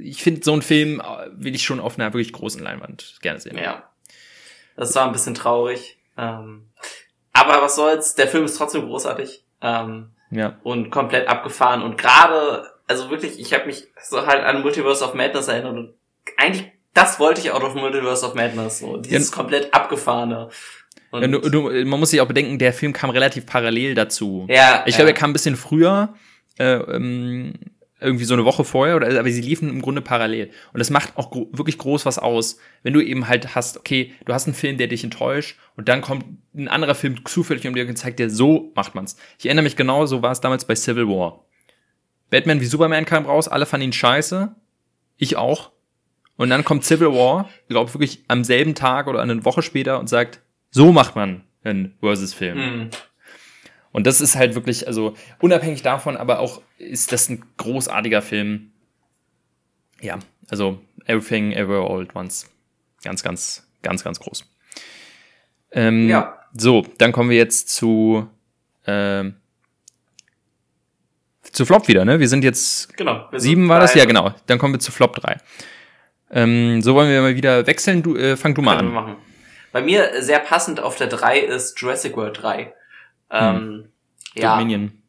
[0.00, 3.40] ich finde, so einen Film äh, will ich schon auf einer wirklich großen Leinwand gerne
[3.40, 3.58] sehen.
[3.58, 3.90] Ja.
[4.76, 5.98] Das war ein bisschen traurig.
[6.16, 6.70] Ähm,
[7.32, 9.44] aber was soll's, der Film ist trotzdem großartig.
[9.62, 10.56] Ähm, ja.
[10.62, 11.82] Und komplett abgefahren.
[11.82, 15.94] Und gerade, also wirklich, ich habe mich so halt an Multiverse of Madness erinnert und
[16.36, 19.36] eigentlich das wollte ich auch auf Multiverse of Madness, so dieses ja.
[19.36, 20.48] komplett abgefahrene.
[21.12, 24.46] Ja, du, du, man muss sich auch bedenken, der Film kam relativ parallel dazu.
[24.48, 24.82] Ja.
[24.84, 26.14] Ich glaube, er kam ein bisschen früher,
[26.58, 27.54] äh, ähm,
[28.00, 30.50] irgendwie so eine Woche vorher, oder, aber sie liefen im Grunde parallel.
[30.72, 34.14] Und das macht auch gro wirklich groß was aus, wenn du eben halt hast, okay,
[34.24, 36.24] du hast einen Film, der dich enttäuscht, und dann kommt
[36.54, 39.16] ein anderer Film zufällig um dir und zeigt dir, so macht man's.
[39.38, 41.44] Ich erinnere mich genau, so war es damals bei Civil War.
[42.30, 44.54] Batman wie Superman kam raus, alle fanden ihn scheiße.
[45.16, 45.72] Ich auch.
[46.36, 50.08] Und dann kommt Civil War, glaube wirklich am selben Tag oder eine Woche später und
[50.08, 50.40] sagt,
[50.70, 52.58] so macht man einen Versus-Film.
[52.58, 52.90] Mhm.
[53.92, 58.72] Und das ist halt wirklich, also unabhängig davon, aber auch ist das ein großartiger Film.
[60.00, 60.18] Ja,
[60.48, 62.48] also Everything Ever All at Once.
[63.02, 64.44] Ganz, ganz, ganz, ganz groß.
[65.72, 66.38] Ähm, ja.
[66.56, 68.28] So, dann kommen wir jetzt zu
[68.86, 69.36] ähm,
[71.52, 72.20] zu Flop wieder, ne?
[72.20, 73.94] Wir sind jetzt genau, wir sieben war das?
[73.94, 74.34] Ja, genau.
[74.46, 75.38] Dann kommen wir zu Flop 3.
[76.30, 78.02] Ähm, so wollen wir mal wieder wechseln.
[78.02, 78.92] Du, äh, fang du mal an.
[78.92, 79.16] Machen.
[79.72, 82.72] Bei mir sehr passend auf der 3 ist Jurassic World 3.
[83.30, 83.92] Ähm, hm.
[84.34, 85.02] Ja, Dominion.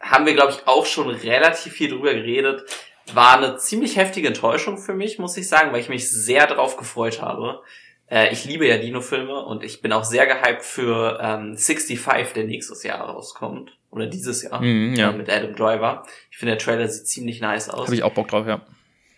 [0.00, 2.64] Haben wir, glaube ich, auch schon relativ viel drüber geredet.
[3.12, 6.76] War eine ziemlich heftige Enttäuschung für mich, muss ich sagen, weil ich mich sehr darauf
[6.76, 7.62] gefreut habe.
[8.10, 12.44] Äh, ich liebe ja Dino-Filme und ich bin auch sehr gehypt für ähm, 65, der
[12.44, 13.76] nächstes Jahr rauskommt.
[13.90, 14.60] Oder dieses Jahr.
[14.60, 15.10] Mm, ja.
[15.10, 16.04] Äh, mit Adam Driver.
[16.30, 17.86] Ich finde, der Trailer sieht ziemlich nice aus.
[17.86, 18.62] Habe ich auch Bock drauf, ja.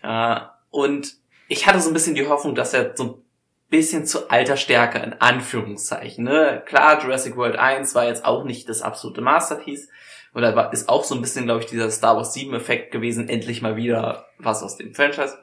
[0.03, 1.15] Äh, und
[1.47, 3.23] ich hatte so ein bisschen die Hoffnung, dass er so
[3.69, 6.23] bisschen zu alter Stärke, in Anführungszeichen.
[6.23, 6.63] Ne?
[6.65, 9.89] Klar, Jurassic World 1 war jetzt auch nicht das absolute Masterpiece.
[10.33, 13.27] Oder war, ist auch so ein bisschen, glaube ich, dieser Star Wars 7 Effekt gewesen,
[13.27, 15.37] endlich mal wieder was aus dem Franchise.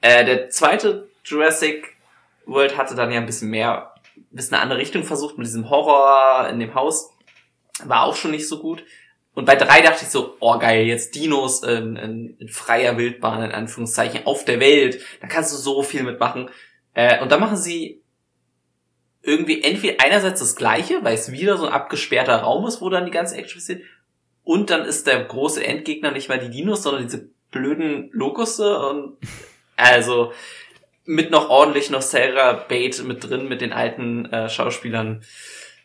[0.00, 1.96] Äh, der zweite Jurassic
[2.46, 5.68] World hatte dann ja ein bisschen mehr, ein bisschen eine andere Richtung versucht mit diesem
[5.68, 7.10] Horror in dem Haus.
[7.84, 8.82] War auch schon nicht so gut.
[9.34, 13.42] Und bei drei dachte ich so, oh geil, jetzt Dinos in, in, in freier Wildbahn,
[13.42, 15.00] in Anführungszeichen, auf der Welt.
[15.20, 16.50] Da kannst du so viel mitmachen.
[16.98, 18.02] Äh, und da machen sie
[19.22, 23.04] irgendwie entweder einerseits das Gleiche, weil es wieder so ein abgesperrter Raum ist, wo dann
[23.04, 23.82] die ganze Action passiert.
[24.42, 29.16] Und dann ist der große Endgegner nicht mal die Dinos, sondern diese blöden Lokusse und
[29.76, 30.32] also
[31.04, 35.22] mit noch ordentlich noch Sarah Bait mit drin, mit den alten äh, Schauspielern.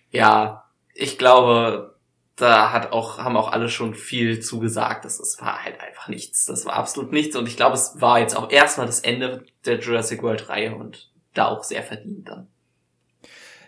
[0.10, 1.93] Ja, ich glaube,
[2.36, 5.06] da hat auch, haben auch alle schon viel zugesagt.
[5.06, 6.46] Das, das war halt einfach nichts.
[6.46, 7.36] Das war absolut nichts.
[7.36, 11.12] Und ich glaube, es war jetzt auch erstmal das Ende der Jurassic World Reihe und
[11.34, 12.48] da auch sehr verdient dann.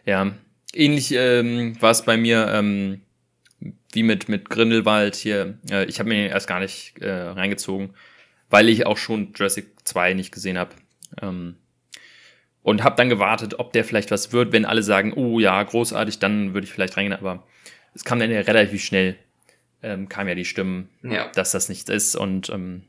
[0.05, 0.33] Ja,
[0.73, 3.01] ähnlich ähm, war es bei mir ähm,
[3.91, 5.57] wie mit, mit Grindelwald hier.
[5.69, 7.95] Äh, ich habe mir erst gar nicht äh, reingezogen,
[8.49, 10.71] weil ich auch schon Jurassic 2 nicht gesehen habe.
[11.21, 11.55] Ähm,
[12.61, 14.51] und habe dann gewartet, ob der vielleicht was wird.
[14.51, 17.17] Wenn alle sagen, oh ja, großartig, dann würde ich vielleicht reingehen.
[17.17, 17.43] Aber
[17.95, 19.15] es kam dann ja relativ schnell,
[19.81, 21.31] ähm, kam ja die Stimmen, ja.
[21.33, 22.83] dass das nichts ist und ähm,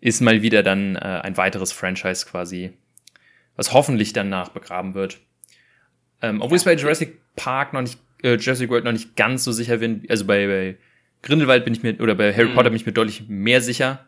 [0.00, 2.72] ist mal wieder dann äh, ein weiteres Franchise quasi,
[3.56, 5.18] was hoffentlich danach begraben wird.
[6.22, 6.60] Ähm, obwohl ja.
[6.60, 10.04] ich bei Jurassic Park noch nicht, äh, Jurassic World noch nicht ganz so sicher bin,
[10.08, 10.76] also bei, bei
[11.22, 12.54] Grindelwald bin ich mir, oder bei Harry mhm.
[12.54, 14.06] Potter bin ich mir deutlich mehr sicher.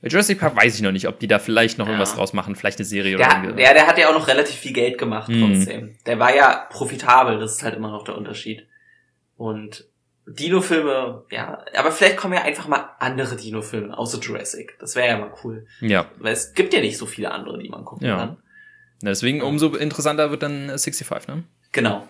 [0.00, 1.92] Bei Jurassic Park weiß ich noch nicht, ob die da vielleicht noch ja.
[1.92, 3.62] irgendwas draus machen, vielleicht eine Serie der, oder irgendwie.
[3.62, 5.54] Ja, der hat ja auch noch relativ viel Geld gemacht mhm.
[5.54, 5.96] trotzdem.
[6.06, 8.66] Der war ja profitabel, das ist halt immer noch der Unterschied.
[9.36, 9.86] Und
[10.26, 14.76] Dino-Filme, ja, aber vielleicht kommen ja einfach mal andere Dino-Filme, außer Jurassic.
[14.78, 15.66] Das wäre ja mal cool.
[15.80, 16.06] Ja.
[16.18, 18.16] Weil es gibt ja nicht so viele andere, die man gucken ja.
[18.16, 18.28] kann.
[19.02, 21.44] Ja, deswegen umso interessanter wird dann 65, ne?
[21.72, 22.08] Genau.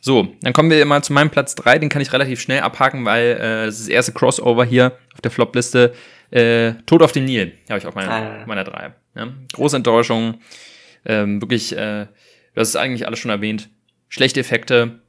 [0.00, 3.04] So, dann kommen wir mal zu meinem Platz 3, den kann ich relativ schnell abhaken,
[3.04, 5.92] weil äh, das ist das erste Crossover hier auf der Flop-Liste.
[6.30, 8.46] Äh, Tod auf dem Nil, habe ich auf meiner, ah.
[8.46, 8.94] meiner 3.
[9.16, 9.28] Ja?
[9.52, 10.40] Große Enttäuschung,
[11.04, 12.06] ähm, wirklich, äh,
[12.54, 13.68] das ist eigentlich alles schon erwähnt.
[14.08, 15.00] Schlechte Effekte,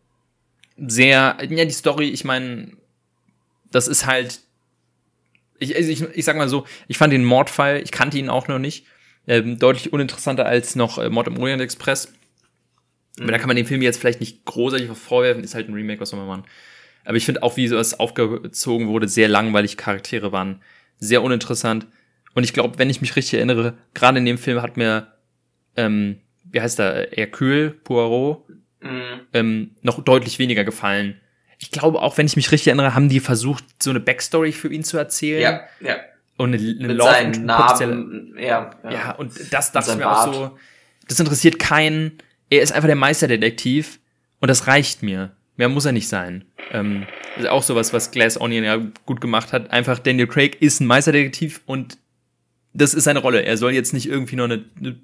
[0.88, 2.72] sehr, ja, die Story, ich meine,
[3.72, 4.42] das ist halt,
[5.60, 8.48] ich, also ich, ich sag mal so, ich fand den Mordfall, ich kannte ihn auch
[8.48, 8.86] noch nicht,
[9.28, 12.12] ähm, deutlich uninteressanter als noch äh, Mord im Orient Express.
[13.18, 13.24] Mhm.
[13.24, 16.02] Aber da kann man den Film jetzt vielleicht nicht großartig vorwerfen, ist halt ein Remake,
[16.02, 16.46] was soll man machen.
[17.06, 20.62] Aber ich finde auch, wie sowas aufgezogen wurde, sehr langweilig, Charaktere waren
[20.98, 21.88] sehr uninteressant.
[22.34, 25.14] Und ich glaube, wenn ich mich richtig erinnere, gerade in dem Film hat mir,
[25.76, 28.46] ähm, wie heißt er, Hercule Poirot,
[28.82, 29.22] mhm.
[29.34, 31.20] ähm, noch deutlich weniger gefallen.
[31.60, 34.74] Ich glaube auch, wenn ich mich richtig erinnere, haben die versucht, so eine Backstory für
[34.74, 35.42] ihn zu erzählen.
[35.42, 35.98] Ja, ja.
[36.38, 38.92] Und eine, eine Mit seinen Narben, ja, ja.
[38.92, 40.30] Ja, und das dachte ich mir Bart.
[40.30, 40.58] auch so,
[41.08, 42.18] das interessiert keinen.
[42.50, 44.00] Er ist einfach der Meisterdetektiv
[44.40, 45.32] und das reicht mir.
[45.58, 46.46] Mehr muss er nicht sein.
[46.72, 47.06] Ähm,
[47.38, 49.70] ist auch sowas, was Glass Onion ja gut gemacht hat.
[49.70, 52.00] Einfach Daniel Craig ist ein Meisterdetektiv und
[52.74, 53.44] das ist seine Rolle.
[53.44, 54.96] Er soll jetzt nicht irgendwie noch eine, eine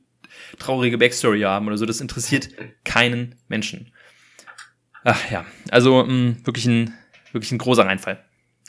[0.60, 1.86] traurige Backstory haben oder so.
[1.86, 2.50] Das interessiert
[2.84, 3.94] keinen Menschen.
[5.04, 6.94] Ach ja, also mh, mm, wirklich ein
[7.32, 8.24] wirklich ein großer Reinfall.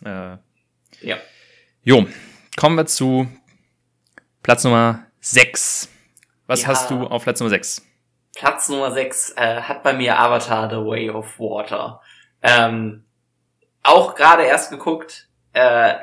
[0.04, 0.36] Äh,
[1.00, 1.16] ja.
[1.82, 2.06] Jo,
[2.56, 3.28] kommen wir zu
[4.42, 5.88] Platz Nummer 6.
[6.46, 6.68] Was ja.
[6.68, 7.86] hast du auf Platz Nummer 6?
[8.34, 12.00] Platz Nummer 6 äh, hat bei mir Avatar The Way of Water.
[12.42, 13.04] Ähm,
[13.82, 15.94] auch gerade erst geguckt, äh,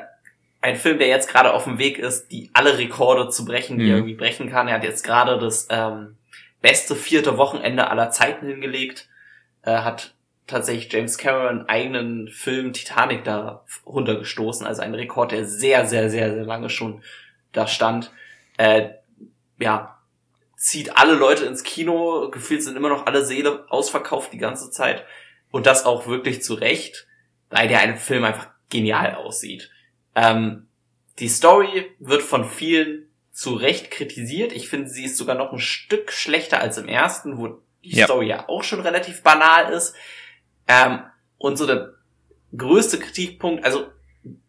[0.66, 3.84] ein Film, der jetzt gerade auf dem Weg ist, die alle Rekorde zu brechen, die
[3.84, 3.90] mhm.
[3.90, 4.66] er irgendwie brechen kann.
[4.66, 6.16] Er hat jetzt gerade das ähm,
[6.60, 9.08] beste vierte Wochenende aller Zeiten hingelegt,
[9.62, 10.14] äh, hat
[10.48, 16.34] tatsächlich James Cameron eigenen Film Titanic da runtergestoßen, also ein Rekord, der sehr, sehr, sehr,
[16.34, 17.00] sehr lange schon
[17.52, 18.10] da stand.
[18.56, 18.90] Äh,
[19.60, 19.98] ja,
[20.56, 25.04] zieht alle Leute ins Kino, gefühlt sind immer noch alle Seele ausverkauft die ganze Zeit.
[25.52, 27.06] Und das auch wirklich zu Recht,
[27.50, 29.70] weil der ein Film einfach genial aussieht.
[30.16, 30.66] Ähm,
[31.20, 34.52] die Story wird von vielen zu Recht kritisiert.
[34.52, 38.06] Ich finde, sie ist sogar noch ein Stück schlechter als im ersten, wo die ja.
[38.06, 39.94] Story ja auch schon relativ banal ist.
[40.66, 41.00] Ähm,
[41.38, 41.92] und so der
[42.56, 43.86] größte Kritikpunkt, also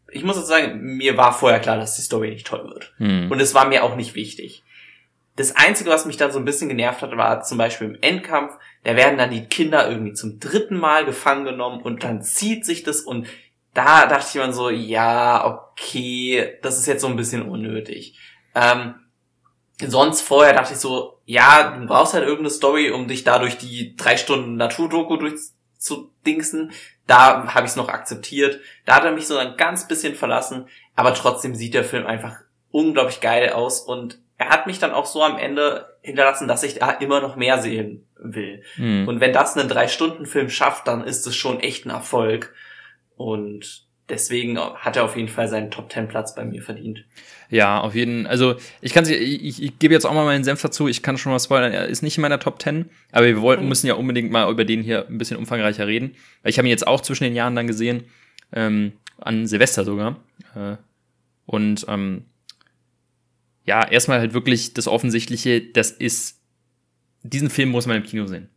[0.10, 2.94] ich muss jetzt sagen, mir war vorher klar, dass die Story nicht toll wird.
[2.98, 3.30] Hm.
[3.30, 4.64] Und es war mir auch nicht wichtig.
[5.36, 8.54] Das Einzige, was mich dann so ein bisschen genervt hat, war zum Beispiel im Endkampf,
[8.84, 12.84] da werden dann die Kinder irgendwie zum dritten Mal gefangen genommen und dann zieht sich
[12.84, 13.28] das und
[13.78, 18.18] da dachte ich mir so, ja, okay, das ist jetzt so ein bisschen unnötig.
[18.56, 18.96] Ähm,
[19.80, 23.60] sonst vorher dachte ich so, ja, du brauchst halt irgendeine Story, um dich da durch
[23.60, 26.72] die drei Stunden Naturdoku durchzudingsen.
[27.06, 28.60] Da habe ich es noch akzeptiert.
[28.86, 32.38] Da hat er mich so ein ganz bisschen verlassen, aber trotzdem sieht der Film einfach
[32.72, 36.80] unglaublich geil aus und er hat mich dann auch so am Ende hinterlassen, dass ich
[36.80, 38.64] da immer noch mehr sehen will.
[38.78, 39.08] Mhm.
[39.08, 42.54] Und wenn das einen Drei-Stunden-Film schafft, dann ist es schon echt ein Erfolg.
[43.18, 47.04] Und deswegen hat er auf jeden Fall seinen Top-Ten-Platz bei mir verdient.
[47.50, 50.62] Ja, auf jeden Also ich kann ich, ich, ich gebe jetzt auch mal meinen Senf
[50.62, 53.42] dazu, ich kann schon mal spoilern, er ist nicht in meiner Top 10, aber wir
[53.42, 53.70] wollten, mhm.
[53.70, 56.16] müssen ja unbedingt mal über den hier ein bisschen umfangreicher reden.
[56.42, 58.06] Weil ich habe ihn jetzt auch zwischen den Jahren dann gesehen,
[58.54, 60.18] ähm, an Silvester sogar.
[60.56, 60.78] Äh,
[61.46, 62.26] und ähm,
[63.66, 66.40] ja, erstmal halt wirklich das Offensichtliche, das ist,
[67.24, 68.50] diesen Film muss man im Kino sehen.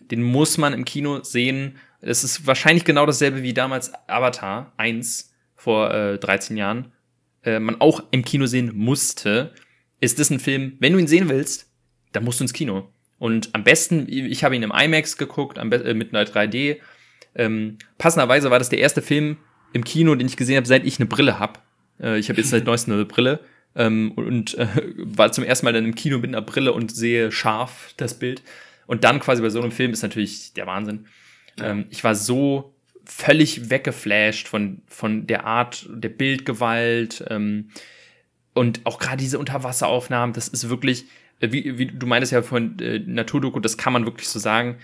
[0.00, 1.76] Den muss man im Kino sehen.
[2.00, 6.92] Es ist wahrscheinlich genau dasselbe wie damals Avatar 1 vor äh, 13 Jahren.
[7.42, 9.52] Äh, man auch im Kino sehen musste.
[10.00, 11.70] Ist das ein Film, wenn du ihn sehen willst,
[12.12, 12.88] dann musst du ins Kino.
[13.18, 16.78] Und am besten, ich habe ihn im IMAX geguckt, am äh, mit einer 3D.
[17.34, 19.38] Ähm, passenderweise war das der erste Film
[19.72, 21.60] im Kino, den ich gesehen habe, seit ich eine Brille habe.
[22.00, 23.40] Äh, ich habe jetzt seit neuestem eine Brille
[23.74, 27.32] ähm, und äh, war zum ersten Mal dann im Kino mit einer Brille und sehe
[27.32, 28.42] scharf das Bild.
[28.86, 31.06] Und dann quasi bei so einem Film ist natürlich der Wahnsinn.
[31.62, 37.70] Ähm, ich war so völlig weggeflasht von, von der Art der Bildgewalt ähm,
[38.58, 41.04] und auch gerade diese Unterwasseraufnahmen, das ist wirklich,
[41.40, 44.78] äh, wie, wie du meintest ja von äh, Naturdoku, das kann man wirklich so sagen.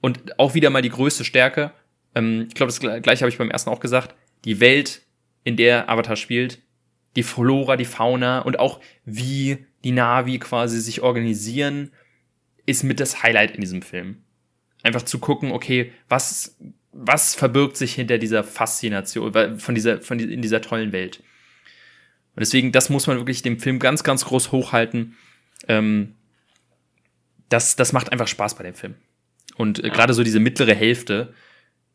[0.00, 1.70] Und auch wieder mal die größte Stärke.
[2.14, 4.14] Ähm, ich glaube, das gleiche habe ich beim ersten auch gesagt.
[4.44, 5.02] Die Welt,
[5.44, 6.60] in der Avatar spielt,
[7.16, 11.92] die Flora, die Fauna und auch wie die Navi quasi sich organisieren,
[12.66, 14.23] ist mit das Highlight in diesem Film.
[14.84, 16.56] Einfach zu gucken, okay, was,
[16.92, 21.18] was verbirgt sich hinter dieser Faszination, von dieser, von in dieser tollen Welt.
[22.36, 25.16] Und deswegen, das muss man wirklich dem Film ganz, ganz groß hochhalten.
[25.66, 26.14] Ähm,
[27.48, 28.94] das, das macht einfach Spaß bei dem Film.
[29.56, 29.92] Und äh, ja.
[29.92, 31.34] gerade so diese mittlere Hälfte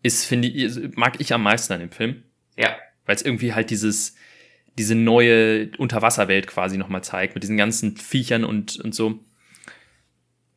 [0.02, 2.24] ist, finde ich, mag ich am meisten an dem Film.
[2.58, 2.76] Ja.
[3.06, 4.16] Weil es irgendwie halt dieses,
[4.78, 9.20] diese neue Unterwasserwelt quasi nochmal zeigt, mit diesen ganzen Viechern und, und so.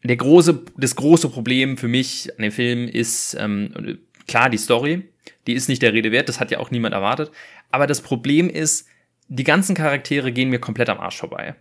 [0.04, 5.02] Der große, das große Problem für mich an dem Film ist, ähm, klar, die Story,
[5.46, 7.30] die ist nicht der Rede wert, das hat ja auch niemand erwartet.
[7.70, 8.88] Aber das Problem ist,
[9.28, 11.54] die ganzen Charaktere gehen mir komplett am Arsch vorbei.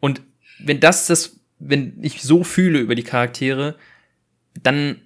[0.00, 0.22] Und
[0.58, 3.76] wenn das das, wenn ich so fühle über die Charaktere,
[4.62, 5.00] dann,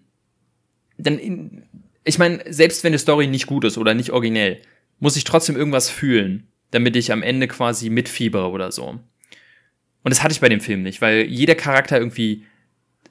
[0.99, 1.62] dann, in,
[2.05, 4.62] ich meine, selbst wenn die Story nicht gut ist oder nicht originell,
[4.99, 9.01] muss ich trotzdem irgendwas fühlen, damit ich am Ende quasi mitfiebere oder so.
[10.03, 12.44] Und das hatte ich bei dem Film nicht, weil jeder Charakter irgendwie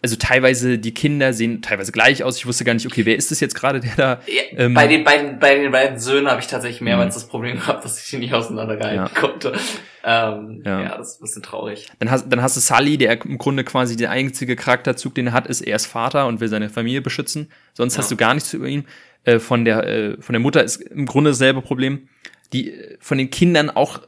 [0.01, 2.37] also teilweise die Kinder sehen teilweise gleich aus.
[2.37, 4.21] Ich wusste gar nicht, okay, wer ist das jetzt gerade, der da.
[4.55, 7.19] Ähm, bei den beiden, bei den beiden Söhnen habe ich tatsächlich mehrmals mhm.
[7.19, 9.19] das Problem gehabt, dass ich die nicht auseinandergehalten ja.
[9.19, 9.53] konnte.
[10.03, 10.81] Ähm, ja.
[10.81, 10.97] ja.
[10.97, 11.87] das ist ein bisschen traurig.
[11.99, 15.33] Dann hast, dann hast du Sully, der im Grunde quasi der einzige Charakterzug, den er
[15.33, 17.51] hat, ist, er ist Vater und will seine Familie beschützen.
[17.73, 17.99] Sonst ja.
[17.99, 18.85] hast du gar nichts über ihn.
[19.25, 22.07] Äh, von der, äh, von der Mutter ist im Grunde dasselbe Problem.
[22.53, 23.99] Die, äh, von den Kindern auch,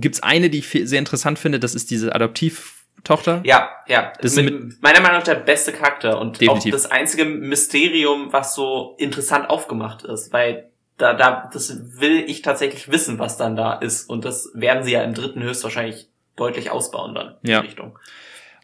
[0.00, 3.42] gibt's eine, die ich sehr interessant finde, das ist diese Adoptiv- Tochter.
[3.44, 4.12] Ja, ja.
[4.20, 6.72] Das ist mit, meiner Meinung nach der beste Charakter und definitiv.
[6.72, 12.42] auch das einzige Mysterium, was so interessant aufgemacht ist, weil da, da, das will ich
[12.42, 16.70] tatsächlich wissen, was dann da ist und das werden sie ja im dritten höchstwahrscheinlich deutlich
[16.70, 17.60] ausbauen dann ja.
[17.60, 17.98] Richtung.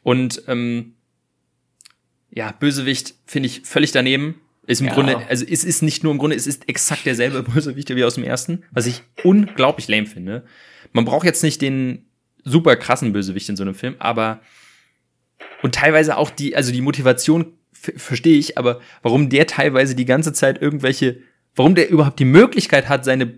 [0.02, 0.94] Und ähm,
[2.30, 4.40] ja, Bösewicht finde ich völlig daneben.
[4.66, 4.94] Ist im ja.
[4.94, 8.14] Grunde, also es ist nicht nur im Grunde, es ist exakt derselbe Bösewicht wie aus
[8.14, 10.44] dem ersten, was ich unglaublich lame finde.
[10.92, 12.06] Man braucht jetzt nicht den
[12.44, 14.40] super krassen Bösewicht in so einem Film, aber
[15.62, 20.32] und teilweise auch die, also die Motivation verstehe ich, aber warum der teilweise die ganze
[20.32, 21.20] Zeit irgendwelche,
[21.54, 23.32] warum der überhaupt die Möglichkeit hat, seine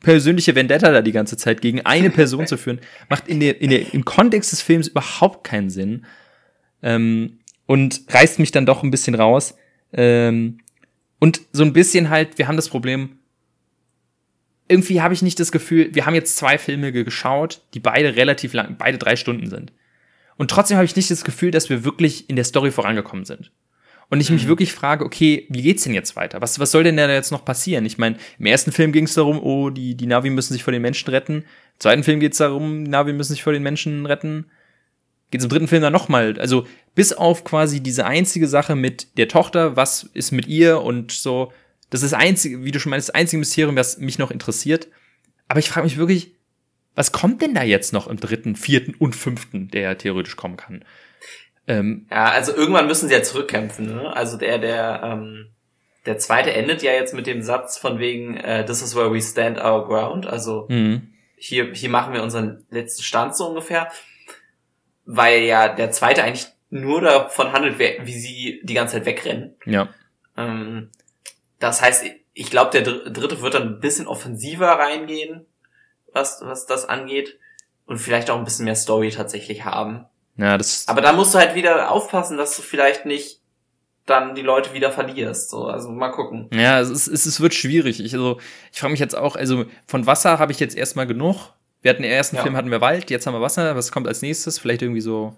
[0.00, 3.70] persönliche Vendetta da die ganze Zeit gegen eine Person zu führen, macht in der, in
[3.70, 6.04] der, im Kontext des Films überhaupt keinen Sinn.
[6.82, 9.54] Ähm, und reißt mich dann doch ein bisschen raus.
[9.92, 10.58] Ähm,
[11.20, 13.18] und so ein bisschen halt, wir haben das Problem,
[14.72, 18.54] irgendwie habe ich nicht das Gefühl, wir haben jetzt zwei Filme geschaut, die beide relativ
[18.54, 19.72] lang, beide drei Stunden sind.
[20.36, 23.52] Und trotzdem habe ich nicht das Gefühl, dass wir wirklich in der Story vorangekommen sind.
[24.08, 24.48] Und ich mich mhm.
[24.48, 26.40] wirklich frage, okay, wie geht's denn jetzt weiter?
[26.40, 27.86] Was, was soll denn da jetzt noch passieren?
[27.86, 30.72] Ich meine, im ersten Film ging es darum, oh, die, die Navi müssen sich vor
[30.72, 31.36] den Menschen retten.
[31.36, 31.44] Im
[31.78, 34.46] zweiten Film geht es darum, die Navi müssen sich vor den Menschen retten.
[35.30, 36.38] Geht es im dritten Film dann nochmal.
[36.38, 41.10] Also, bis auf quasi diese einzige Sache mit der Tochter, was ist mit ihr und
[41.10, 41.52] so,
[41.92, 44.88] das ist das einzige, wie du schon meinst, das einzige Mysterium, was mich noch interessiert.
[45.46, 46.34] Aber ich frage mich wirklich,
[46.94, 50.56] was kommt denn da jetzt noch im dritten, vierten und fünften, der ja theoretisch kommen
[50.56, 50.86] kann?
[51.66, 53.94] Ähm, ja, also irgendwann müssen sie ja zurückkämpfen.
[53.94, 54.10] Ne?
[54.16, 55.50] Also der, der, ähm,
[56.06, 59.20] der zweite endet ja jetzt mit dem Satz von wegen äh, This is where we
[59.20, 60.26] stand our ground.
[60.26, 61.12] Also mhm.
[61.36, 63.92] hier, hier machen wir unseren letzten Stand so ungefähr,
[65.04, 69.56] weil ja der zweite eigentlich nur davon handelt, wie sie die ganze Zeit wegrennen.
[69.66, 69.90] Ja.
[70.38, 70.88] Ähm,
[71.62, 75.46] das heißt, ich glaube, der dritte wird dann ein bisschen offensiver reingehen,
[76.12, 77.38] was, was das angeht.
[77.86, 80.06] Und vielleicht auch ein bisschen mehr Story tatsächlich haben.
[80.36, 80.88] Ja, das.
[80.88, 83.40] Aber da musst du halt wieder aufpassen, dass du vielleicht nicht
[84.06, 85.50] dann die Leute wieder verlierst.
[85.50, 86.48] So, also mal gucken.
[86.52, 88.00] Ja, es, ist, es, wird schwierig.
[88.00, 88.38] Ich, also,
[88.72, 91.52] ich frage mich jetzt auch, also von Wasser habe ich jetzt erstmal genug.
[91.80, 92.42] Wir hatten im ersten ja.
[92.42, 93.76] Film hatten wir Wald, jetzt haben wir Wasser.
[93.76, 94.58] Was kommt als nächstes?
[94.58, 95.36] Vielleicht irgendwie so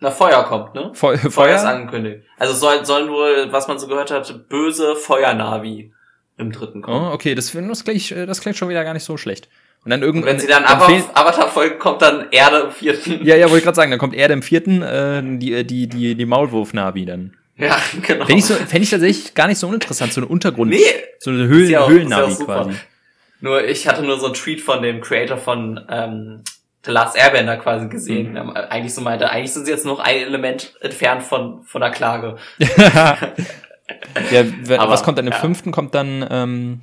[0.00, 0.90] na, Feuer kommt, ne?
[0.94, 1.30] Feu Feuer?
[1.30, 2.24] Feuer ist angekündigt.
[2.38, 5.92] Also soll, sollen wohl, was man so gehört hat, böse Feuernavi
[6.38, 7.08] im dritten kommen.
[7.08, 9.48] Oh, okay, das, das, klingt, das klingt schon wieder gar nicht so schlecht.
[9.84, 10.26] Und dann irgendwann.
[10.26, 13.24] Wenn sie dann, dann Avatar folgen, kommt dann Erde im vierten.
[13.24, 16.14] Ja, ja, wollte ich gerade sagen, dann kommt Erde im vierten, äh, die, die, die,
[16.14, 17.36] die Maulwurf-Navi dann.
[17.56, 18.24] Ja, genau.
[18.24, 20.70] Fände ich, so, fänd ich tatsächlich gar nicht so uninteressant, so eine Untergrund.
[20.70, 20.84] Nee.
[21.18, 22.72] So eine Höhlen, ja Höhlen-Navi ja quasi.
[23.40, 26.42] Nur ich hatte nur so einen Tweet von dem Creator von ähm,
[26.84, 28.32] The Last Airbender quasi gesehen.
[28.32, 28.50] Mhm.
[28.50, 32.36] Eigentlich so meinte, eigentlich sind sie jetzt noch ein Element entfernt von, von der Klage.
[32.58, 34.44] ja,
[34.78, 35.38] Aber, was kommt dann im ja.
[35.38, 35.72] fünften?
[35.72, 36.80] Kommt dann, ähm,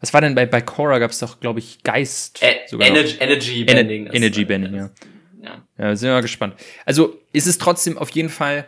[0.00, 2.42] was war denn bei, bei Cora gab es doch, glaube ich, Geist.
[2.42, 4.06] E sogar Energy, Energy Bending.
[4.06, 4.90] Ener Energy Bending, ja.
[5.42, 5.62] ja.
[5.78, 6.54] Ja, sind wir mal gespannt.
[6.84, 8.66] Also, ist es trotzdem auf jeden Fall,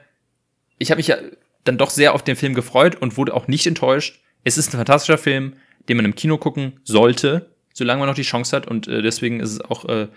[0.78, 1.16] ich habe mich ja
[1.64, 4.20] dann doch sehr auf den Film gefreut und wurde auch nicht enttäuscht.
[4.44, 5.56] Es ist ein fantastischer Film,
[5.88, 9.40] den man im Kino gucken sollte, solange man noch die Chance hat und äh, deswegen
[9.40, 10.08] ist es auch äh,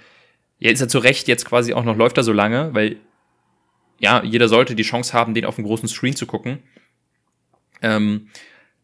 [0.63, 2.97] ja, ist ja zu Recht jetzt quasi auch noch läuft er so lange, weil
[3.99, 6.59] ja, jeder sollte die Chance haben, den auf dem großen Screen zu gucken.
[7.81, 8.29] Ähm,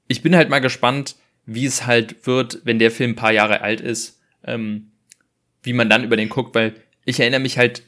[0.07, 1.15] ich bin halt mal gespannt,
[1.45, 4.91] wie es halt wird, wenn der Film ein paar Jahre alt ist, ähm,
[5.63, 6.75] wie man dann über den guckt, weil
[7.05, 7.83] ich erinnere mich halt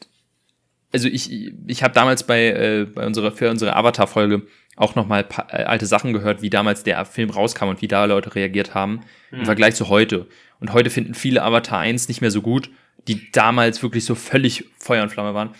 [0.93, 4.43] also ich, ich habe damals bei, äh, bei unserer, für unsere Avatar-Folge
[4.75, 8.35] auch nochmal äh, alte Sachen gehört, wie damals der Film rauskam und wie da Leute
[8.35, 9.39] reagiert haben hm.
[9.39, 10.27] im Vergleich zu heute.
[10.59, 12.69] Und heute finden viele Avatar 1 nicht mehr so gut,
[13.07, 15.55] die damals wirklich so völlig Feuer und Flamme waren.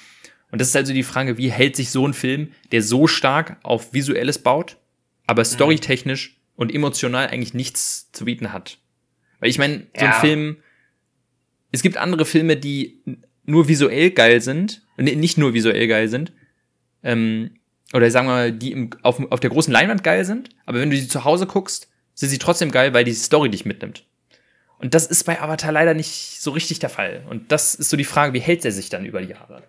[0.52, 3.58] Und das ist also die Frage, wie hält sich so ein Film, der so stark
[3.64, 4.78] auf Visuelles baut,
[5.28, 5.50] aber hm.
[5.50, 8.78] storytechnisch und emotional eigentlich nichts zu bieten hat.
[9.40, 10.58] Weil ich meine, so ein Film,
[11.72, 13.02] es gibt andere Filme, die
[13.46, 16.32] nur visuell geil sind, nicht nur visuell geil sind,
[17.02, 17.52] ähm,
[17.94, 20.92] oder sagen wir mal, die im, auf, auf der großen Leinwand geil sind, aber wenn
[20.92, 24.06] du sie zu Hause guckst, sind sie trotzdem geil, weil die Story dich mitnimmt.
[24.82, 27.24] Und das ist bei Avatar leider nicht so richtig der Fall.
[27.30, 29.64] Und das ist so die Frage, wie hält er sich dann über die Jahre?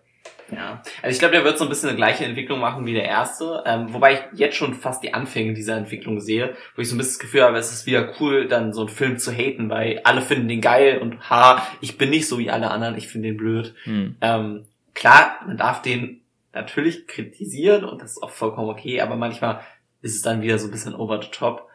[0.50, 3.04] Ja, also ich glaube, der wird so ein bisschen eine gleiche Entwicklung machen wie der
[3.04, 6.94] erste, ähm, wobei ich jetzt schon fast die Anfänge dieser Entwicklung sehe, wo ich so
[6.94, 9.70] ein bisschen das Gefühl habe, es ist wieder cool, dann so einen Film zu haten,
[9.70, 13.08] weil alle finden den geil und ha, ich bin nicht so wie alle anderen, ich
[13.08, 13.74] finde den blöd.
[13.84, 14.16] Hm.
[14.20, 16.20] Ähm, klar, man darf den
[16.52, 19.60] natürlich kritisieren und das ist auch vollkommen okay, aber manchmal
[20.02, 21.68] ist es dann wieder so ein bisschen over the top.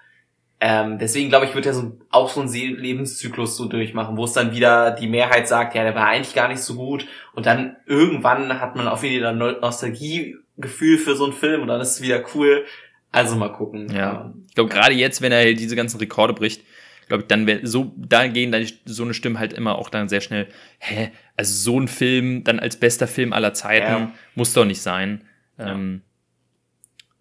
[0.59, 4.33] Ähm, deswegen glaube ich, wird er so, auch so einen Lebenszyklus so durchmachen, wo es
[4.33, 7.05] dann wieder die Mehrheit sagt, ja, der war eigentlich gar nicht so gut.
[7.33, 11.79] Und dann irgendwann hat man auch wieder ein Nostalgiegefühl für so einen Film und dann
[11.79, 12.65] ist es wieder cool.
[13.11, 13.91] Also mal gucken.
[13.93, 14.33] Ja.
[14.47, 16.63] Ich glaube, gerade jetzt, wenn er diese ganzen Rekorde bricht,
[17.07, 20.09] glaube ich, dann wäre so, da gehen dann so eine Stimme halt immer auch dann
[20.09, 20.47] sehr schnell,
[20.79, 24.11] hä, also so ein Film dann als bester Film aller Zeiten ja.
[24.35, 25.21] muss doch nicht sein.
[25.57, 25.71] Ja.
[25.71, 26.01] Ähm,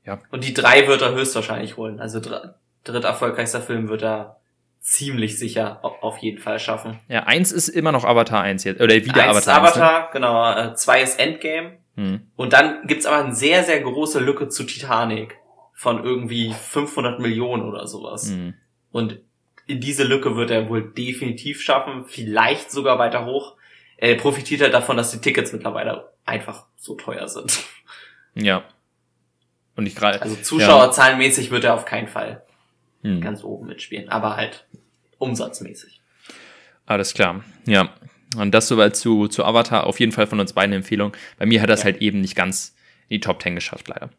[0.05, 0.21] ja.
[0.31, 2.01] Und die drei wird er höchstwahrscheinlich holen.
[2.01, 2.21] Also
[2.87, 4.37] dritt erfolgreichster Film wird er
[4.81, 7.01] ziemlich sicher auf jeden Fall schaffen.
[7.09, 9.77] Ja, eins ist immer noch Avatar 1 jetzt, oder wieder eins Avatar 1.
[9.77, 10.09] Avatar, ne?
[10.13, 10.53] genau.
[10.53, 11.79] Äh, zwei ist Endgame.
[11.97, 12.21] Hm.
[12.37, 15.39] Und dann gibt's aber eine sehr, sehr große Lücke zu Titanic
[15.73, 18.31] von irgendwie 500 Millionen oder sowas.
[18.31, 18.55] Hm.
[18.93, 19.19] Und
[19.67, 23.57] in diese Lücke wird er wohl definitiv schaffen, vielleicht sogar weiter hoch.
[23.97, 27.59] Er profitiert halt davon, dass die Tickets mittlerweile einfach so teuer sind.
[28.35, 28.65] Ja.
[29.77, 30.21] Und ich gerade.
[30.21, 31.53] Also Zuschauerzahlenmäßig ja.
[31.53, 32.46] wird er auf keinen Fall
[33.07, 33.21] hm.
[33.21, 34.67] ganz oben mitspielen, aber halt
[35.19, 36.01] umsatzmäßig.
[36.85, 37.45] Alles klar.
[37.67, 37.95] Ja.
[38.37, 39.87] Und das soweit zu, zu Avatar.
[39.87, 41.13] Auf jeden Fall von uns beiden eine Empfehlung.
[41.39, 41.87] Bei mir hat das ja.
[41.87, 42.75] halt eben nicht ganz
[43.09, 44.11] in die Top 10 geschafft, leider.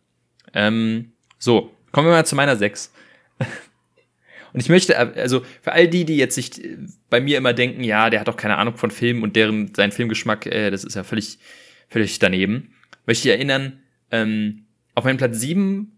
[0.54, 2.94] Ähm, so, kommen wir mal zu meiner 6.
[4.54, 6.52] Und ich möchte, also für all die, die jetzt sich
[7.10, 9.92] bei mir immer denken, ja, der hat doch keine Ahnung von Filmen und deren sein
[9.92, 11.38] Filmgeschmack, äh, das ist ja völlig,
[11.90, 12.74] völlig daneben,
[13.06, 14.66] möchte ich erinnern, ähm,
[14.96, 15.92] auf meinem Platz 7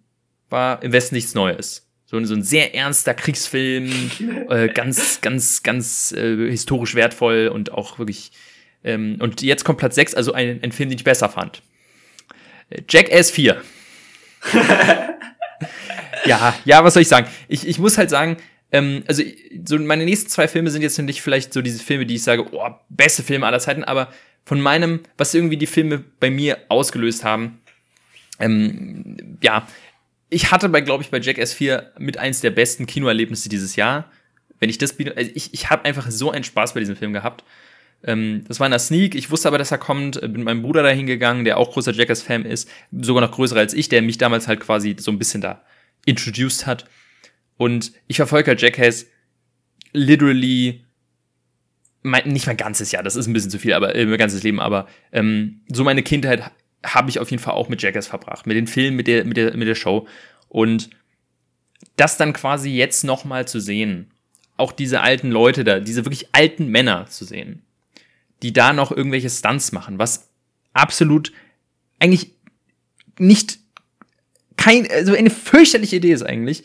[0.50, 1.89] war Im Westen nichts Neues.
[2.10, 3.92] So, so ein sehr ernster Kriegsfilm,
[4.50, 8.32] äh, ganz, ganz, ganz äh, historisch wertvoll und auch wirklich.
[8.84, 11.62] Ähm, und jetzt kommt Platz 6, also ein, ein Film, den ich besser fand.
[12.90, 13.62] Jackass 4.
[16.26, 17.28] ja, ja, was soll ich sagen?
[17.48, 18.38] Ich, ich muss halt sagen,
[18.72, 19.22] ähm, also
[19.66, 22.44] so meine nächsten zwei Filme sind jetzt nicht vielleicht so diese Filme, die ich sage,
[22.52, 24.12] oh, beste Filme aller Zeiten, aber
[24.46, 27.62] von meinem, was irgendwie die Filme bei mir ausgelöst haben,
[28.40, 29.68] ähm, ja,
[30.30, 34.12] ich hatte bei, glaube ich, bei Jackass 4 mit eins der besten Kinoerlebnisse dieses Jahr.
[34.60, 37.14] Wenn ich das biete, also ich, ich habe einfach so einen Spaß bei diesem Film
[37.14, 37.44] gehabt.
[38.04, 40.62] Ähm, das war in der Sneak, ich wusste aber, dass er kommt, bin mit meinem
[40.62, 44.18] Bruder dahin gegangen, der auch großer Jackass-Fan ist, sogar noch größer als ich, der mich
[44.18, 45.64] damals halt quasi so ein bisschen da
[46.06, 46.86] introduced hat.
[47.58, 49.06] Und ich verfolge halt Jackass
[49.92, 50.86] literally
[52.02, 54.44] mein, nicht mein ganzes Jahr, das ist ein bisschen zu viel, aber äh, mein ganzes
[54.44, 56.52] Leben, aber ähm, so meine Kindheit
[56.84, 59.38] habe ich auf jeden Fall auch mit Jackass verbracht, mit den Filmen, mit der, mit
[59.38, 60.08] der, mit der Show.
[60.48, 60.90] Und
[61.96, 64.12] das dann quasi jetzt nochmal zu sehen,
[64.58, 67.64] auch diese alten Leute da, diese wirklich alten Männer zu sehen,
[68.42, 70.30] die da noch irgendwelche Stunts machen, was
[70.74, 71.32] absolut
[72.00, 72.32] eigentlich
[73.18, 73.60] nicht
[74.58, 76.64] kein, also eine fürchterliche Idee ist eigentlich.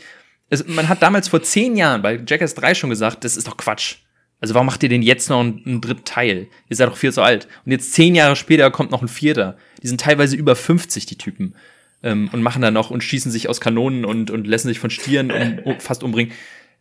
[0.50, 3.56] Es, man hat damals vor zehn Jahren bei Jackass 3 schon gesagt, das ist doch
[3.56, 3.96] Quatsch.
[4.40, 6.48] Also warum macht ihr denn jetzt noch einen, einen dritten Teil?
[6.68, 7.48] Ihr seid doch viel zu alt.
[7.64, 9.56] Und jetzt zehn Jahre später kommt noch ein vierter.
[9.84, 11.54] Die sind teilweise über 50, die Typen.
[12.02, 14.90] Ähm, und machen da noch und schießen sich aus Kanonen und, und lassen sich von
[14.90, 15.30] Stieren
[15.64, 16.32] um, fast umbringen.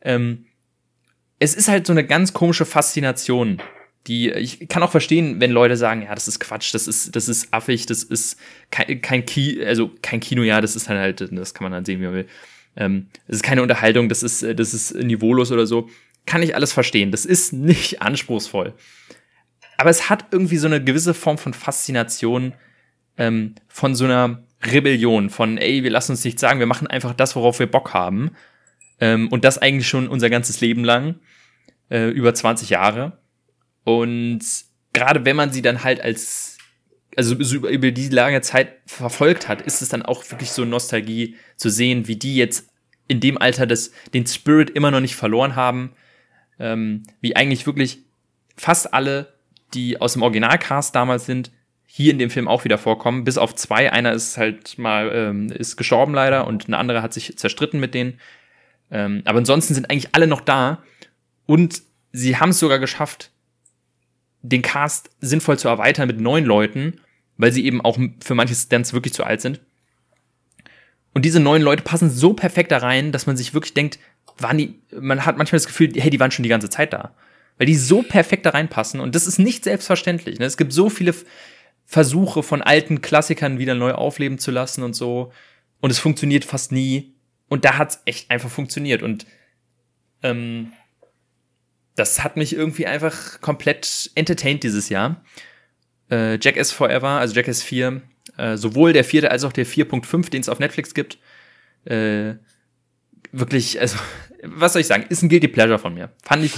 [0.01, 0.45] Ähm,
[1.39, 3.61] es ist halt so eine ganz komische Faszination,
[4.07, 7.29] die ich kann auch verstehen, wenn Leute sagen, ja, das ist Quatsch, das ist das
[7.29, 8.37] ist affig, das ist
[8.71, 11.85] kein, kein Ki also kein Kino, ja, das ist dann halt, das kann man dann
[11.85, 12.27] sehen, wie man will.
[12.75, 15.89] Ähm, das ist keine Unterhaltung, das ist das ist niveaulos oder so.
[16.25, 17.11] Kann ich alles verstehen.
[17.11, 18.73] Das ist nicht anspruchsvoll.
[19.77, 22.53] Aber es hat irgendwie so eine gewisse Form von Faszination,
[23.17, 27.13] ähm, von so einer Rebellion, von, ey, wir lassen uns nichts sagen, wir machen einfach
[27.13, 28.31] das, worauf wir Bock haben.
[28.99, 31.15] Ähm, und das eigentlich schon unser ganzes Leben lang,
[31.89, 33.17] äh, über 20 Jahre.
[33.83, 34.41] Und
[34.93, 36.57] gerade wenn man sie dann halt als,
[37.17, 40.63] also so über, über die lange Zeit verfolgt hat, ist es dann auch wirklich so
[40.63, 42.69] Nostalgie zu sehen, wie die jetzt
[43.07, 45.91] in dem Alter das, den Spirit immer noch nicht verloren haben.
[46.59, 47.99] Ähm, wie eigentlich wirklich
[48.55, 49.33] fast alle,
[49.73, 51.51] die aus dem Originalcast damals sind,
[51.95, 53.93] hier in dem Film auch wieder vorkommen, bis auf zwei.
[53.93, 57.93] Einer ist halt mal, ähm, ist gestorben leider und eine andere hat sich zerstritten mit
[57.93, 58.19] denen.
[58.89, 60.81] Ähm, aber ansonsten sind eigentlich alle noch da
[61.45, 63.29] und sie haben es sogar geschafft,
[64.41, 66.99] den Cast sinnvoll zu erweitern mit neun Leuten,
[67.37, 69.61] weil sie eben auch für manche Stunts wirklich zu alt sind.
[71.13, 73.99] Und diese neun Leute passen so perfekt da rein, dass man sich wirklich denkt,
[74.39, 77.13] waren die, man hat manchmal das Gefühl, hey, die waren schon die ganze Zeit da.
[77.59, 80.39] Weil die so perfekt da reinpassen und das ist nicht selbstverständlich.
[80.39, 80.45] Ne?
[80.45, 81.13] Es gibt so viele
[81.85, 85.31] Versuche von alten Klassikern wieder neu aufleben zu lassen und so.
[85.81, 87.13] Und es funktioniert fast nie.
[87.49, 89.03] Und da hat es echt einfach funktioniert.
[89.03, 89.25] Und
[90.23, 90.71] ähm,
[91.95, 95.23] das hat mich irgendwie einfach komplett entertained dieses Jahr.
[96.09, 98.01] Äh, Jackass Forever, also Jackass 4,
[98.37, 101.17] äh, sowohl der vierte als auch der 4.5, den es auf Netflix gibt,
[101.85, 102.35] äh,
[103.31, 103.97] wirklich, also,
[104.43, 106.11] was soll ich sagen, ist ein Guilty Pleasure von mir.
[106.23, 106.53] Fand ich,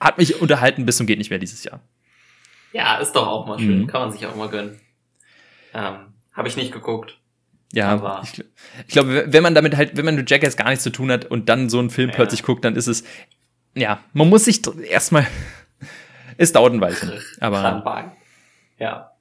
[0.00, 1.82] hat mich unterhalten bis zum geht nicht mehr dieses Jahr.
[2.72, 3.82] Ja, ist doch auch mal schön.
[3.82, 3.86] Mhm.
[3.86, 4.80] Kann man sich auch mal gönnen.
[5.74, 5.96] Ähm,
[6.32, 7.18] Habe ich nicht geguckt.
[7.72, 8.44] Ja, aber ich,
[8.86, 11.26] ich glaube, wenn man damit halt, wenn man mit Jackass gar nichts zu tun hat
[11.26, 12.14] und dann so einen Film ja.
[12.14, 13.04] plötzlich guckt, dann ist es,
[13.74, 15.26] ja, man muss sich erstmal,
[16.38, 17.12] es dauert ein Weilchen.
[17.40, 18.14] Aber.
[18.78, 19.12] Ja.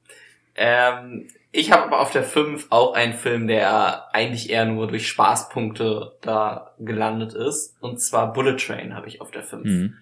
[0.56, 5.08] Ähm, ich habe aber auf der 5 auch einen Film, der eigentlich eher nur durch
[5.08, 7.76] Spaßpunkte da gelandet ist.
[7.82, 9.66] Und zwar Bullet Train habe ich auf der 5.
[9.66, 9.98] Mhm.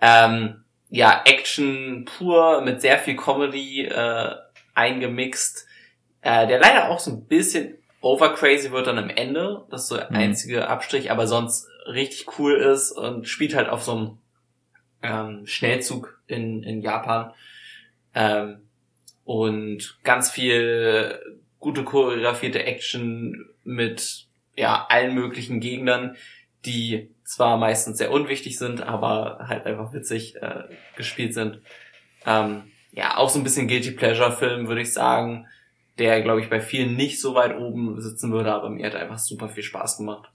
[0.00, 4.34] Ähm, ja, Action pur mit sehr viel Comedy äh,
[4.74, 5.66] eingemixt,
[6.20, 9.64] äh, der leider auch so ein bisschen overcrazy wird dann am Ende.
[9.70, 10.16] Das ist so der mhm.
[10.16, 14.18] einzige Abstrich, aber sonst richtig cool ist und spielt halt auf so einem
[15.02, 17.32] ähm, Schnellzug in, in Japan.
[18.14, 18.62] Ähm,
[19.24, 21.20] und ganz viel
[21.58, 24.26] gute choreografierte Action mit
[24.56, 26.16] ja allen möglichen Gegnern,
[26.64, 30.64] die zwar meistens sehr unwichtig sind, aber halt einfach witzig äh,
[30.96, 31.60] gespielt sind.
[32.24, 35.46] Ähm, ja, auch so ein bisschen Guilty Pleasure Film, würde ich sagen,
[35.98, 39.18] der, glaube ich, bei vielen nicht so weit oben sitzen würde, aber mir hat einfach
[39.18, 40.30] super viel Spaß gemacht.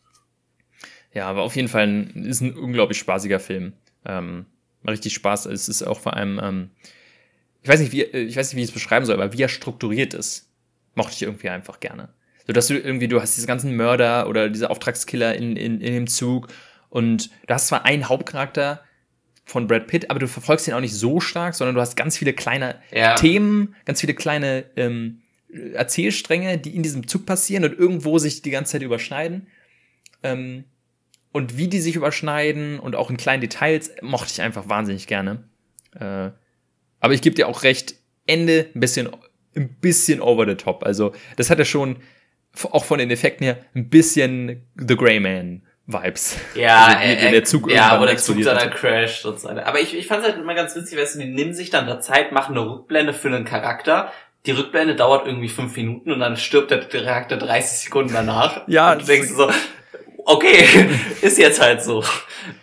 [1.14, 3.74] Ja, aber auf jeden Fall ein, ist ein unglaublich spaßiger Film.
[4.06, 4.46] Ähm,
[4.86, 5.46] richtig Spaß.
[5.46, 6.70] Es ist auch vor allem, ähm,
[7.64, 9.50] ich weiß nicht, wie, ich weiß nicht, wie ich es beschreiben soll, aber wie er
[9.50, 10.50] strukturiert ist,
[10.96, 12.10] mochte ich irgendwie einfach gerne.
[12.48, 15.94] So dass du irgendwie, du hast diese ganzen Mörder oder diese Auftragskiller in, in, in
[15.94, 16.48] dem Zug
[16.92, 18.84] und du hast zwar einen Hauptcharakter
[19.46, 22.18] von Brad Pitt, aber du verfolgst ihn auch nicht so stark, sondern du hast ganz
[22.18, 23.16] viele kleine ja.
[23.16, 25.22] Themen, ganz viele kleine ähm,
[25.74, 29.48] Erzählstränge, die in diesem Zug passieren und irgendwo sich die ganze Zeit überschneiden.
[30.22, 30.66] Ähm,
[31.32, 35.46] und wie die sich überschneiden und auch in kleinen Details mochte ich einfach wahnsinnig gerne.
[35.98, 36.32] Äh,
[37.00, 37.96] aber ich gebe dir auch recht,
[38.28, 39.10] Ende ein bisschen,
[39.56, 40.84] ein bisschen over the top.
[40.84, 41.98] Also, das hat er schon,
[42.64, 45.64] auch von den Effekten her, ein bisschen The Grey Man
[45.94, 46.38] Vibes.
[46.56, 49.66] Ja, also, äh, der Zug ja, wo der Zug dann crasht und so weiter.
[49.66, 51.86] Aber ich, ich fand es halt immer ganz witzig, weißt du, die nehmen sich dann
[51.86, 54.12] der Zeit, machen eine Rückblende für einen Charakter.
[54.46, 58.62] Die Rückblende dauert irgendwie fünf Minuten und dann stirbt der Charakter 30 Sekunden danach.
[58.68, 58.94] ja.
[58.94, 59.50] Und du denkst so,
[60.26, 60.90] okay,
[61.22, 62.04] ist jetzt halt so.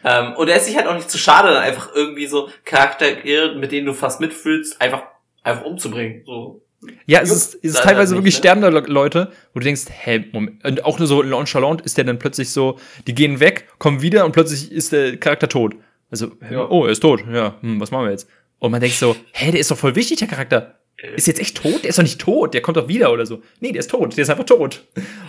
[0.04, 3.54] Ähm, und er ist sich halt auch nicht zu schade, dann einfach irgendwie so Charaktere,
[3.54, 5.02] mit denen du fast mitfühlst, einfach,
[5.42, 6.24] einfach umzubringen.
[6.26, 6.62] So,
[7.06, 8.38] ja, es ist, es ist teilweise wirklich ne?
[8.38, 12.18] sterbende Leute, wo du denkst, hä, Moment, und auch nur so nonchalant ist der dann
[12.18, 15.74] plötzlich so, die gehen weg, kommen wieder und plötzlich ist der Charakter tot.
[16.10, 16.68] Also, ja.
[16.68, 18.28] oh, er ist tot, ja, hm, was machen wir jetzt?
[18.58, 20.78] Und man denkt so, hä, der ist doch voll wichtig, der Charakter.
[21.16, 21.82] Ist jetzt echt tot?
[21.82, 23.42] Der ist doch nicht tot, der kommt doch wieder oder so.
[23.60, 24.84] Nee, der ist tot, der ist einfach tot.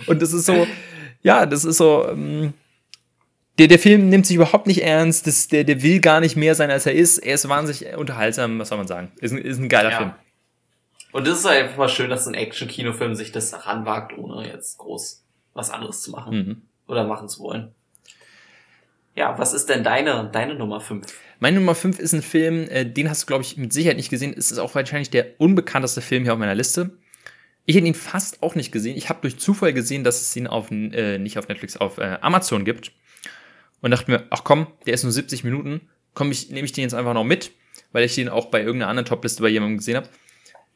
[0.06, 0.66] Und das ist so,
[1.22, 2.54] ja, das ist so, ähm,
[3.58, 6.54] der, der Film nimmt sich überhaupt nicht ernst, das, der, der will gar nicht mehr
[6.54, 7.18] sein, als er ist.
[7.18, 9.12] Er ist wahnsinnig unterhaltsam, was soll man sagen.
[9.20, 9.96] Ist ein, ist ein geiler ja.
[9.96, 10.12] Film.
[11.12, 14.78] Und das ist halt einfach mal schön, dass ein Action-Kinofilm sich das ranwagt, ohne jetzt
[14.78, 16.62] groß was anderes zu machen mhm.
[16.86, 17.74] oder machen zu wollen.
[19.16, 21.06] Ja, was ist denn deine, deine Nummer 5?
[21.40, 24.10] Meine Nummer 5 ist ein Film, äh, den hast du, glaube ich, mit Sicherheit nicht
[24.10, 24.34] gesehen.
[24.36, 26.90] Es ist auch wahrscheinlich der unbekannteste Film hier auf meiner Liste.
[27.66, 28.96] Ich hätte ihn fast auch nicht gesehen.
[28.96, 32.18] Ich habe durch Zufall gesehen, dass es ihn auf, äh, nicht auf Netflix, auf äh,
[32.20, 32.92] Amazon gibt.
[33.80, 35.80] Und dachte mir, ach komm, der ist nur 70 Minuten.
[36.14, 37.52] Komm, ich, nehme ich den jetzt einfach noch mit,
[37.92, 40.08] weil ich den auch bei irgendeiner anderen Topliste bei jemandem gesehen habe.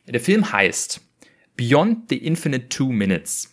[0.06, 1.00] Der Film heißt
[1.56, 3.52] Beyond the Infinite Two Minutes.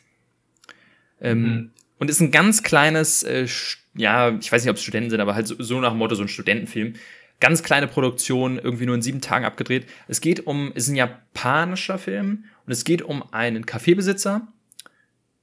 [1.22, 1.72] Ähm, mhm.
[2.00, 3.48] Und ist ein ganz kleines, äh,
[3.94, 6.16] ja, ich weiß nicht, ob es Studenten sind, aber halt so, so nach dem Motto
[6.16, 6.94] so ein Studentenfilm.
[7.40, 9.86] Ganz kleine Produktion, irgendwie nur in sieben Tagen abgedreht.
[10.08, 14.48] Es geht um, es ist ein japanischer Film und es geht um einen Kaffeebesitzer,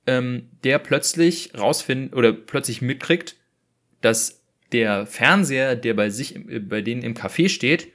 [0.07, 3.37] ähm, der plötzlich rausfindet oder plötzlich mitkriegt,
[4.01, 4.43] dass
[4.73, 6.39] der Fernseher, der bei sich,
[6.69, 7.93] bei denen im Café steht,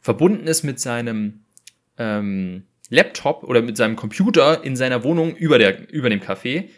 [0.00, 1.43] verbunden ist mit seinem
[1.98, 6.68] ähm, Laptop oder mit seinem Computer in seiner Wohnung über, der, über dem Café.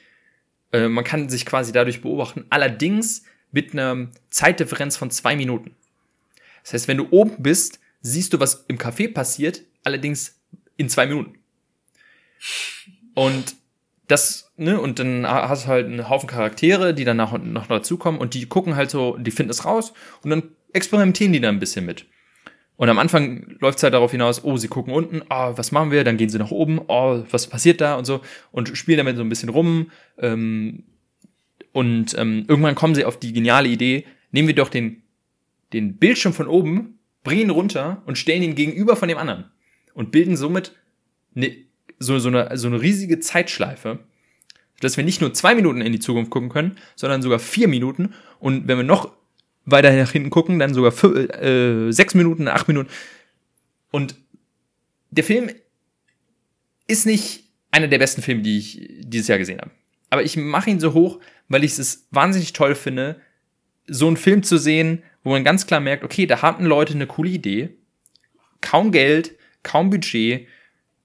[0.72, 5.74] Äh, man kann sich quasi dadurch beobachten, allerdings mit einer Zeitdifferenz von zwei Minuten.
[6.62, 10.40] Das heißt, wenn du oben bist, siehst du, was im Café passiert, allerdings
[10.76, 11.38] in zwei Minuten.
[13.14, 13.56] Und
[14.08, 18.20] das, ne, und dann hast du halt einen Haufen Charaktere, die dann noch, noch dazukommen
[18.20, 19.92] und die gucken halt so, die finden es raus
[20.22, 20.42] und dann
[20.72, 22.06] experimentieren die da ein bisschen mit.
[22.76, 25.90] Und am Anfang läuft es halt darauf hinaus, oh, sie gucken unten, oh, was machen
[25.90, 26.04] wir?
[26.04, 28.20] Dann gehen sie nach oben, oh, was passiert da und so
[28.52, 29.90] und spielen damit so ein bisschen rum.
[30.18, 30.84] Ähm,
[31.72, 35.02] und ähm, irgendwann kommen sie auf die geniale Idee, nehmen wir doch den,
[35.72, 39.50] den Bildschirm von oben, bringen ihn runter und stellen ihn gegenüber von dem anderen
[39.94, 40.72] und bilden somit
[41.34, 41.54] eine,
[41.98, 44.00] so, so, eine, so eine riesige Zeitschleife,
[44.80, 48.14] dass wir nicht nur zwei Minuten in die Zukunft gucken können, sondern sogar vier Minuten.
[48.38, 49.12] Und wenn wir noch
[49.66, 52.88] weiter nach hinten gucken, dann sogar fünf, äh, sechs Minuten, acht Minuten.
[53.90, 54.14] Und
[55.10, 55.50] der Film
[56.86, 59.72] ist nicht einer der besten Filme, die ich dieses Jahr gesehen habe.
[60.08, 63.20] Aber ich mache ihn so hoch, weil ich es wahnsinnig toll finde,
[63.86, 67.06] so einen Film zu sehen, wo man ganz klar merkt, okay, da hatten Leute eine
[67.06, 67.70] coole Idee,
[68.60, 70.46] kaum Geld, kaum Budget,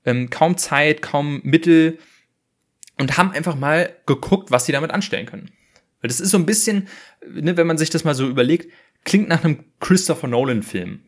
[0.06, 1.98] ähm, kaum Zeit, kaum Mittel
[2.98, 5.52] und haben einfach mal geguckt, was sie damit anstellen können.
[6.02, 6.88] Weil das ist so ein bisschen,
[7.28, 8.72] ne, wenn man sich das mal so überlegt,
[9.04, 11.00] klingt nach einem Christopher Nolan-Film.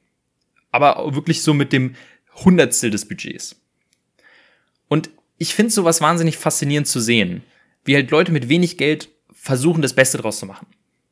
[0.72, 1.96] Aber wirklich so mit dem
[2.36, 3.56] Hundertstel des Budgets.
[4.88, 7.44] Und ich finde sowas wahnsinnig faszinierend zu sehen,
[7.86, 10.68] wie halt Leute mit wenig Geld versuchen, das Beste draus zu machen.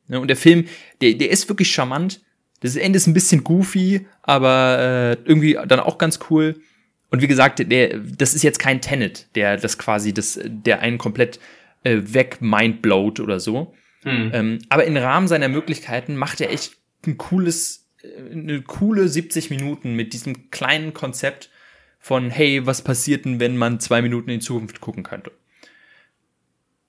[0.08, 0.66] Ne, und der Film,
[1.00, 2.20] der, der ist wirklich charmant.
[2.60, 6.60] Das Ende ist ein bisschen goofy, aber äh, irgendwie dann auch ganz cool.
[7.10, 10.96] Und wie gesagt, der, das ist jetzt kein Tenet, der das quasi, das, der einen
[10.96, 11.40] komplett
[11.84, 13.74] äh, weg mindblowt oder so.
[14.02, 14.30] Hm.
[14.32, 16.76] Ähm, aber im Rahmen seiner Möglichkeiten macht er echt
[17.06, 21.50] ein cooles, äh, eine coole 70 Minuten mit diesem kleinen Konzept
[21.98, 25.30] von, hey, was passiert denn, wenn man zwei Minuten in die Zukunft gucken könnte?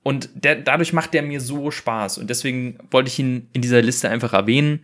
[0.02, 2.18] Und der, dadurch macht der mir so Spaß.
[2.18, 4.84] Und deswegen wollte ich ihn in dieser Liste einfach erwähnen,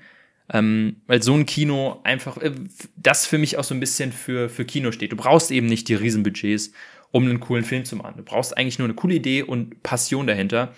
[0.51, 2.51] ähm, weil so ein Kino einfach, äh,
[2.95, 5.11] das für mich auch so ein bisschen für, für Kino steht.
[5.11, 6.71] Du brauchst eben nicht die Riesenbudgets
[7.11, 8.15] um einen coolen Film zu machen.
[8.17, 10.73] Du brauchst eigentlich nur eine coole Idee und Passion dahinter.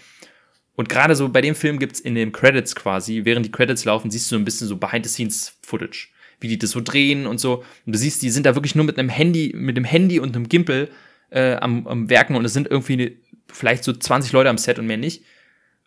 [0.75, 4.09] Und gerade so bei dem Film gibt's in den Credits quasi, während die Credits laufen,
[4.09, 6.09] siehst du so ein bisschen so Behind-the-Scenes-Footage,
[6.39, 7.63] wie die das so drehen und so.
[7.85, 10.35] Und du siehst, die sind da wirklich nur mit einem Handy, mit dem Handy und
[10.35, 10.89] einem Gimpel
[11.29, 13.11] äh, am, am Werken und es sind irgendwie eine,
[13.47, 15.23] vielleicht so 20 Leute am Set und mehr nicht.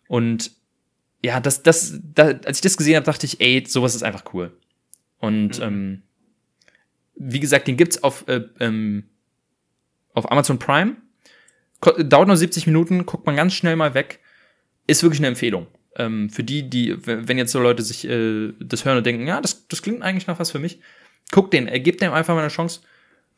[0.07, 0.51] Und
[1.23, 4.33] ja, das, das, das als ich das gesehen habe, dachte ich, ey, sowas ist einfach
[4.33, 4.55] cool.
[5.17, 5.63] Und mhm.
[5.63, 6.01] ähm,
[7.15, 9.05] wie gesagt, den gibt's auf äh, ähm,
[10.15, 10.95] auf Amazon Prime.
[11.99, 14.19] Dauert nur 70 Minuten, guckt man ganz schnell mal weg.
[14.87, 15.67] Ist wirklich eine Empfehlung.
[15.97, 19.39] Ähm, für die, die, wenn jetzt so Leute sich äh, das hören und denken, ja,
[19.39, 20.79] das, das klingt eigentlich nach was für mich,
[21.31, 22.81] guckt den, er gibt dem einfach mal eine Chance.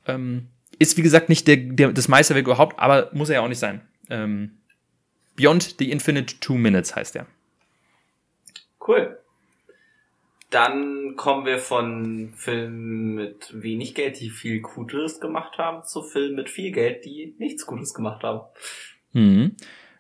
[0.08, 0.48] Ähm,
[0.80, 3.60] ist wie gesagt nicht der, der, das Meisterwerk überhaupt, aber muss er ja auch nicht
[3.60, 3.82] sein.
[4.10, 4.58] Ähm,
[5.36, 7.28] Beyond the Infinite Two Minutes heißt er.
[8.86, 9.18] Cool.
[10.50, 16.36] Dann kommen wir von Filmen mit wenig Geld, die viel Gutes gemacht haben, zu Filmen
[16.36, 18.42] mit viel Geld, die nichts Gutes gemacht haben.
[19.12, 19.56] Mhm.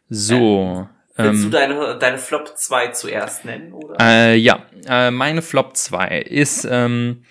[0.07, 0.87] So.
[1.17, 3.97] Äh, willst ähm, du deine, deine Flop 2 zuerst nennen, oder?
[3.99, 7.23] Äh, ja, äh, meine Flop 2 ist, ähm,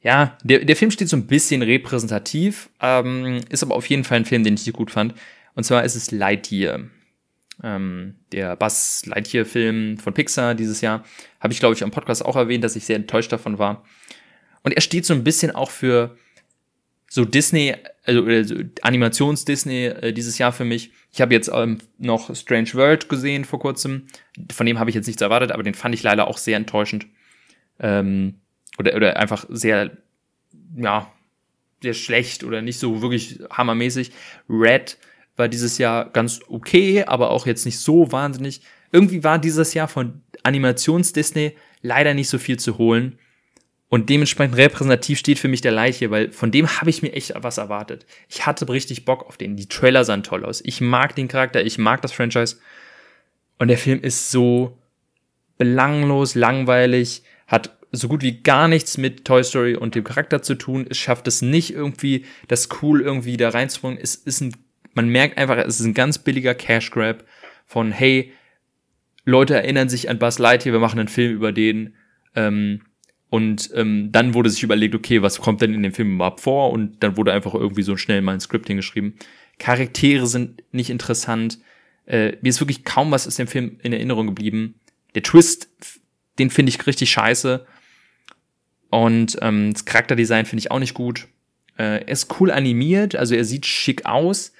[0.00, 4.16] ja, der, der Film steht so ein bisschen repräsentativ, ähm, ist aber auf jeden Fall
[4.16, 5.14] ein Film, den ich gut fand.
[5.54, 6.80] Und zwar ist es Lightyear
[7.62, 11.04] ähm, der Buzz Lightyear-Film von Pixar dieses Jahr.
[11.40, 13.84] Habe ich, glaube ich, am Podcast auch erwähnt, dass ich sehr enttäuscht davon war.
[14.62, 16.16] Und er steht so ein bisschen auch für
[17.08, 17.74] so Disney,
[18.04, 20.92] also, also Animations-Disney äh, dieses Jahr für mich.
[21.12, 24.06] Ich habe jetzt ähm, noch Strange World gesehen vor kurzem.
[24.50, 27.06] Von dem habe ich jetzt nichts erwartet, aber den fand ich leider auch sehr enttäuschend.
[27.78, 28.40] Ähm,
[28.78, 29.98] oder, oder einfach sehr,
[30.74, 31.12] ja,
[31.82, 34.12] sehr schlecht oder nicht so wirklich hammermäßig.
[34.48, 34.96] Red
[35.36, 38.62] war dieses Jahr ganz okay, aber auch jetzt nicht so wahnsinnig.
[38.90, 43.18] Irgendwie war dieses Jahr von Animations-Disney leider nicht so viel zu holen.
[43.88, 47.34] Und dementsprechend repräsentativ steht für mich der Leiche, weil von dem habe ich mir echt
[47.36, 48.06] was erwartet.
[48.28, 49.56] Ich hatte richtig Bock auf den.
[49.56, 50.62] Die Trailer sahen toll aus.
[50.64, 52.56] Ich mag den Charakter, ich mag das Franchise.
[53.58, 54.78] Und der Film ist so
[55.58, 60.54] belanglos, langweilig, hat so gut wie gar nichts mit Toy Story und dem Charakter zu
[60.54, 60.86] tun.
[60.88, 63.98] Es schafft es nicht irgendwie, das cool irgendwie da reinzubringen.
[64.02, 64.56] Es ist ein
[64.94, 67.24] man merkt einfach, es ist ein ganz billiger Cash Grab
[67.66, 68.32] von, hey,
[69.24, 71.94] Leute erinnern sich an Buzz Lightyear, wir machen einen Film über den.
[72.34, 72.82] Ähm,
[73.30, 76.70] und ähm, dann wurde sich überlegt, okay, was kommt denn in dem Film überhaupt vor?
[76.70, 79.14] Und dann wurde einfach irgendwie so schnell mal ein Skript hingeschrieben.
[79.58, 81.58] Charaktere sind nicht interessant.
[82.04, 84.74] Äh, mir ist wirklich kaum was aus dem Film in Erinnerung geblieben.
[85.14, 85.68] Der Twist,
[86.38, 87.64] den finde ich richtig scheiße.
[88.90, 91.28] Und ähm, das Charakterdesign finde ich auch nicht gut.
[91.78, 94.52] Äh, er ist cool animiert, also er sieht schick aus,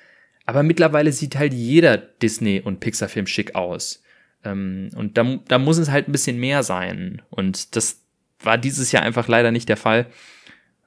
[0.53, 4.03] aber mittlerweile sieht halt jeder Disney- und Pixar-Film schick aus.
[4.45, 7.23] Ähm, und da, da muss es halt ein bisschen mehr sein.
[7.31, 8.03] Und das
[8.39, 10.09] war dieses Jahr einfach leider nicht der Fall.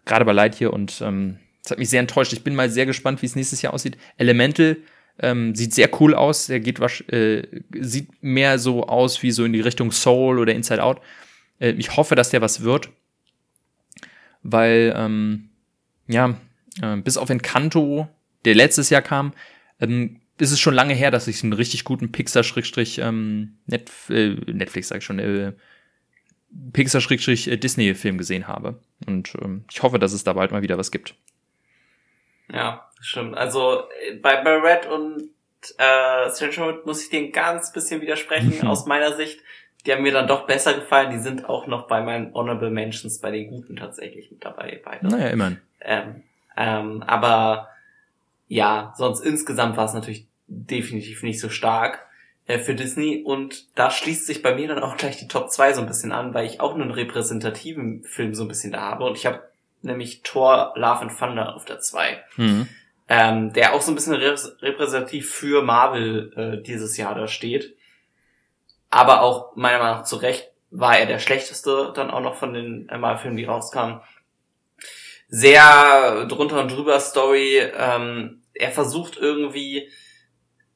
[0.05, 2.31] Gerade bei Lightyear und ähm, Das hat mich sehr enttäuscht.
[2.31, 3.97] Ich bin mal sehr gespannt, wie es nächstes Jahr aussieht.
[4.17, 4.77] Elemental
[5.17, 6.45] ähm, sieht sehr cool aus.
[6.45, 6.79] Der geht
[7.11, 11.01] äh, sieht mehr so aus wie so in die Richtung Soul oder Inside Out.
[11.57, 12.89] Äh, ich hoffe, dass der was wird.
[14.43, 15.49] Weil, ähm,
[16.07, 16.37] ja,
[16.83, 18.07] äh, bis auf Encanto,
[18.45, 19.33] der letztes Jahr kam,
[19.79, 24.89] ähm, ist es schon lange her, dass ich einen richtig guten Pixar-Netflix, ähm, äh, Netflix
[24.89, 25.53] sag ich schon, äh,
[26.73, 28.79] Pixar-Disney-Film gesehen habe.
[29.05, 31.15] Und ähm, ich hoffe, dass es da bald mal wieder was gibt.
[32.51, 33.35] Ja, stimmt.
[33.35, 35.29] Also äh, bei, bei Red und
[35.77, 38.67] äh, Stranger muss ich dir ein ganz bisschen widersprechen mhm.
[38.67, 39.39] aus meiner Sicht.
[39.85, 41.11] Die haben mir dann doch besser gefallen.
[41.11, 44.81] Die sind auch noch bei meinen Honorable Mentions bei den Guten tatsächlich mit dabei.
[44.83, 45.07] Beide.
[45.07, 45.59] Naja, immerhin.
[45.81, 46.23] Ähm,
[46.57, 47.69] ähm, aber
[48.47, 52.05] ja, sonst insgesamt war es natürlich definitiv nicht so stark
[52.47, 53.23] äh, für Disney.
[53.25, 56.11] Und da schließt sich bei mir dann auch gleich die Top 2 so ein bisschen
[56.11, 59.05] an, weil ich auch einen repräsentativen Film so ein bisschen da habe.
[59.05, 59.41] Und ich habe
[59.81, 62.23] nämlich Thor Love and Thunder auf der 2.
[62.37, 62.67] Mhm.
[63.07, 67.75] Ähm, der auch so ein bisschen repräsentativ für Marvel äh, dieses Jahr da steht.
[68.89, 72.53] Aber auch meiner Meinung nach zu Recht war er der schlechteste dann auch noch von
[72.53, 74.01] den äh, Marvel-Filmen, die rauskamen.
[75.37, 77.57] Sehr drunter und drüber Story.
[77.57, 79.89] Ähm, er versucht irgendwie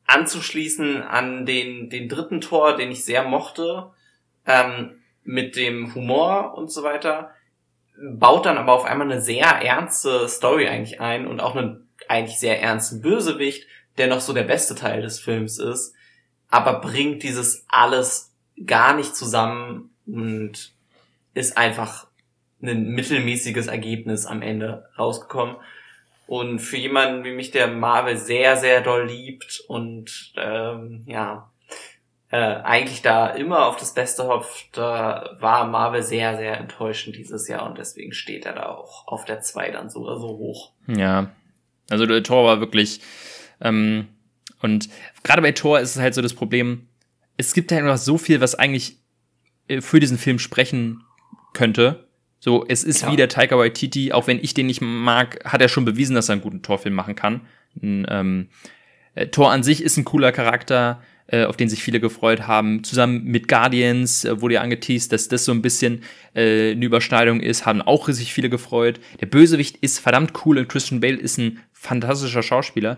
[0.06, 3.92] anzuschließen an den, den dritten Tor, den ich sehr mochte,
[4.46, 7.32] ähm, mit dem Humor und so weiter,
[8.02, 12.38] baut dann aber auf einmal eine sehr ernste Story eigentlich ein und auch einen eigentlich
[12.38, 13.66] sehr ernsten Bösewicht,
[13.98, 15.96] der noch so der beste Teil des Films ist,
[16.50, 18.36] aber bringt dieses alles
[18.66, 20.74] gar nicht zusammen und
[21.34, 22.09] ist einfach
[22.62, 25.56] ein mittelmäßiges Ergebnis am Ende rausgekommen.
[26.28, 31.52] Und für jemanden wie mich, der Marvel sehr, sehr doll liebt und ähm, ja,
[32.30, 37.48] äh, eigentlich da immer auf das Beste hofft, da war Marvel sehr, sehr enttäuschend dieses
[37.48, 40.74] Jahr und deswegen steht er da auch auf der 2 dann so so hoch.
[40.86, 41.32] Ja,
[41.90, 43.02] also der Tor war wirklich
[43.62, 44.08] ähm,
[44.62, 44.90] und
[45.24, 46.88] gerade bei Tor ist es halt so das Problem,
[47.38, 48.98] es gibt ja einfach so viel, was eigentlich
[49.68, 51.04] äh, für diesen Film sprechen
[51.54, 52.09] könnte,
[52.40, 53.12] so, es ist ja.
[53.12, 56.30] wie der Taika Waititi, auch wenn ich den nicht mag, hat er schon bewiesen, dass
[56.30, 57.42] er einen guten Torfilm machen kann.
[57.82, 58.48] Ein, ähm,
[59.16, 62.84] äh, Tor an sich ist ein cooler Charakter, äh, auf den sich viele gefreut haben.
[62.84, 67.42] Zusammen mit Guardians äh, wurde ja angeteased, dass das so ein bisschen äh, eine Überschneidung
[67.42, 69.00] ist, haben auch sich viele gefreut.
[69.20, 72.98] Der Bösewicht ist verdammt cool und Christian Bale ist ein fantastischer Schauspieler.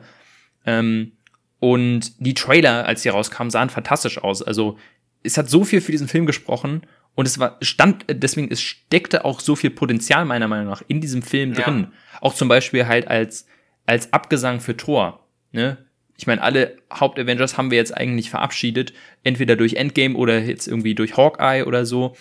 [0.66, 1.14] Ähm,
[1.60, 4.42] und die Trailer, als sie rauskamen, sahen fantastisch aus.
[4.42, 4.78] Also
[5.24, 6.82] es hat so viel für diesen Film gesprochen
[7.16, 11.02] und es war, stand, deswegen, es steckte auch so viel Potenzial meiner Meinung nach in
[11.02, 11.64] diesem Film ja.
[11.64, 11.88] drin.
[12.22, 13.46] Auch zum Beispiel halt als,
[13.86, 15.78] als Abgesang für Thor, ne?
[16.18, 18.94] Ich meine, alle Haupt-Avengers haben wir jetzt eigentlich verabschiedet,
[19.24, 22.16] entweder durch Endgame oder jetzt irgendwie durch Hawkeye oder so.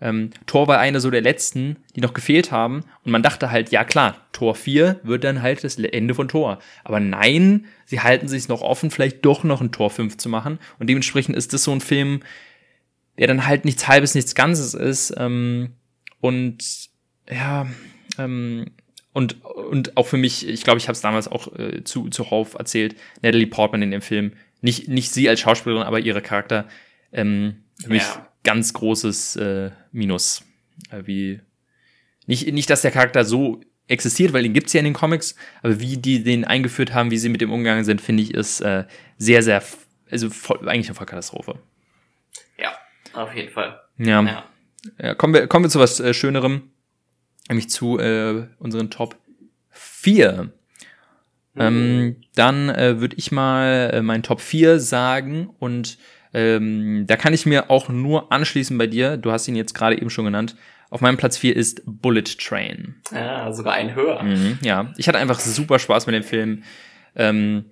[0.00, 2.82] Ähm, Thor war einer so der letzten, die noch gefehlt haben.
[3.04, 6.58] Und man dachte halt, ja klar, Tor 4 wird dann halt das Ende von Tor.
[6.82, 10.58] Aber nein, sie halten sich noch offen, vielleicht doch noch ein Tor 5 zu machen.
[10.80, 12.20] Und dementsprechend ist das so ein Film,
[13.18, 15.14] der dann halt nichts Halbes, nichts Ganzes ist.
[15.16, 15.70] Ähm,
[16.20, 16.88] und
[17.30, 17.66] ja,
[18.18, 18.66] ähm,
[19.12, 22.30] und, und auch für mich, ich glaube, ich habe es damals auch äh, zu, zu
[22.30, 26.66] Hauf erzählt, Natalie Portman in dem Film, nicht, nicht sie als Schauspielerin, aber ihre Charakter,
[27.12, 28.28] ähm, für mich ja.
[28.42, 30.42] ganz großes äh, Minus.
[30.90, 31.40] Äh, wie,
[32.26, 35.78] nicht, nicht, dass der Charakter so existiert, weil den gibt's ja in den Comics, aber
[35.78, 38.84] wie die den eingeführt haben, wie sie mit dem umgegangen sind, finde ich, ist äh,
[39.18, 39.62] sehr, sehr,
[40.10, 41.58] also voll, eigentlich eine Vollkatastrophe.
[43.14, 43.80] Auf jeden Fall.
[43.98, 44.22] Ja.
[44.22, 44.44] ja.
[44.98, 46.70] ja kommen, wir, kommen wir zu was äh, Schönerem,
[47.48, 49.16] nämlich zu äh, unseren Top
[49.70, 50.50] 4.
[51.54, 51.60] Mhm.
[51.60, 55.98] Ähm, dann äh, würde ich mal äh, meinen Top 4 sagen und
[56.32, 59.16] ähm, da kann ich mir auch nur anschließen bei dir.
[59.16, 60.56] Du hast ihn jetzt gerade eben schon genannt.
[60.90, 62.96] Auf meinem Platz 4 ist Bullet Train.
[63.12, 64.22] Ja, sogar ein höher.
[64.22, 66.64] Mhm, ja, ich hatte einfach super Spaß mit dem Film.
[67.14, 67.66] Ähm,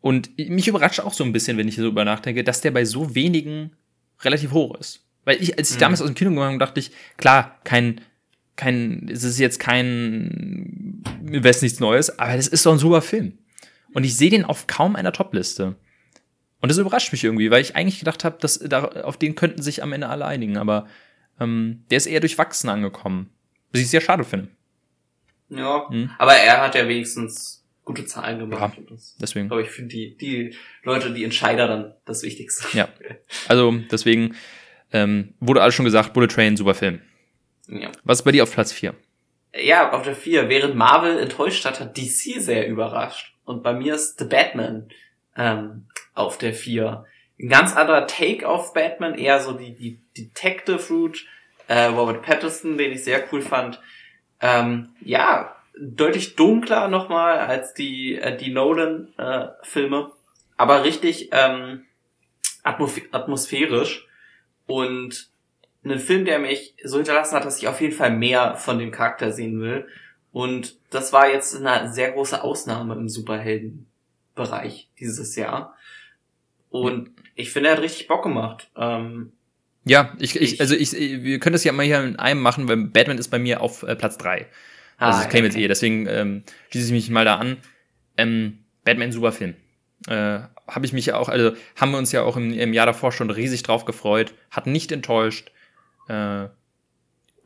[0.00, 2.86] und mich überrascht auch so ein bisschen, wenn ich so über nachdenke, dass der bei
[2.86, 3.72] so wenigen
[4.22, 5.04] relativ hoch ist.
[5.24, 5.80] Weil ich, als ich mhm.
[5.80, 8.00] damals aus dem Kino gegangen bin, dachte ich, klar, kein,
[8.56, 13.02] kein, es ist jetzt kein, mir weiß nichts Neues, aber das ist doch ein super
[13.02, 13.38] Film.
[13.92, 15.76] Und ich sehe den auf kaum einer Topliste.
[16.60, 19.62] Und das überrascht mich irgendwie, weil ich eigentlich gedacht habe, dass da, auf den könnten
[19.62, 20.86] sich am Ende alle einigen, aber
[21.40, 23.30] ähm, der ist eher durchwachsen angekommen.
[23.72, 24.48] Was ich sehr schade finde.
[25.48, 26.10] Ja, hm?
[26.18, 28.74] aber er hat ja wenigstens gute Zahlen gemacht.
[28.76, 29.50] Ja, das, deswegen.
[29.50, 32.76] Aber ich finde die, die Leute, die Entscheider dann das Wichtigste.
[32.76, 32.88] Ja.
[33.48, 34.36] Also deswegen
[34.92, 37.00] ähm, wurde alles schon gesagt, Bullet Train, super Film.
[37.68, 37.90] Ja.
[38.04, 38.94] Was ist bei dir auf Platz 4?
[39.54, 40.48] Ja, auf der 4.
[40.48, 43.34] Während Marvel enttäuscht hat, hat DC sehr überrascht.
[43.44, 44.88] Und bei mir ist The Batman
[45.36, 47.04] ähm, auf der 4.
[47.40, 51.20] Ein ganz anderer Take auf Batman, eher so die, die Detective Route.
[51.66, 53.80] Äh, Robert Pattinson, den ich sehr cool fand.
[54.40, 61.86] Ähm, ja, deutlich dunkler nochmal als die, äh, die Nolan-Filme, äh, aber richtig ähm,
[62.62, 64.06] atmos atmosphärisch
[64.66, 65.30] und
[65.82, 68.90] ein Film, der mich so hinterlassen hat, dass ich auf jeden Fall mehr von dem
[68.90, 69.86] Charakter sehen will.
[70.32, 75.74] Und das war jetzt eine sehr große Ausnahme im Superheldenbereich dieses Jahr.
[76.68, 78.70] Und ich finde, er hat richtig Bock gemacht.
[78.76, 79.32] Ähm,
[79.84, 82.76] ja, ich, ich, also ich, wir können das ja mal hier in einem machen, weil
[82.76, 84.46] Batman ist bei mir auf äh, Platz drei.
[85.00, 87.56] Ah, also das käme jetzt eh, deswegen ähm, schließe ich mich mal da an.
[88.16, 89.54] Ähm, Batman, super Film.
[90.06, 93.10] Äh, habe ich mich auch, also haben wir uns ja auch im, im Jahr davor
[93.10, 95.50] schon riesig drauf gefreut, hat nicht enttäuscht.
[96.08, 96.48] Äh,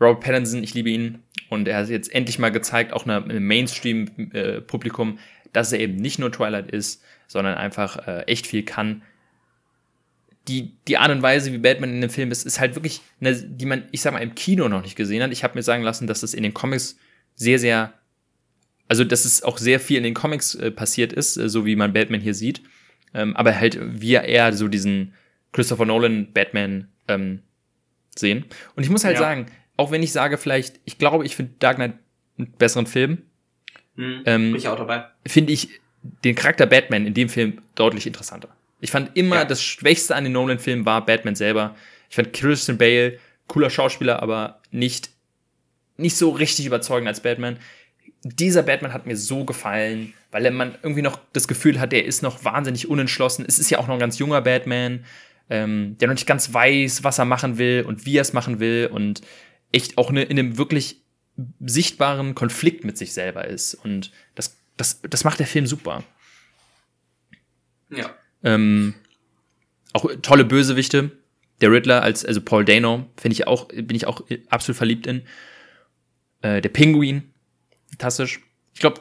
[0.01, 1.23] Robert Pattinson, ich liebe ihn.
[1.49, 5.19] Und er hat jetzt endlich mal gezeigt, auch einem Mainstream-Publikum,
[5.53, 9.03] dass er eben nicht nur Twilight ist, sondern einfach äh, echt viel kann.
[10.49, 13.35] Die, die Art und Weise, wie Batman in dem Film ist, ist halt wirklich eine,
[13.35, 15.33] die man, ich sag mal, im Kino noch nicht gesehen hat.
[15.33, 16.99] Ich habe mir sagen lassen, dass das in den Comics
[17.35, 17.93] sehr, sehr,
[18.89, 21.77] also dass es auch sehr viel in den Comics äh, passiert ist, äh, so wie
[21.77, 22.62] man Batman hier sieht.
[23.12, 25.15] Ähm, aber halt, wie er so diesen
[25.52, 27.40] Christopher Nolan Batman ähm,
[28.16, 28.44] sehen.
[28.74, 29.20] Und ich muss halt ja.
[29.20, 29.47] sagen,
[29.77, 31.94] auch wenn ich sage vielleicht, ich glaube, ich finde Dark Knight
[32.39, 33.23] einen besseren Film,
[33.97, 35.05] hm, ähm, bin ich auch dabei.
[35.27, 35.69] Finde ich
[36.02, 38.48] den Charakter Batman in dem Film deutlich interessanter.
[38.81, 39.44] Ich fand immer, ja.
[39.44, 41.74] das Schwächste an den Nolan-Filmen war Batman selber.
[42.11, 45.11] Ich fand Christian Bale cooler Schauspieler, aber nicht,
[45.97, 47.59] nicht so richtig überzeugend als Batman.
[48.23, 52.23] Dieser Batman hat mir so gefallen, weil man irgendwie noch das Gefühl hat, er ist
[52.23, 53.45] noch wahnsinnig unentschlossen.
[53.47, 55.05] Es ist ja auch noch ein ganz junger Batman,
[55.51, 58.61] ähm, der noch nicht ganz weiß, was er machen will und wie er es machen
[58.61, 59.21] will und
[59.73, 61.03] echt auch ne, in einem wirklich
[61.61, 63.75] sichtbaren Konflikt mit sich selber ist.
[63.75, 66.03] Und das, das, das macht der Film super.
[67.91, 68.15] Ja.
[68.43, 68.95] Ähm,
[69.93, 71.11] auch tolle Bösewichte.
[71.61, 75.23] Der Riddler als, also Paul Dano, finde ich auch, bin ich auch absolut verliebt in.
[76.45, 77.23] Äh, der Pinguin,
[77.89, 78.41] fantastisch.
[78.75, 79.01] Ich glaube,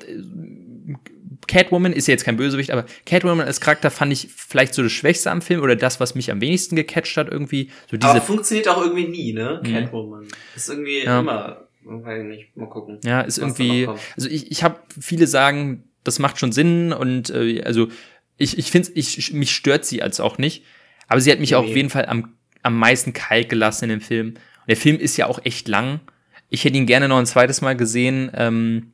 [1.47, 4.93] Catwoman ist ja jetzt kein Bösewicht, aber Catwoman als Charakter fand ich vielleicht so das
[4.93, 7.69] Schwächste am Film oder das, was mich am wenigsten gecatcht hat irgendwie.
[7.91, 9.61] So diese aber funktioniert auch irgendwie nie, ne?
[9.61, 9.73] Mhm.
[9.73, 10.27] Catwoman.
[10.55, 11.19] Ist irgendwie ja.
[11.19, 12.99] immer, weiß nicht, mal gucken.
[13.03, 17.61] Ja, ist irgendwie, also ich, ich habe viele sagen, das macht schon Sinn und äh,
[17.63, 17.89] also
[18.37, 20.63] ich, ich finde, ich, mich stört sie als auch nicht,
[21.09, 21.57] aber sie hat mich nee.
[21.57, 24.27] auf jeden Fall am, am meisten kalt gelassen in dem Film.
[24.27, 25.99] Und der Film ist ja auch echt lang.
[26.53, 28.29] Ich hätte ihn gerne noch ein zweites Mal gesehen.
[28.35, 28.91] Ähm,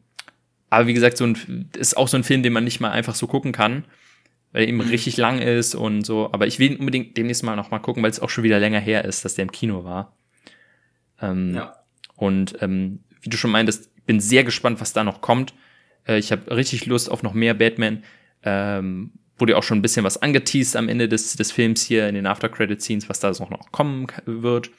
[0.69, 3.15] aber wie gesagt, so ein, ist auch so ein Film, den man nicht mal einfach
[3.15, 3.83] so gucken kann,
[4.53, 4.89] weil er eben mhm.
[4.89, 6.29] richtig lang ist und so.
[6.31, 8.61] Aber ich will ihn unbedingt demnächst mal noch mal gucken, weil es auch schon wieder
[8.61, 10.15] länger her ist, dass der im Kino war.
[11.21, 11.75] Ähm, ja.
[12.15, 15.53] Und ähm, wie du schon meintest, bin sehr gespannt, was da noch kommt.
[16.07, 18.05] Äh, ich habe richtig Lust auf noch mehr Batman.
[18.41, 22.15] Ähm, wurde auch schon ein bisschen was angeteased am Ende des, des Films hier in
[22.15, 24.69] den After-Credit-Scenes, was da noch kommen wird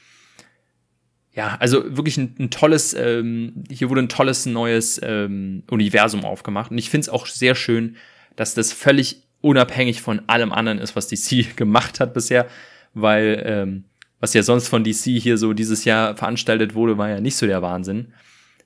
[1.32, 6.70] ja, also wirklich ein, ein tolles, ähm, hier wurde ein tolles neues ähm, Universum aufgemacht.
[6.70, 7.96] Und ich finde es auch sehr schön,
[8.36, 12.46] dass das völlig unabhängig von allem anderen ist, was DC gemacht hat bisher,
[12.94, 13.84] weil ähm,
[14.18, 17.46] was ja sonst von DC hier so dieses Jahr veranstaltet wurde, war ja nicht so
[17.46, 18.12] der Wahnsinn.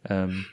[0.08, 0.46] Ähm,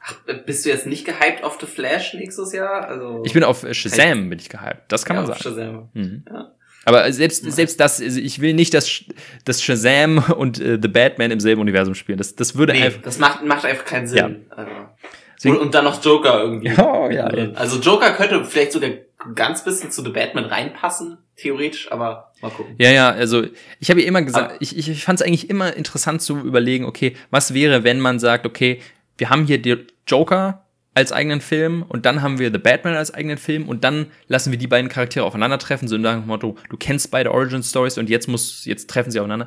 [0.00, 0.16] Ach,
[0.46, 2.86] bist du jetzt nicht gehyped auf The Flash nächstes Jahr?
[2.86, 4.84] Also ich bin auf Shazam bin ich gehyped.
[4.88, 5.42] Das kann ja, man sagen.
[5.42, 5.88] Shazam.
[5.92, 6.24] Mhm.
[6.28, 6.52] Ja.
[6.84, 9.04] Aber selbst, selbst das, also ich will nicht, dass,
[9.44, 12.18] dass Shazam und äh, The Batman im selben Universum spielen.
[12.18, 13.02] Das, das würde nee, einfach.
[13.02, 14.46] Das macht, macht einfach keinen Sinn.
[14.48, 14.56] Ja.
[14.56, 15.50] Also.
[15.50, 16.72] Und, und, dann noch Joker irgendwie.
[16.78, 17.52] Oh, ja, ja.
[17.52, 18.90] Also Joker könnte vielleicht sogar
[19.34, 22.74] ganz bisschen zu The Batman reinpassen, theoretisch, aber mal gucken.
[22.78, 23.44] Ja, ja, also
[23.80, 26.38] ich habe ja immer gesagt, aber ich, ich, ich fand es eigentlich immer interessant zu
[26.38, 28.80] überlegen, okay, was wäre, wenn man sagt, okay,
[29.16, 30.64] wir haben hier die Joker,
[30.98, 34.50] als eigenen Film und dann haben wir The Batman als eigenen Film und dann lassen
[34.50, 38.10] wir die beiden Charaktere aufeinandertreffen, so nach dem Motto, du kennst beide Origin Stories und
[38.10, 39.46] jetzt muss, jetzt treffen sie aufeinander.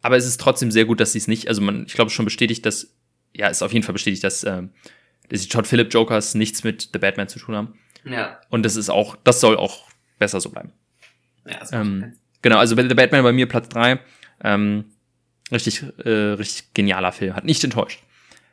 [0.00, 2.24] Aber es ist trotzdem sehr gut, dass sie es nicht, also man, ich glaube schon
[2.24, 2.94] bestätigt, dass,
[3.34, 4.62] ja, ist auf jeden Fall bestätigt, dass, äh,
[5.28, 7.78] dass die Todd Phillip Jokers nichts mit The Batman zu tun haben.
[8.06, 8.40] Ja.
[8.48, 9.84] Und das ist auch, das soll auch
[10.18, 10.72] besser so bleiben.
[11.44, 14.00] Ja, das ähm, genau, also The Batman bei mir Platz drei
[14.42, 14.86] ähm,
[15.52, 18.02] richtig, äh, richtig genialer Film, hat nicht enttäuscht.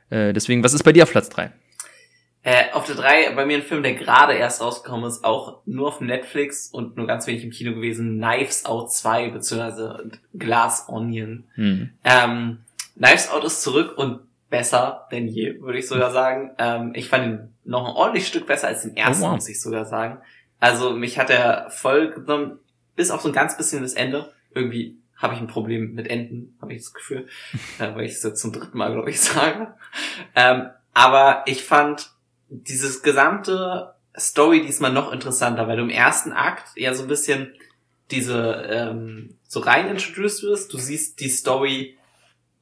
[0.09, 1.53] Äh, deswegen, was ist bei dir auf Platz drei
[2.43, 5.87] äh, auf der 3 bei mir ein Film, der gerade erst rausgekommen ist, auch nur
[5.87, 11.45] auf Netflix und nur ganz wenig im Kino gewesen, Knives Out 2, beziehungsweise Glass Onion.
[11.55, 11.91] Hm.
[12.03, 12.59] Ähm,
[12.97, 16.51] Knives Out ist zurück und besser denn je, würde ich sogar sagen.
[16.57, 19.35] Ähm, ich fand ihn noch ein ordentliches Stück besser als den ersten, oh, wow.
[19.35, 20.19] muss ich sogar sagen.
[20.59, 22.59] Also mich hat er voll genommen,
[22.95, 24.31] bis auf so ein ganz bisschen das Ende.
[24.53, 27.27] Irgendwie habe ich ein Problem mit Enden, habe ich das Gefühl,
[27.79, 29.73] äh, weil ich es jetzt zum dritten Mal, glaube ich, sage.
[30.35, 32.12] Ähm, aber ich fand
[32.61, 37.53] dieses gesamte Story diesmal noch interessanter, weil du im ersten Akt ja so ein bisschen
[38.11, 40.71] diese ähm, so rein introduced wirst.
[40.71, 41.97] Du siehst die Story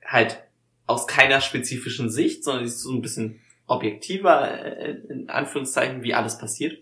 [0.06, 0.42] halt
[0.88, 6.14] aus keiner spezifischen Sicht, sondern sie ist so ein bisschen objektiver, äh, in Anführungszeichen, wie
[6.14, 6.78] alles passiert.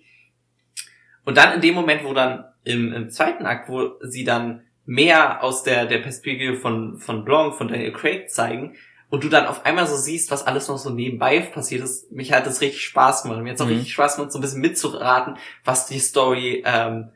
[1.26, 5.44] Und dann in dem Moment, wo dann im, im zweiten Akt, wo sie dann mehr
[5.44, 8.76] aus der, der Perspektive von, von Blanc, von Daniel Craig zeigen,
[9.10, 12.31] und du dann auf einmal so siehst, was alles noch so nebenbei passiert ist, mich
[12.31, 13.41] hat das richtig Spaß gemacht.
[13.41, 13.73] Mir hat es auch mhm.
[13.73, 17.10] richtig Spaß gemacht, so ein bisschen mitzuraten, was die Story, ähm,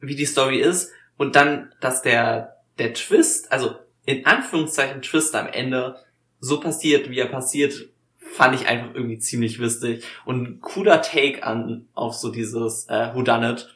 [0.00, 0.90] wie die Story ist.
[1.16, 5.96] Und dann, dass der, der Twist, also in Anführungszeichen Twist am Ende
[6.40, 10.04] so passiert, wie er passiert, fand ich einfach irgendwie ziemlich lustig.
[10.24, 13.74] Und ein cooler Take an, auf so dieses äh, Whodunit.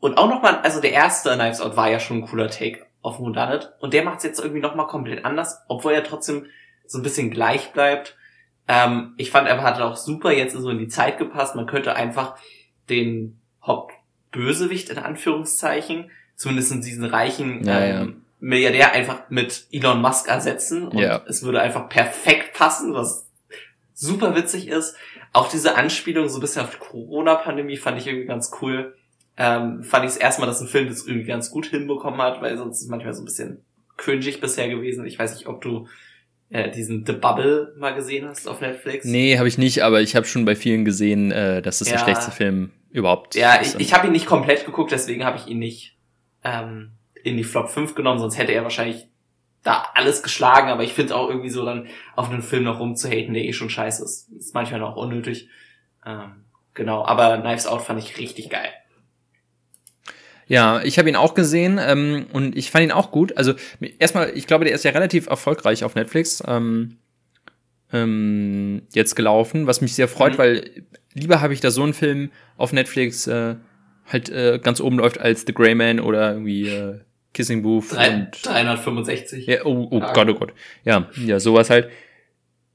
[0.00, 3.20] Und auch nochmal, also der erste Knives Out war ja schon ein cooler Take auf
[3.20, 3.72] Whodunit.
[3.80, 6.46] Und der macht es jetzt irgendwie nochmal komplett anders, obwohl er trotzdem
[6.92, 8.16] so ein bisschen gleich bleibt.
[8.68, 11.56] Ähm, ich fand, er hat auch super jetzt so in die Zeit gepasst.
[11.56, 12.36] Man könnte einfach
[12.88, 18.14] den Hauptbösewicht in Anführungszeichen, zumindest in diesen reichen ja, ähm, ja.
[18.40, 21.22] Milliardär einfach mit Elon Musk ersetzen und ja.
[21.26, 23.28] es würde einfach perfekt passen, was
[23.94, 24.96] super witzig ist.
[25.32, 28.96] Auch diese Anspielung so ein bisschen auf die Corona-Pandemie fand ich irgendwie ganz cool.
[29.36, 32.58] Ähm, fand ich es erstmal, dass ein Film das irgendwie ganz gut hinbekommen hat, weil
[32.58, 33.64] sonst ist es manchmal so ein bisschen
[33.96, 35.06] cringig bisher gewesen.
[35.06, 35.88] Ich weiß nicht, ob du
[36.52, 39.04] äh, diesen The Bubble mal gesehen hast auf Netflix?
[39.04, 41.94] Nee, habe ich nicht, aber ich habe schon bei vielen gesehen, äh, dass das ja.
[41.94, 43.74] der schlechteste Film überhaupt ja, ist.
[43.74, 45.96] Ja, ich, ich habe ihn nicht komplett geguckt, deswegen habe ich ihn nicht
[46.44, 46.92] ähm,
[47.24, 49.08] in die Flop 5 genommen, sonst hätte er wahrscheinlich
[49.62, 53.32] da alles geschlagen, aber ich finde auch irgendwie so dann auf einen Film noch rumzuhaten,
[53.32, 54.28] der eh schon scheiße ist.
[54.32, 55.48] Ist manchmal noch unnötig.
[56.04, 58.70] Ähm, genau, aber Knives Out fand ich richtig geil.
[60.52, 63.38] Ja, ich habe ihn auch gesehen ähm, und ich fand ihn auch gut.
[63.38, 63.54] Also
[63.98, 66.98] erstmal, ich glaube, der ist ja relativ erfolgreich auf Netflix ähm,
[67.90, 70.38] ähm, jetzt gelaufen, was mich sehr freut, mhm.
[70.38, 70.70] weil
[71.14, 73.54] lieber habe ich da so einen Film auf Netflix äh,
[74.06, 76.98] halt äh, ganz oben läuft als The Grey Man oder irgendwie äh,
[77.32, 77.90] Kissing Booth.
[77.90, 79.46] Drei, und, 365.
[79.46, 80.52] Ja, oh, oh Gott, oh Gott.
[80.84, 81.88] Ja, ja, sowas halt.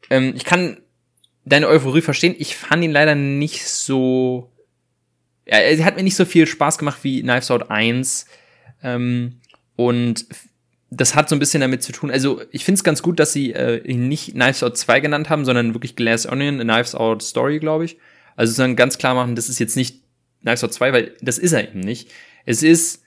[0.10, 0.78] Ähm, ich kann
[1.46, 2.34] deine Euphorie verstehen.
[2.40, 4.52] Ich fand ihn leider nicht so
[5.50, 8.26] ja, er hat mir nicht so viel Spaß gemacht wie Knives Out 1.
[8.84, 9.40] Ähm,
[9.76, 10.26] und
[10.90, 12.12] das hat so ein bisschen damit zu tun.
[12.12, 15.30] Also, ich finde es ganz gut, dass sie äh, ihn nicht Knives Out 2 genannt
[15.30, 17.98] haben, sondern wirklich Glass Onion, Knives Out Story, glaube ich.
[18.36, 20.02] Also, dann ganz klar machen, das ist jetzt nicht
[20.42, 22.12] Knives Out 2, weil das ist er eben nicht.
[22.46, 23.04] Es ist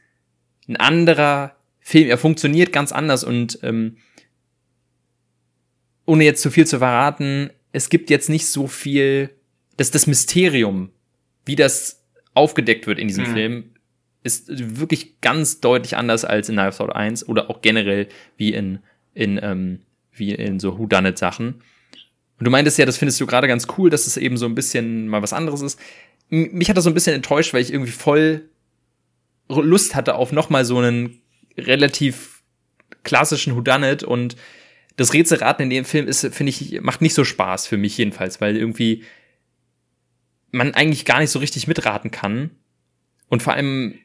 [0.69, 2.09] ein anderer Film.
[2.09, 3.97] Er funktioniert ganz anders und ähm,
[6.07, 9.31] ohne jetzt zu viel zu verraten, es gibt jetzt nicht so viel,
[9.77, 10.91] dass das Mysterium,
[11.45, 11.99] wie das
[12.41, 13.35] aufgedeckt wird in diesem mhm.
[13.35, 13.65] Film,
[14.23, 18.81] ist wirklich ganz deutlich anders als in Knives Out 1 oder auch generell wie in,
[19.15, 19.81] in, ähm,
[20.12, 21.62] wie in so Whodunit-Sachen.
[22.39, 24.55] Und du meintest ja, das findest du gerade ganz cool, dass es eben so ein
[24.55, 25.79] bisschen mal was anderes ist.
[26.31, 28.49] Mich hat das so ein bisschen enttäuscht, weil ich irgendwie voll
[29.49, 31.21] Lust hatte auf nochmal so einen
[31.59, 32.43] relativ
[33.03, 34.37] klassischen Whodunit und
[34.97, 38.41] das Rätselraten in dem Film ist, finde ich, macht nicht so Spaß für mich jedenfalls,
[38.41, 39.03] weil irgendwie
[40.52, 42.51] man eigentlich gar nicht so richtig mitraten kann.
[43.28, 43.98] Und vor allem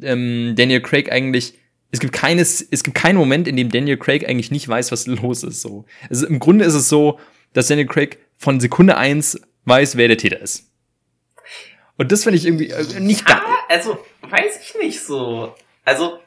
[0.00, 1.58] ähm, Daniel Craig eigentlich,
[1.90, 5.06] es gibt keines, es gibt keinen Moment, in dem Daniel Craig eigentlich nicht weiß, was
[5.06, 5.60] los ist.
[5.60, 5.84] So.
[6.08, 7.18] Also im Grunde ist es so,
[7.52, 10.70] dass Daniel Craig von Sekunde eins weiß, wer der Täter ist.
[11.96, 15.54] Und das finde ich irgendwie äh, nicht ja, Also, weiß ich nicht so.
[15.84, 16.18] Also,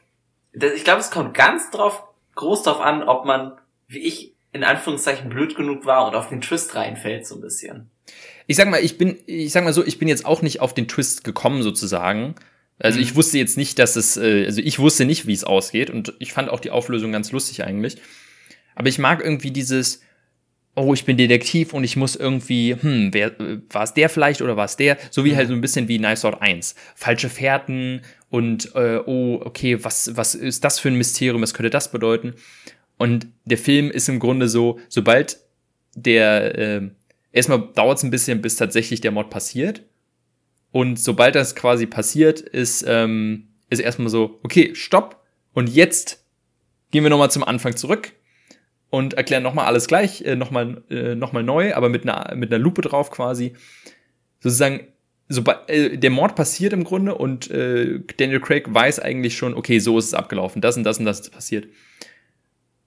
[0.54, 2.04] ich glaube, es kommt ganz drauf,
[2.36, 3.58] groß drauf an, ob man,
[3.88, 7.90] wie ich, in Anführungszeichen blöd genug war und auf den Twist reinfällt, so ein bisschen
[8.48, 10.74] ich sag mal, ich bin, ich sag mal so, ich bin jetzt auch nicht auf
[10.74, 12.36] den Twist gekommen sozusagen.
[12.80, 13.04] Also mhm.
[13.04, 16.14] ich wusste jetzt nicht, dass es, äh, also ich wusste nicht, wie es ausgeht und
[16.20, 17.98] ich fand auch die Auflösung ganz lustig eigentlich.
[18.76, 20.02] Aber ich mag irgendwie dieses,
[20.76, 23.32] oh, ich bin Detektiv und ich muss irgendwie, hm, wer,
[23.70, 24.98] war es der vielleicht oder war es der?
[25.10, 25.36] So wie mhm.
[25.38, 26.76] halt so ein bisschen wie Knives Out 1.
[26.96, 31.70] Falsche Fährten und, äh, oh, okay, was, was ist das für ein Mysterium, was könnte
[31.70, 32.34] das bedeuten?
[32.98, 35.40] Und der Film ist im Grunde so, sobald
[35.96, 36.82] der, äh,
[37.36, 39.84] erstmal dauert es ein bisschen, bis tatsächlich der Mod passiert.
[40.72, 45.22] Und sobald das quasi passiert, ist, ähm, ist erstmal so, okay, stopp.
[45.54, 46.26] Und jetzt
[46.92, 48.14] gehen wir nochmal zum Anfang zurück
[48.90, 52.64] und erklären nochmal alles gleich, äh, nochmal äh, noch neu, aber mit einer, mit einer
[52.64, 53.54] Lupe drauf quasi.
[54.40, 54.88] Sozusagen,
[55.28, 59.80] sobald äh, der Mord passiert im Grunde und äh, Daniel Craig weiß eigentlich schon, okay,
[59.80, 61.68] so ist es abgelaufen, das und das und das ist passiert.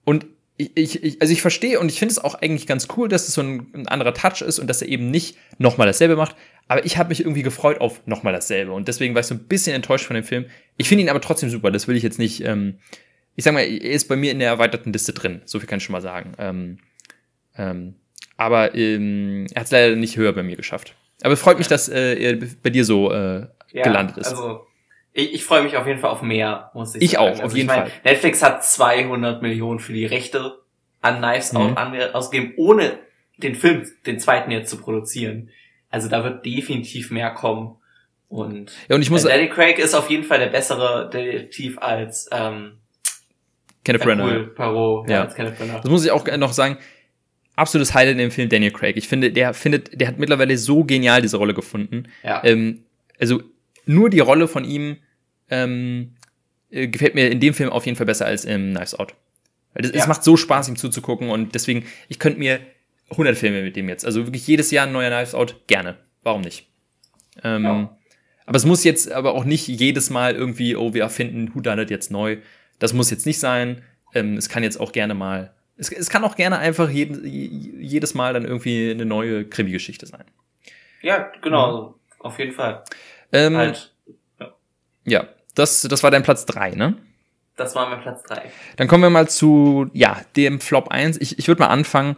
[0.05, 0.27] Und
[0.59, 3.35] ich, ich, also ich verstehe und ich finde es auch eigentlich ganz cool, dass es
[3.35, 6.35] so ein, ein, anderer Touch ist und dass er eben nicht nochmal dasselbe macht.
[6.67, 9.45] Aber ich habe mich irgendwie gefreut auf nochmal dasselbe und deswegen war ich so ein
[9.45, 10.47] bisschen enttäuscht von dem Film.
[10.77, 11.71] Ich finde ihn aber trotzdem super.
[11.71, 12.45] Das will ich jetzt nicht.
[12.45, 12.79] Ähm,
[13.37, 15.43] ich sag mal, er ist bei mir in der erweiterten Liste drin.
[15.45, 16.33] So viel kann ich schon mal sagen.
[16.39, 16.79] Ähm,
[17.57, 17.95] ähm,
[18.37, 20.95] aber ähm, er hat es leider nicht höher bei mir geschafft.
[21.23, 24.29] Aber es freut mich, dass äh, er bei dir so äh, ja, gelandet ist.
[24.29, 24.67] Also
[25.19, 27.27] ich, ich freue mich auf jeden Fall auf mehr, muss ich, ich sagen.
[27.27, 28.01] Ich auch, auf also jeden ich mein, Fall.
[28.05, 30.59] Netflix hat 200 Millionen für die Rechte
[31.01, 31.77] an Knives mhm.
[31.77, 32.99] Out ausgegeben, ohne
[33.37, 35.51] den Film, den zweiten jetzt zu produzieren.
[35.91, 37.77] Also da wird definitiv mehr kommen.
[38.29, 41.79] Und, ja, und ich muss, äh, Danny Craig ist auf jeden Fall der bessere Detektiv
[41.79, 42.75] als ähm,
[43.85, 44.05] Kenneth.
[44.05, 45.17] Cool, Poirot, Ja.
[45.17, 45.23] ja.
[45.25, 45.81] als Kenneth Brenner.
[45.81, 46.79] Das muss ich auch noch sagen.
[47.57, 48.97] Absolutes Highlight in dem Film Daniel Craig.
[48.97, 52.05] Ich finde, der findet, der hat mittlerweile so genial diese Rolle gefunden.
[52.23, 52.45] Ja.
[52.45, 52.85] Ähm,
[53.19, 53.43] also
[53.87, 54.99] nur die Rolle von ihm
[55.51, 56.15] ähm,
[56.71, 59.15] äh, gefällt mir in dem Film auf jeden Fall besser als im Knives Out.
[59.75, 60.01] Weil das, Ja.
[60.01, 62.61] Es macht so Spaß, ihm zuzugucken und deswegen, ich könnte mir
[63.11, 65.97] 100 Filme mit dem jetzt, also wirklich jedes Jahr ein neuer Knives Out, gerne.
[66.23, 66.69] Warum nicht?
[67.43, 67.99] Ähm, Ja.
[68.47, 71.83] Aber es muss jetzt aber auch nicht jedes Mal irgendwie, oh, wir erfinden Who Done
[71.83, 72.39] It jetzt neu.
[72.79, 73.83] Das muss jetzt nicht sein.
[74.15, 78.15] Ähm, es kann jetzt auch gerne mal, es, es kann auch gerne einfach jeden, jedes
[78.15, 80.25] Mal dann irgendwie eine neue Krimi-Geschichte sein.
[81.03, 82.85] ja, genau, auf jeden Fall.
[83.33, 83.95] Ähm, Halt,
[85.05, 85.29] Ja,
[85.59, 86.97] das, das war dein Platz drei, ne?
[87.57, 88.53] das war mein Platz drei.
[88.77, 91.21] Dann kommen wir mal zu, ja, dem Flop 1.
[91.21, 92.15] Ich, ich würde mal anfangen,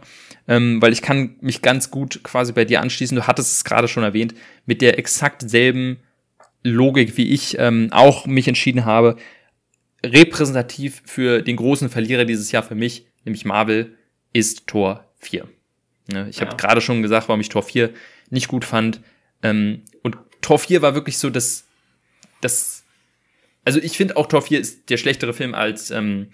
[0.47, 3.15] ähm, weil ich kann mich ganz gut quasi bei dir anschließen.
[3.15, 4.35] Du hattest es gerade schon erwähnt,
[4.67, 5.97] mit der exakt selben
[6.61, 9.15] Logik, wie ich ähm, auch mich entschieden habe,
[10.05, 13.97] repräsentativ für den großen Verlierer dieses Jahr für mich, nämlich Marvel,
[14.33, 15.47] ist Tor 4.
[16.11, 16.57] Ne, ich habe Ja.
[16.57, 17.89] gerade schon gesagt, warum ich Tor 4
[18.29, 19.01] nicht gut fand.
[19.43, 21.65] Ähm, und Tor 4 war wirklich so das,
[22.41, 22.80] das
[23.65, 26.31] also ich finde auch Tor 4 ist der schlechtere Film als, ähm,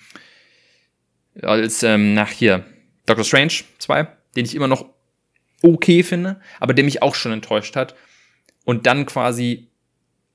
[1.41, 2.65] als ähm, nach hier
[3.05, 4.85] Doctor Strange 2, den ich immer noch
[5.61, 7.95] okay finde, aber der mich auch schon enttäuscht hat.
[8.63, 9.69] Und dann quasi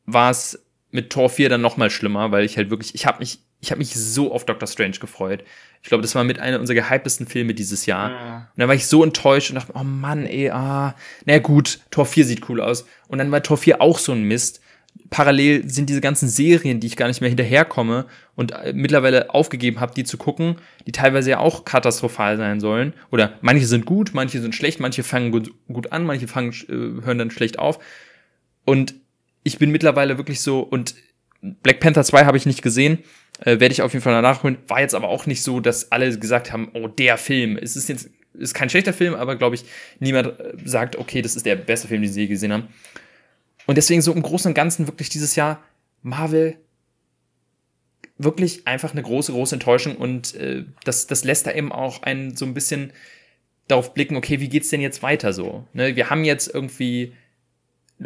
[0.07, 3.19] war es mit Tor 4 dann noch mal schlimmer, weil ich halt wirklich, ich habe
[3.19, 5.45] mich, ich habe mich so auf Doctor Strange gefreut.
[5.83, 8.11] Ich glaube, das war mit einer unserer gehyptesten Filme dieses Jahr.
[8.11, 8.37] Ja.
[8.37, 10.95] Und dann war ich so enttäuscht und dachte, oh Mann, ey, ah,
[11.25, 12.87] na gut, Tor 4 sieht cool aus.
[13.09, 14.62] Und dann war Tor 4 auch so ein Mist.
[15.13, 19.79] Parallel sind diese ganzen Serien, die ich gar nicht mehr hinterherkomme und äh, mittlerweile aufgegeben
[19.79, 20.57] habe, die zu gucken,
[20.87, 22.95] die teilweise ja auch katastrophal sein sollen.
[23.11, 27.05] Oder manche sind gut, manche sind schlecht, manche fangen gut, gut an, manche fangen, äh,
[27.05, 27.79] hören dann schlecht auf.
[28.65, 28.95] Und
[29.43, 30.95] ich bin mittlerweile wirklich so, und
[31.43, 33.01] Black Panther 2 habe ich nicht gesehen,
[33.41, 34.57] äh, werde ich auf jeden Fall danach holen.
[34.67, 37.59] War jetzt aber auch nicht so, dass alle gesagt haben, oh, der Film.
[37.61, 39.67] Es ist jetzt, ist kein schlechter Film, aber glaube ich,
[40.01, 42.69] niemand äh, sagt, okay, das ist der beste Film, den sie je gesehen haben.
[43.67, 45.63] Und deswegen so im Großen und Ganzen wirklich dieses Jahr
[46.03, 46.57] Marvel
[48.19, 52.37] wirklich einfach eine große, große Enttäuschung und äh, das, das lässt da eben auch einen
[52.37, 52.93] so ein bisschen
[53.69, 55.67] darauf blicken, okay, wie geht's denn jetzt weiter so?
[55.73, 57.13] Ne, wir haben jetzt irgendwie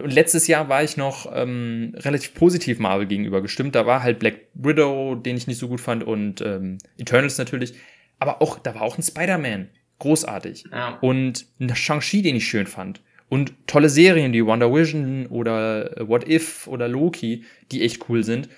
[0.02, 3.74] und letztes Jahr war ich noch ähm, relativ positiv Marvel gegenüber gestimmt.
[3.74, 7.74] Da war halt Black Widow, den ich nicht so gut fand, und ähm, Eternals natürlich.
[8.18, 9.68] Aber auch, da war auch ein Spider-Man.
[9.98, 10.64] Großartig.
[10.70, 10.98] Ja.
[11.00, 13.00] Und ein Shang-Chi, den ich schön fand.
[13.28, 18.22] Und tolle Serien, wie Wonder Vision oder äh, What If oder Loki, die echt cool
[18.22, 18.48] sind.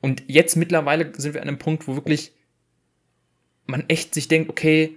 [0.00, 2.32] Und jetzt mittlerweile sind wir an einem Punkt, wo wirklich
[3.66, 4.96] man echt sich denkt, okay,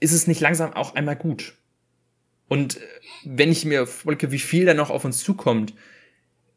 [0.00, 1.54] ist es nicht langsam auch einmal gut?
[2.48, 2.80] Und äh,
[3.24, 5.74] wenn ich mir folge, wie viel da noch auf uns zukommt,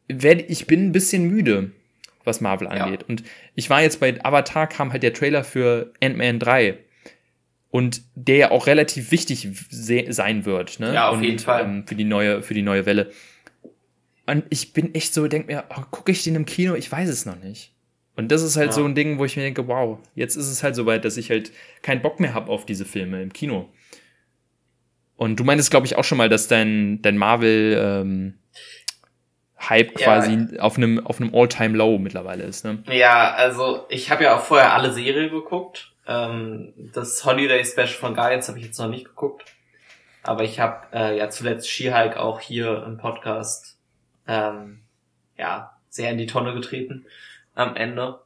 [0.08, 1.72] werde ich bin ein bisschen müde,
[2.24, 2.86] was Marvel Ja.
[2.86, 3.04] angeht.
[3.10, 3.24] Und
[3.56, 6.78] ich war jetzt bei Avatar, kam halt der Trailer für Ant-Man 3.
[7.70, 10.94] Und der ja auch relativ wichtig se sein wird, ne?
[10.94, 11.64] Ja, auf Und, jeden Fall.
[11.66, 13.12] Ähm, für die neue, für die neue Welle.
[14.26, 16.76] Und ich bin echt so, denk mir, oh, gucke ich den im Kino?
[16.76, 17.74] Ich weiß es noch nicht.
[18.16, 18.74] Und das ist halt Ja.
[18.74, 21.30] so ein Ding, wo ich mir denke, wow, jetzt ist es halt soweit, dass ich
[21.30, 23.70] halt keinen Bock mehr habe auf diese Filme im Kino.
[25.18, 28.34] Und du meintest, glaube ich, auch schon mal, dass dein, dein Marvel ähm,
[29.60, 30.06] Hype Ja.
[30.06, 32.84] quasi auf einem auf einem All-Time-Low mittlerweile ist, ne?
[32.92, 35.94] Ja, also ich habe ja auch vorher alle Serien geguckt.
[36.08, 39.46] Ähm, das Holiday Special von Guardians habe ich jetzt noch nicht geguckt.
[40.24, 43.78] Aber ich habe äh, ja zuletzt She-Hulk auch hier im Podcast
[44.28, 44.82] ähm,
[45.38, 47.06] ja sehr in die Tonne getreten
[47.56, 48.20] am Ende.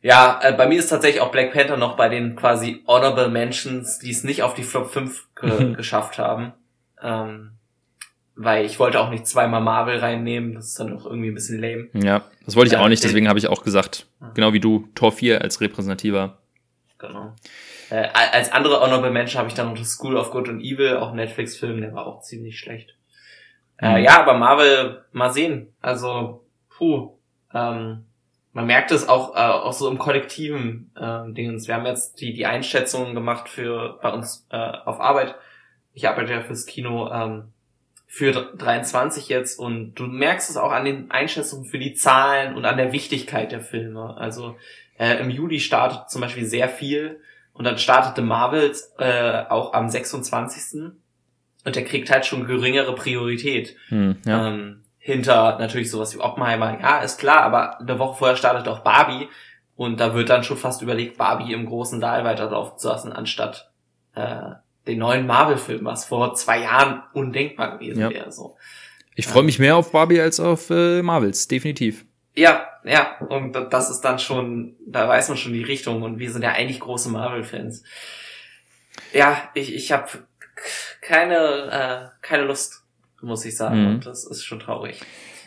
[0.00, 4.00] Ja, äh, bei mir ist tatsächlich auch Black Panther noch bei den quasi Honorable Mentions,
[4.00, 6.52] die es nicht auf die Flop 5 ge geschafft haben.
[7.00, 7.52] Ähm,
[8.34, 11.60] weil ich wollte auch nicht zweimal Marvel reinnehmen, das ist dann auch irgendwie ein bisschen
[11.60, 11.88] lame.
[11.92, 14.88] Ja, das wollte ich Ja, auch nicht, deswegen habe ich auch gesagt, genau wie du,
[14.94, 16.38] Tor 4 als repräsentativer.
[17.02, 17.34] Genau.
[17.90, 21.12] Äh, als andere Honorable Mention habe ich dann noch School of Good and Evil, auch
[21.12, 22.94] Netflix-Film, der war auch ziemlich schlecht.
[23.78, 24.04] Äh, Mhm.
[24.04, 25.74] ja, aber Marvel, mal sehen.
[25.82, 27.18] Also, puh.
[27.52, 28.04] Ähm,
[28.52, 31.66] man merkt es auch, äh, auch so im kollektiven äh, Dingens.
[31.66, 35.34] Wir haben jetzt die, die Einschätzungen gemacht für bei uns äh, auf Arbeit.
[35.94, 37.52] Ich arbeite ja fürs Kino ähm,
[38.06, 42.64] für 23 jetzt und du merkst es auch an den Einschätzungen für die Zahlen und
[42.64, 44.16] an der Wichtigkeit der Filme.
[44.18, 44.56] Also
[45.02, 47.20] äh, im Juli startet zum Beispiel sehr viel
[47.52, 50.92] und dann startete Marvels äh, auch am 26.
[51.64, 53.74] Und der kriegt halt schon geringere Priorität.
[53.88, 54.46] Hm, ja.
[54.46, 58.80] Ähm, hinter natürlich sowas wie Oppenheimer, ja, ist klar, aber eine Woche vorher startet auch
[58.80, 59.28] Barbie
[59.74, 63.72] und da wird dann schon fast überlegt, Barbie im großen Saal weiterlaufen zu lassen, anstatt
[64.14, 64.52] äh,
[64.86, 68.10] den neuen Marvel-Film, was vor zwei Jahren undenkbar gewesen ja.
[68.10, 68.30] wäre.
[68.30, 68.56] So.
[69.16, 72.04] Ich freue mich mehr auf Barbie als auf äh, Marvels, definitiv.
[72.34, 76.30] Ja, ja, und das ist dann schon, da weiß man schon die Richtung und wir
[76.30, 77.84] sind ja eigentlich große Marvel-Fans.
[79.12, 80.08] Ja, ich, ich habe
[81.00, 82.82] keine, äh, keine Lust,
[83.20, 83.80] muss ich sagen.
[83.80, 83.86] Mhm.
[83.88, 85.00] Und das ist schon traurig.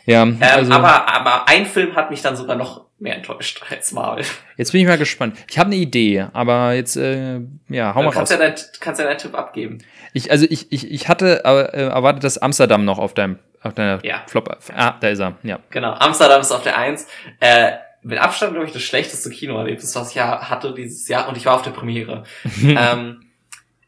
[0.05, 3.91] Ja, ähm, also, aber, aber ein Film hat mich dann sogar noch mehr enttäuscht als
[3.91, 4.23] Marvel.
[4.55, 5.37] Jetzt bin ich mal gespannt.
[5.49, 8.39] Ich habe eine Idee, aber jetzt, äh, ja, hau mal kannst raus.
[8.39, 9.79] Ja dein, kannst ja deinen Tipp abgeben.
[10.13, 14.03] Ich, also ich, ich, ich hatte äh, erwartet, dass Amsterdam noch auf deinem auf deiner
[14.05, 14.23] ja.
[14.27, 14.57] Flop.
[14.75, 15.37] Ah, da ist er.
[15.43, 15.59] Ja.
[15.71, 15.93] Genau.
[15.93, 17.07] Amsterdam ist auf der Eins.
[17.39, 17.73] Äh,
[18.03, 21.27] mit Abstand, glaube ich, das schlechteste Kinoerlebnis, was ich ja hatte dieses Jahr.
[21.27, 22.23] Und ich war auf der Premiere.
[22.63, 23.25] ähm,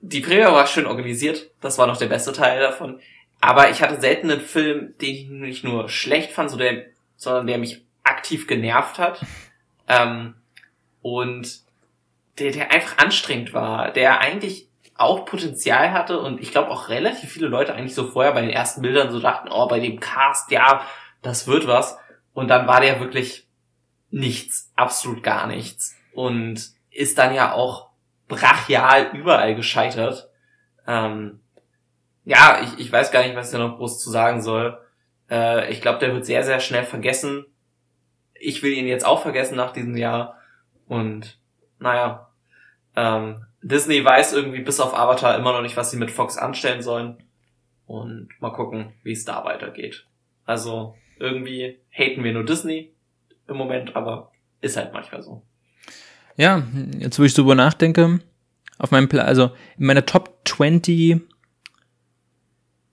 [0.02, 1.52] die Premiere war schön organisiert.
[1.62, 3.00] Das war noch der beste Teil davon.
[3.40, 6.86] Aber ich hatte selten einen Film, den ich nicht nur schlecht fand, so der,
[7.16, 9.22] sondern der mich aktiv genervt hat.
[9.90, 10.34] Ähm,
[11.02, 11.62] und
[12.40, 14.67] der, der einfach anstrengend war, der eigentlich
[14.98, 18.50] auch Potenzial hatte und ich glaube auch relativ viele Leute eigentlich so vorher bei den
[18.50, 20.82] ersten Bildern so dachten, oh, bei dem Cast, ja,
[21.22, 21.98] das wird was.
[22.34, 23.48] Und dann war der wirklich
[24.10, 25.96] nichts, absolut gar nichts.
[26.14, 27.90] Und ist dann ja auch
[28.28, 30.30] brachial überall gescheitert.
[30.86, 31.40] Ähm,
[32.26, 34.80] ja, ich, ich weiß gar nicht, was ich da noch groß zu sagen soll.
[35.30, 37.46] Äh, ich glaube, der wird sehr, sehr schnell vergessen.
[38.34, 40.36] Ich will ihn jetzt auch vergessen nach diesem Jahr.
[40.88, 41.40] Und
[41.80, 42.30] naja,
[42.96, 46.82] ähm, Disney weiß irgendwie bis auf Avatar immer noch nicht, was sie mit Fox anstellen
[46.82, 47.18] sollen.
[47.86, 50.06] Und mal gucken, wie es da weitergeht.
[50.46, 52.92] Also irgendwie haten wir nur Disney
[53.48, 54.32] im Moment, aber
[54.62, 55.42] ist halt manchmal so.
[56.36, 56.64] Ja,
[57.00, 58.20] jetzt wo ich drüber nachdenke,
[58.78, 61.22] auf meinem Plan, also in meiner Top 20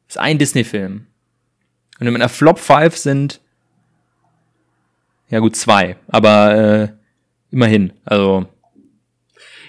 [0.09, 1.07] ist ein Disney-Film.
[2.01, 3.41] Und in meiner Flop 5 sind
[5.29, 6.89] ja gut zwei, aber äh,
[7.51, 7.93] immerhin.
[8.05, 8.47] Also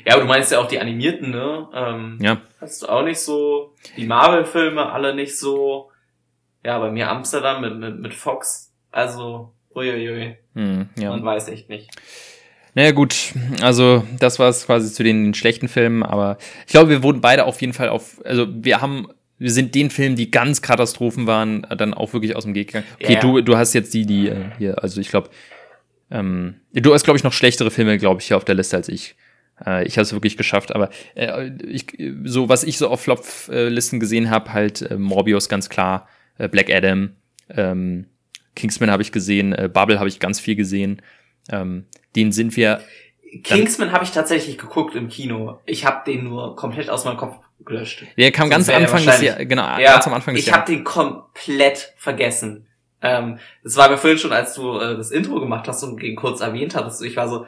[0.05, 1.67] ja, aber du meinst ja auch die animierten, ne?
[1.73, 2.41] Ähm, ja.
[2.61, 3.73] Hast du auch nicht so.
[3.97, 5.89] Die Marvel-Filme alle nicht so.
[6.63, 8.71] Ja, bei mir Amsterdam mit, mit, mit Fox.
[8.91, 10.37] Also, uiuiui.
[10.53, 11.09] Hm, ja.
[11.09, 11.89] Man weiß echt nicht.
[12.75, 13.15] Naja gut,
[13.61, 16.37] also das war es quasi zu den schlechten Filmen, aber
[16.67, 19.07] ich glaube, wir wurden beide auf jeden Fall auf, also wir haben,
[19.37, 22.85] wir sind den Filmen, die ganz Katastrophen waren, dann auch wirklich aus dem Weg gegangen.
[23.01, 23.19] Okay, ja.
[23.21, 25.29] du, du hast jetzt die, die äh, hier, also ich glaube,
[26.11, 28.89] ähm, du hast, glaube ich, noch schlechtere Filme, glaube ich, hier auf der Liste als
[28.89, 29.15] ich.
[29.63, 31.87] Äh, ich habe es wirklich geschafft, aber äh, ich,
[32.23, 36.07] so was ich so auf Flop-Listen gesehen habe, halt äh, Morbius ganz klar,
[36.37, 37.11] äh, Black Adam,
[37.49, 38.07] ähm,
[38.55, 41.01] Kingsman habe ich gesehen, äh, Bubble habe ich ganz viel gesehen.
[41.51, 42.81] Ähm, den sind wir.
[43.43, 45.59] Kingsman habe ich tatsächlich geguckt im Kino.
[45.65, 48.05] Ich habe den nur komplett aus meinem Kopf gelöscht.
[48.17, 50.45] Der kam ganz am Anfang des Jahres, genau, ja, ganz am Anfang des.
[50.45, 52.67] Ich habe den komplett vergessen.
[53.01, 56.15] Ähm, das war mir vorhin schon, als du äh, das Intro gemacht hast und ihn
[56.15, 57.03] kurz erwähnt hattest.
[57.03, 57.45] Ich war so,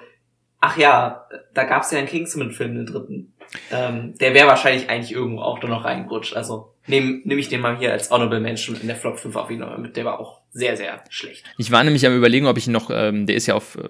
[0.59, 3.33] ach ja, da gab es ja einen Kingsman-Film, den dritten.
[3.71, 6.35] Ähm, der wäre wahrscheinlich eigentlich irgendwo auch da noch reingerutscht.
[6.35, 9.49] Also nehme nehm ich den mal hier als Honorable Mention in der Flop 5 auf
[9.49, 9.95] jeden Fall mit.
[9.95, 11.45] Der war auch sehr, sehr schlecht.
[11.57, 13.89] Ich war nämlich am überlegen, ob ich ihn noch, ähm, der ist ja auf äh,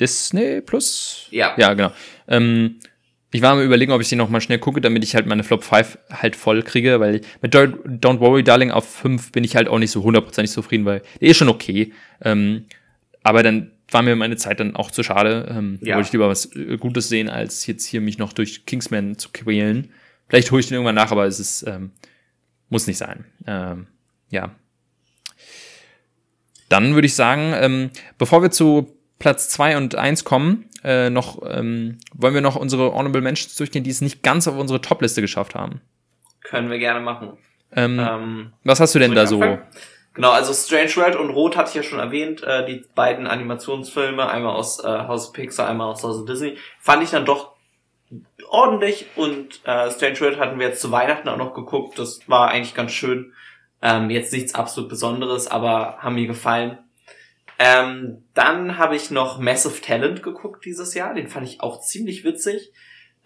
[0.00, 1.26] Disney Plus.
[1.30, 1.54] Ja.
[1.56, 1.92] Ja, genau.
[2.28, 2.78] Ähm,
[3.32, 5.42] ich war am überlegen, ob ich den noch mal schnell gucke, damit ich halt meine
[5.42, 9.66] Flop 5 halt voll kriege, weil mit Don't Worry Darling auf 5 bin ich halt
[9.66, 11.92] auch nicht so hundertprozentig zufrieden, weil der ist schon okay.
[12.22, 12.66] Ähm,
[13.24, 15.46] aber dann war mir meine Zeit dann auch zu schade.
[15.50, 15.96] Ähm, ja.
[15.96, 19.30] Wollte ich lieber was äh, Gutes sehen, als jetzt hier mich noch durch Kingsman zu
[19.32, 19.90] quälen.
[20.28, 21.90] Vielleicht hole ich den irgendwann nach, aber es ist, ähm,
[22.70, 23.24] muss nicht sein.
[23.46, 23.86] Ähm,
[24.30, 24.50] ja.
[26.68, 31.40] Dann würde ich sagen, ähm, bevor wir zu Platz zwei und eins kommen, äh, noch
[31.46, 35.20] ähm, wollen wir noch unsere Honorable Mentions durchgehen, die es nicht ganz auf unsere Top-Liste
[35.20, 35.80] geschafft haben.
[36.42, 37.38] Können wir gerne machen.
[37.72, 39.40] Ähm, ähm, was hast du denn da so?
[39.40, 39.62] Anfangen?
[40.14, 44.28] Genau, also Strange World und Rot hatte ich ja schon erwähnt, äh, die beiden Animationsfilme,
[44.28, 47.54] einmal aus äh, House Pixar, einmal aus House Disney, fand ich dann doch
[48.48, 52.48] ordentlich und äh, Strange World hatten wir jetzt zu Weihnachten auch noch geguckt, das war
[52.48, 53.32] eigentlich ganz schön.
[53.82, 56.78] Ähm, jetzt nichts absolut Besonderes, aber haben mir gefallen.
[57.58, 62.24] Ähm, dann habe ich noch Massive Talent geguckt dieses Jahr, den fand ich auch ziemlich
[62.24, 62.72] witzig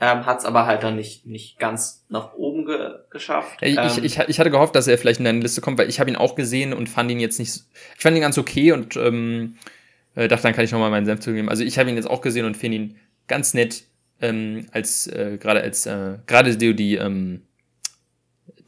[0.00, 3.58] ähm, hat es aber halt dann nicht, nicht ganz nach oben ge geschafft.
[3.62, 5.98] Ich, ähm, ich, ich hatte gehofft, dass er vielleicht in deine Liste kommt, weil ich
[5.98, 7.64] habe ihn auch gesehen und fand ihn jetzt nicht,
[7.96, 9.56] ich fand ihn ganz okay und ähm,
[10.14, 11.48] äh, dachte, dann kann ich nochmal meinen Senf zugeben.
[11.48, 12.96] Also ich habe ihn jetzt auch gesehen und finde ihn
[13.26, 13.84] ganz nett,
[14.20, 17.42] ähm, als äh, gerade als äh, gerade die, die, ähm,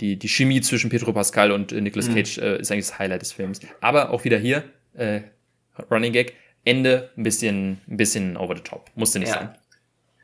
[0.00, 2.14] die, die Chemie zwischen Pedro Pascal und äh, Nicolas mhm.
[2.14, 3.60] Cage äh, ist eigentlich das Highlight des Films.
[3.80, 5.20] Aber auch wieder hier, äh,
[5.90, 6.34] Running Gag,
[6.64, 8.90] Ende ein bisschen, ein bisschen over the top.
[8.94, 9.34] Musste nicht ja.
[9.34, 9.54] sein.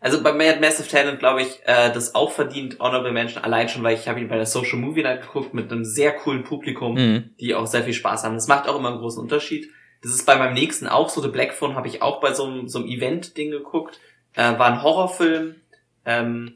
[0.00, 3.94] Also bei Massive Talent glaube ich, äh, das auch verdient Honorable Mention, allein schon, weil
[3.94, 7.30] ich habe ihn bei der Social Movie Night geguckt mit einem sehr coolen Publikum, mhm.
[7.40, 8.34] die auch sehr viel Spaß haben.
[8.34, 9.70] Das macht auch immer einen großen Unterschied.
[10.02, 11.20] Das ist bei meinem nächsten auch so.
[11.20, 13.98] The Black Phone habe ich auch bei so einem, so einem Event-Ding geguckt.
[14.34, 15.56] Äh, war ein Horrorfilm.
[16.04, 16.54] Ähm,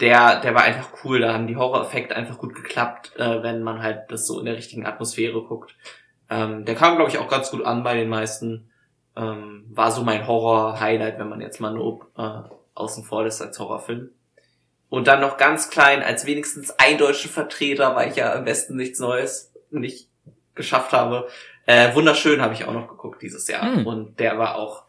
[0.00, 1.20] der, der war einfach cool.
[1.20, 4.56] Da haben die Horror-Effekte einfach gut geklappt, äh, wenn man halt das so in der
[4.56, 5.74] richtigen Atmosphäre guckt.
[6.30, 8.70] Ähm, der kam, glaube ich, auch ganz gut an bei den meisten.
[9.16, 12.42] Ähm, war so mein Horror-Highlight, wenn man jetzt mal nur äh,
[12.78, 14.10] außen vor lässt als Horrorfilm.
[14.88, 18.76] Und dann noch ganz klein, als wenigstens ein deutscher Vertreter, weil ich ja am besten
[18.76, 20.08] nichts Neues nicht
[20.54, 21.28] geschafft habe.
[21.66, 23.64] Äh, wunderschön habe ich auch noch geguckt dieses Jahr.
[23.66, 23.86] Mm.
[23.86, 24.84] Und der war auch,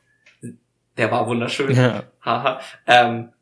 [0.97, 1.75] der war wunderschön.
[1.75, 2.03] Ja.
[2.23, 2.61] Haha.
[2.87, 3.33] ähm,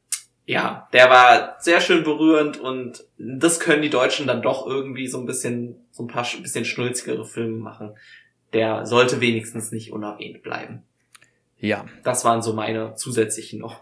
[0.47, 5.19] ja, der war sehr schön berührend und das können die Deutschen dann doch irgendwie so
[5.19, 7.95] ein bisschen, so ein paar bisschen schnulzigere Filme machen.
[8.53, 10.83] Der sollte wenigstens nicht unerwähnt bleiben.
[11.59, 11.85] Ja.
[12.03, 13.81] Das waren so meine zusätzlichen noch.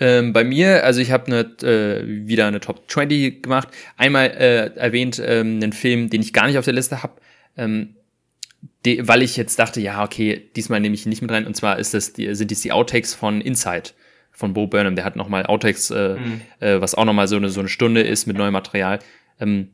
[0.00, 3.68] Ähm, bei mir, also ich habe ne, äh, wieder eine Top 20 gemacht.
[3.96, 7.14] Einmal äh, erwähnt ähm, einen Film, den ich gar nicht auf der Liste habe,
[7.56, 7.96] ähm,
[8.84, 11.46] weil ich jetzt dachte, ja, okay, diesmal nehme ich ihn nicht mit rein.
[11.46, 13.90] Und zwar ist das die, sind dies die Outtakes von Inside
[14.30, 14.96] von Bo Burnham.
[14.96, 16.40] Der hat nochmal Outtakes, äh, mhm.
[16.60, 18.98] äh, was auch nochmal so eine, so eine Stunde ist mit neuem Material.
[19.40, 19.68] Ähm,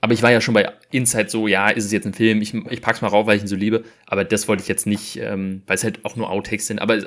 [0.00, 2.40] aber ich war ja schon bei Inside so, ja, ist es jetzt ein Film?
[2.40, 3.84] Ich, ich pack's mal rauf, weil ich ihn so liebe.
[4.06, 6.80] Aber das wollte ich jetzt nicht, ähm, weil es halt auch nur Outtakes sind.
[6.80, 6.98] Aber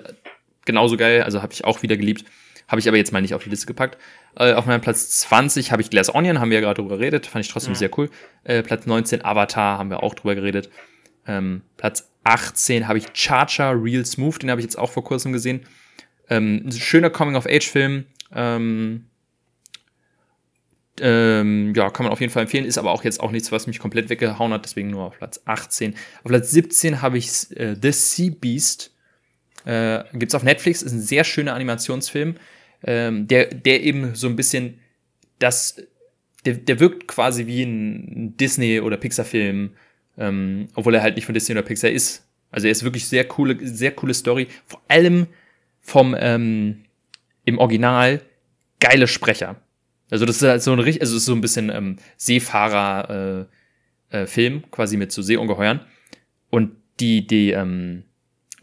[0.66, 2.26] genauso geil, also habe ich auch wieder geliebt.
[2.68, 3.98] Habe ich aber jetzt mal nicht auf die Liste gepackt.
[4.36, 7.28] Äh, auf meinem Platz 20 habe ich Glass Onion, haben wir ja gerade drüber geredet.
[7.28, 7.80] Fand ich trotzdem ja.
[7.80, 8.10] sehr cool.
[8.44, 10.70] Äh, Platz 19 Avatar, haben wir auch drüber geredet.
[11.28, 15.34] Ähm, Platz 18 habe ich Charger Real Smooth, den habe ich jetzt auch vor kurzem
[15.34, 15.62] gesehen.
[16.30, 18.06] Ähm, ein schöner Coming-of-Age-Film.
[18.34, 19.06] Ähm,
[21.00, 23.66] ähm, ja, kann man auf jeden Fall empfehlen, ist aber auch jetzt auch nichts, was
[23.66, 25.96] mich komplett weggehauen hat, deswegen nur auf Platz 18.
[26.24, 28.92] Auf Platz 17 habe ich äh, The Sea Beast.
[29.66, 32.36] Äh, gibt's auf Netflix, ist ein sehr schöner Animationsfilm,
[32.84, 34.80] ähm, der, der eben so ein bisschen
[35.40, 35.82] das,
[36.46, 39.72] der, der wirkt quasi wie ein Disney- oder Pixar-Film,
[40.18, 42.28] ähm, obwohl er halt nicht von Disney oder Pixar ist.
[42.52, 44.48] Also er ist wirklich sehr coole, sehr coole Story.
[44.66, 45.28] Vor allem
[45.82, 46.84] vom ähm,
[47.46, 48.22] im Original
[48.80, 49.56] geile Sprecher.
[50.10, 53.48] Also das ist halt so ein richtig, also ist so ein bisschen ähm, Seefahrer
[54.12, 55.82] äh, äh, Film quasi mit so Seeungeheuern
[56.50, 58.04] und die die ähm,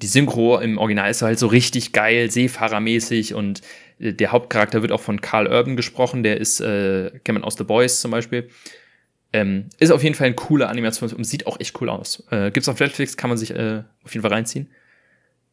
[0.00, 3.62] die Synchro im Original ist halt so richtig geil, Seefahrermäßig und
[3.98, 7.56] äh, der Hauptcharakter wird auch von Carl Urban gesprochen, der ist, äh, kennt man aus
[7.56, 8.48] The Boys zum Beispiel.
[9.32, 12.24] Ähm, ist auf jeden Fall ein cooler Animationsfilm und sieht auch echt cool aus.
[12.30, 14.68] Äh, gibt's auf Netflix, kann man sich äh, auf jeden Fall reinziehen.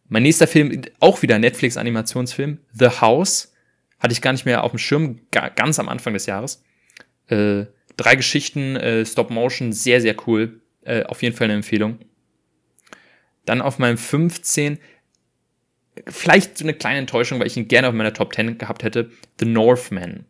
[0.09, 3.53] Mein nächster Film, auch wieder Netflix-Animationsfilm, The House.
[3.99, 6.63] Hatte ich gar nicht mehr auf dem Schirm, ganz am Anfang des Jahres.
[7.27, 7.65] Äh,
[7.97, 10.61] drei Geschichten, äh, Stop-Motion, sehr, sehr cool.
[10.83, 11.99] Äh, auf jeden Fall eine Empfehlung.
[13.47, 14.77] Dann auf meinem 15,
[16.07, 19.09] vielleicht so eine kleine Enttäuschung, weil ich ihn gerne auf meiner Top 10 gehabt hätte,
[19.39, 20.25] The Northman.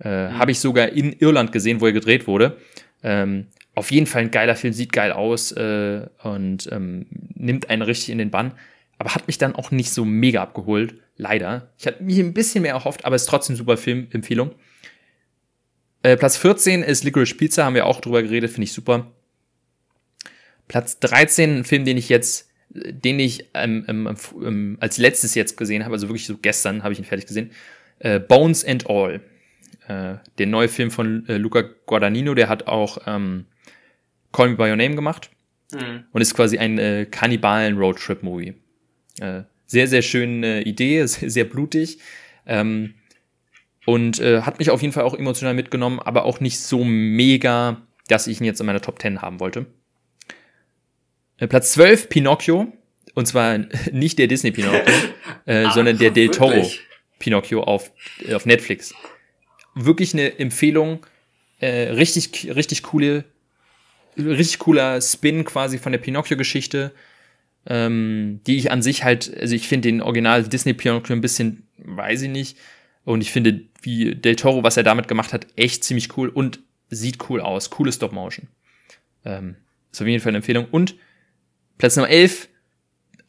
[0.00, 0.38] Äh, mhm.
[0.38, 2.56] Habe ich sogar in Irland gesehen, wo er gedreht wurde.
[3.02, 7.82] Ähm, auf jeden Fall ein geiler Film, sieht geil aus äh, und ähm, nimmt einen
[7.82, 8.54] richtig in den Bann
[8.98, 11.72] aber hat mich dann auch nicht so mega abgeholt, leider.
[11.78, 14.52] Ich hatte mich ein bisschen mehr erhofft, aber ist trotzdem super Filmempfehlung.
[16.02, 19.12] Äh, Platz 14 ist Licorice Pizza, haben wir auch drüber geredet, finde ich super.
[20.68, 25.56] Platz 13, ein Film, den ich jetzt, den ich ähm, ähm, ähm, als letztes jetzt
[25.56, 27.50] gesehen habe, also wirklich so gestern habe ich ihn fertig gesehen.
[27.98, 29.20] Äh, Bones and All.
[29.86, 33.46] Äh, der neue Film von äh, Luca Guadagnino, der hat auch ähm,
[34.32, 35.30] Call Me By Your Name gemacht.
[35.72, 36.04] Mhm.
[36.12, 38.54] Und ist quasi ein äh, Kannibalen-Roadtrip-Movie.
[39.20, 41.98] Äh, sehr, sehr schöne Idee, sehr blutig.
[42.46, 42.94] Ähm,
[43.86, 47.82] und äh, hat mich auf jeden Fall auch emotional mitgenommen, aber auch nicht so mega,
[48.08, 49.66] dass ich ihn jetzt in meiner Top 10 haben wollte.
[51.38, 52.72] Äh, Platz 12, Pinocchio.
[53.14, 53.58] Und zwar
[53.92, 54.82] nicht der Disney Pinocchio,
[55.46, 56.80] äh, sondern der Del Toro wirklich?
[57.18, 57.92] Pinocchio auf,
[58.26, 58.94] äh, auf Netflix.
[59.74, 61.06] Wirklich eine Empfehlung.
[61.60, 63.24] Äh, richtig, richtig coole,
[64.16, 66.92] richtig cooler Spin quasi von der Pinocchio-Geschichte
[67.66, 71.66] ähm, die ich an sich halt, also ich finde den Original Disney Pinocchio ein bisschen,
[71.78, 72.58] weiß ich nicht.
[73.04, 76.60] Und ich finde, wie Del Toro, was er damit gemacht hat, echt ziemlich cool und
[76.88, 77.70] sieht cool aus.
[77.70, 78.48] Coole Stop-Motion.
[79.24, 79.56] Ähm,
[79.92, 80.66] ist auf jeden Fall eine Empfehlung.
[80.70, 80.94] Und
[81.78, 82.48] Platz Nummer 11,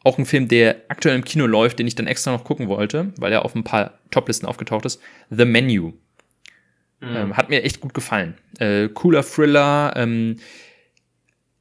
[0.04, 3.12] auch ein Film, der aktuell im Kino läuft, den ich dann extra noch gucken wollte,
[3.18, 5.00] weil er auf ein paar Toplisten aufgetaucht ist.
[5.30, 5.92] The Menu.
[7.00, 7.16] Mhm.
[7.16, 8.34] Ähm, hat mir echt gut gefallen.
[8.58, 10.36] Äh, cooler Thriller, ähm,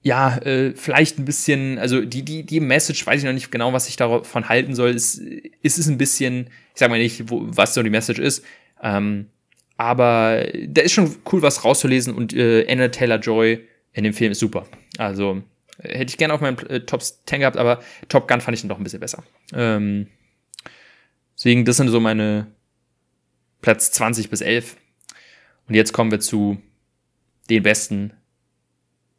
[0.06, 3.74] ja, äh, vielleicht ein bisschen, also die, die, die Message, weiß ich noch nicht genau,
[3.74, 4.92] was ich davon halten soll.
[4.92, 5.20] Es,
[5.64, 8.46] es ist ein bisschen, ich sag mal nicht, wo, was so die Message ist.
[8.84, 9.30] Ähm,
[9.78, 14.34] aber da ist schon cool, was rauszulesen und äh, Anna Taylor Joy in dem Film
[14.34, 14.68] ist super.
[15.00, 15.42] Also
[15.80, 18.70] hätte ich gerne auf meinem äh, Top 10 gehabt, aber Top Gun fand ich dann
[18.70, 19.24] doch ein bisschen besser.
[19.54, 20.08] Ähm,
[21.36, 22.48] deswegen, das sind so meine
[23.62, 24.78] Platz 20 bis 11.
[25.68, 26.62] Und jetzt kommen wir zu
[27.50, 28.14] den besten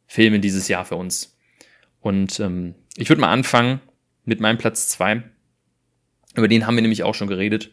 [0.07, 1.37] Filme dieses Jahr für uns.
[1.99, 3.81] Und ähm, ich würde mal anfangen
[4.23, 5.23] mit meinem Platz zwei.
[6.35, 7.71] Über den haben wir nämlich auch schon geredet.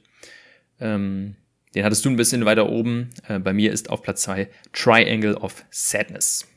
[0.81, 1.36] Ähm,
[1.74, 3.11] Den hattest du ein bisschen weiter oben.
[3.28, 6.48] Äh, bei mir ist auf Platz zwei Triangle of Sadness.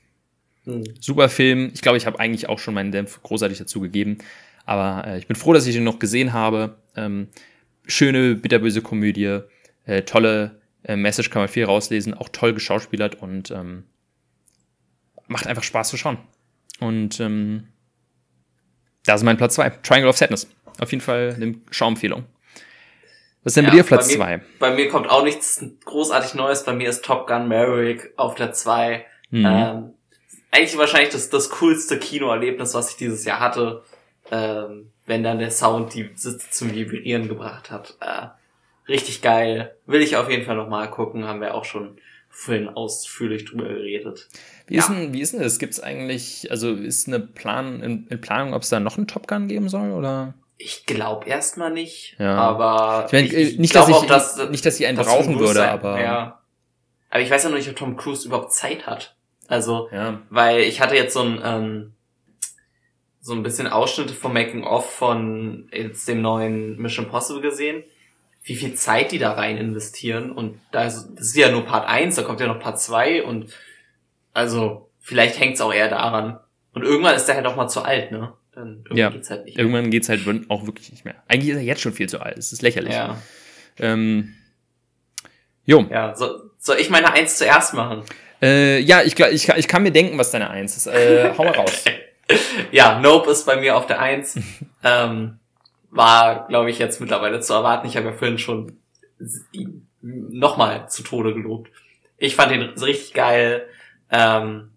[0.68, 0.84] Mhm.
[0.99, 1.72] Super Film.
[1.73, 4.18] Ich glaube, ich habe eigentlich auch schon meinen Dämpf großartig dazu gegeben.
[4.65, 6.77] Aber äh, ich bin froh, dass ich ihn noch gesehen habe.
[6.95, 7.30] Ähm,
[7.85, 9.39] schöne, bitterböse Komödie.
[9.85, 12.14] Äh, tolle äh, Message kann man viel rauslesen.
[12.14, 13.84] Auch toll geschauspielert und ähm,
[15.27, 16.18] macht einfach Spaß zu schauen.
[16.81, 17.69] Und ähm,
[19.06, 20.48] da ist mein Platz zwei Triangle of Sadness.
[20.80, 22.26] Auf jeden Fall eine Schauempfehlung.
[23.44, 24.41] Was ist denn ja, bei dir Platz 2?
[24.60, 26.65] Bei mir kommt auch nichts großartig Neues.
[26.65, 29.06] Bei mir ist Top Gun Maverick auf der 2.
[29.30, 29.45] Mhm.
[29.45, 29.94] Ähm,
[30.51, 33.83] eigentlich wahrscheinlich das, das coolste Kinoerlebnis, was ich dieses Jahr hatte.
[34.31, 37.95] Ähm, wenn dann der Sound die Sitze zum Vibrieren gebracht hat.
[38.01, 38.27] Äh,
[38.91, 39.75] richtig geil.
[39.85, 41.25] Will ich auf jeden Fall nochmal gucken.
[41.25, 41.97] Haben wir auch schon
[42.29, 44.27] vorhin ausführlich drüber geredet.
[44.67, 44.81] Wie, ja.
[44.81, 45.57] ist denn, wie ist denn das?
[45.57, 49.07] Gibt es eigentlich, also ist eine Plan, in, in Planung, ob es da noch einen
[49.07, 50.35] Top Gun geben soll, oder?
[50.57, 52.35] Ich glaube erstmal nicht, ja.
[52.35, 55.39] aber ich, mein, ich, ich nicht, dass ich, auch, dass, nicht, dass ich einen brauchen
[55.39, 55.69] würde, sein.
[55.69, 56.41] aber ja.
[57.09, 59.15] Aber ich weiß ja noch nicht, ob Tom Cruise überhaupt Zeit hat.
[59.47, 60.21] Also, ja.
[60.29, 61.93] weil ich hatte jetzt so ein ähm,
[63.27, 67.83] so ein bisschen Ausschnitte vom Making of von jetzt dem neuen Mission Possible gesehen,
[68.43, 71.87] wie viel Zeit die da rein investieren und da ist, das ist ja nur Part
[71.87, 73.53] 1, da kommt ja noch Part 2 und
[74.33, 76.39] also vielleicht hängt's auch eher daran.
[76.73, 78.33] Und irgendwann ist der halt auch mal zu alt, ne?
[78.53, 79.65] Dann irgendwann ja, geht's halt nicht mehr.
[79.65, 81.15] Irgendwann geht's halt auch wirklich nicht mehr.
[81.27, 82.37] Eigentlich ist er jetzt schon viel zu alt.
[82.37, 82.93] Es ist lächerlich.
[82.93, 83.17] Ja.
[83.77, 84.35] Ähm,
[85.65, 85.85] jo.
[85.89, 88.03] Ja, so, soll ich meine Eins zuerst machen?
[88.41, 90.88] Äh, ja, ich, ich, ich kann mir denken, was deine Eins ist.
[90.88, 91.85] Äh, hau mal raus.
[92.72, 94.39] ja, Nope ist bei mir auf der Eins.
[94.84, 95.39] ähm,
[95.89, 97.88] war, glaube ich, jetzt mittlerweile zu erwarten.
[97.88, 98.77] Ich habe ja vorhin schon
[100.01, 101.72] nochmal zu Tode gelobt.
[102.18, 103.68] Ich fand den richtig geil.
[104.11, 104.72] Ähm,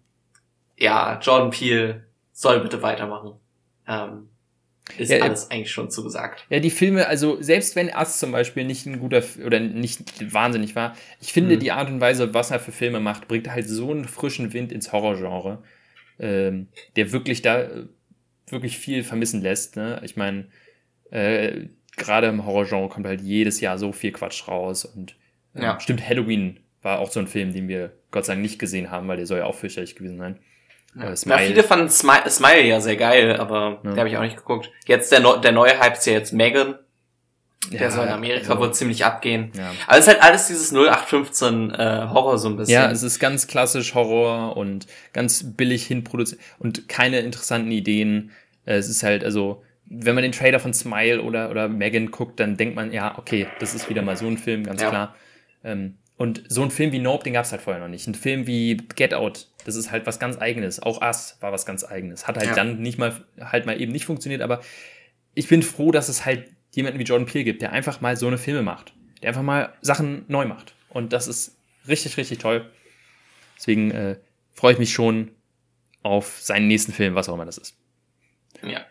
[0.77, 3.39] ja, Jordan Peele soll bitte weitermachen
[3.87, 4.29] ähm,
[4.97, 6.45] ist ja, alles eigentlich schon zugesagt.
[6.49, 10.75] Ja, die Filme, also selbst wenn Ass zum Beispiel nicht ein guter oder nicht wahnsinnig
[10.75, 11.59] war, ich finde mhm.
[11.59, 14.71] die Art und Weise, was er für Filme macht, bringt halt so einen frischen Wind
[14.71, 15.63] ins Horrorgenre,
[16.19, 17.69] ähm, der wirklich da
[18.47, 19.75] wirklich viel vermissen lässt.
[19.75, 20.01] Ne?
[20.03, 20.47] Ich meine,
[21.09, 25.15] äh, gerade im Horrorgenre kommt halt jedes Jahr so viel Quatsch raus und
[25.55, 25.79] äh, ja.
[25.79, 29.07] stimmt, Halloween war auch so ein Film, den wir Gott sei Dank nicht gesehen haben,
[29.07, 30.39] weil der soll ja auch fürchterlich gewesen sein.
[30.95, 33.91] Ja, ja viele fanden Smile, Smile ja sehr geil, aber ja.
[33.91, 34.71] der habe ich auch nicht geguckt.
[34.85, 36.75] Jetzt der, der neue Hype ist ja jetzt Megan.
[37.71, 39.51] Der ja, soll in Amerika also, wohl ziemlich abgehen.
[39.55, 39.71] Ja.
[39.85, 42.73] Aber es ist halt alles dieses 0815 äh, Horror so ein bisschen.
[42.73, 48.31] Ja, es ist ganz klassisch Horror und ganz billig hinproduziert und keine interessanten Ideen.
[48.65, 52.39] Äh, es ist halt, also, wenn man den Trailer von Smile oder, oder Megan guckt,
[52.39, 54.89] dann denkt man, ja, okay, das ist wieder mal so ein Film, ganz ja.
[54.89, 55.15] klar.
[55.63, 58.07] Ähm, und so ein Film wie Nope, den gab es halt vorher noch nicht.
[58.07, 60.81] Ein Film wie Get Out, das ist halt was ganz Eigenes.
[60.81, 62.27] Auch Us war was ganz Eigenes.
[62.27, 62.55] Hat halt ja.
[62.55, 64.61] dann nicht mal, halt mal eben nicht funktioniert, aber
[65.33, 68.27] ich bin froh, dass es halt jemanden wie Jordan Peele gibt, der einfach mal so
[68.27, 68.93] eine Filme macht.
[69.21, 70.73] Der einfach mal Sachen neu macht.
[70.89, 71.57] Und das ist
[71.87, 72.69] richtig, richtig toll.
[73.57, 74.17] Deswegen äh,
[74.53, 75.31] freue ich mich schon
[76.03, 77.75] auf seinen nächsten Film, was auch immer das ist.
[78.63, 78.85] Ja.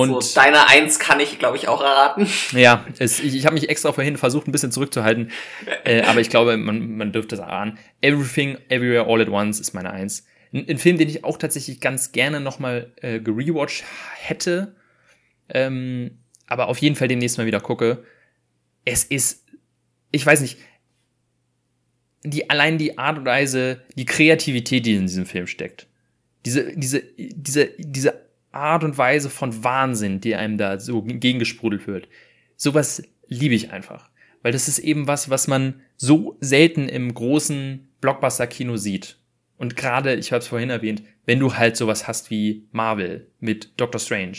[0.00, 2.26] Und so, deine Eins kann ich, glaube ich, auch erraten.
[2.52, 5.30] Ja, es, ich, ich habe mich extra vorhin versucht, ein bisschen zurückzuhalten,
[5.84, 7.78] äh, aber ich glaube, man, man dürfte es erahnen.
[8.00, 10.26] Everything, Everywhere, All at Once ist meine Eins.
[10.52, 13.84] Ein, ein Film, den ich auch tatsächlich ganz gerne nochmal äh, gerewatcht
[14.16, 14.74] hätte,
[15.48, 18.04] ähm, aber auf jeden Fall demnächst mal wieder gucke.
[18.84, 19.46] Es ist,
[20.10, 20.58] ich weiß nicht,
[22.24, 25.86] die, allein die Art und Weise, die Kreativität, die in diesem Film steckt.
[26.44, 32.08] Diese, diese, diese, diese Art und Weise von Wahnsinn, die einem da so gegengesprudelt wird.
[32.56, 34.10] Sowas liebe ich einfach.
[34.42, 39.18] Weil das ist eben was, was man so selten im großen Blockbuster-Kino sieht.
[39.56, 43.80] Und gerade, ich habe es vorhin erwähnt, wenn du halt sowas hast wie Marvel mit
[43.80, 44.38] Doctor Strange.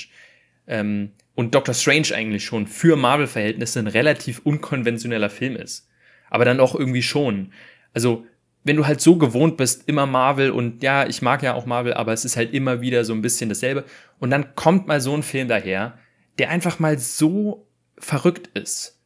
[0.67, 5.89] Ähm, und Doctor Strange eigentlich schon für Marvel-Verhältnisse ein relativ unkonventioneller Film ist.
[6.29, 7.53] Aber dann auch irgendwie schon.
[7.93, 8.25] Also
[8.63, 11.93] wenn du halt so gewohnt bist, immer Marvel und ja, ich mag ja auch Marvel,
[11.93, 13.83] aber es ist halt immer wieder so ein bisschen dasselbe.
[14.19, 15.97] Und dann kommt mal so ein Film daher,
[16.37, 17.67] der einfach mal so
[17.97, 18.99] verrückt ist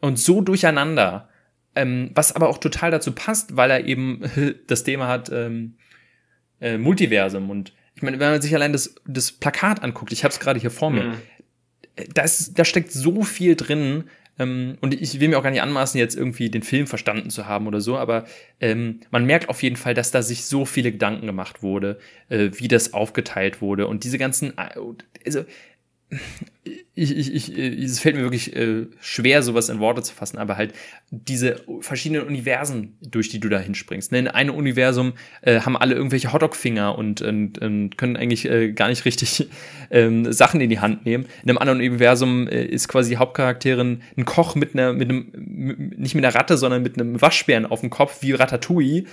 [0.00, 1.28] und so durcheinander,
[1.74, 4.22] ähm, was aber auch total dazu passt, weil er eben
[4.66, 5.74] das Thema hat ähm,
[6.60, 7.50] äh, Multiversum.
[7.50, 10.58] Und ich meine, wenn man sich allein das, das Plakat anguckt, ich habe es gerade
[10.58, 11.14] hier vor mir, mhm.
[12.14, 14.04] da, ist, da steckt so viel drin,
[14.38, 17.66] und ich will mir auch gar nicht anmaßen, jetzt irgendwie den Film verstanden zu haben
[17.66, 18.24] oder so, aber
[18.60, 21.98] ähm, man merkt auf jeden Fall, dass da sich so viele Gedanken gemacht wurde,
[22.28, 25.44] äh, wie das aufgeteilt wurde und diese ganzen, also
[26.94, 30.56] ich, ich, ich, es fällt mir wirklich äh, schwer, sowas in Worte zu fassen, aber
[30.56, 30.72] halt
[31.10, 34.10] diese verschiedenen Universen, durch die du da hinspringst.
[34.10, 34.18] Ne?
[34.18, 35.12] In einem Universum
[35.42, 39.48] äh, haben alle irgendwelche Hotdog-Finger und, und, und, können eigentlich äh, gar nicht richtig
[39.90, 41.26] ähm, Sachen in die Hand nehmen.
[41.42, 45.92] In einem anderen Universum äh, ist quasi die Hauptcharakterin ein Koch mit einer, mit einem,
[45.96, 49.04] nicht mit einer Ratte, sondern mit einem Waschbären auf dem Kopf, wie Ratatouille.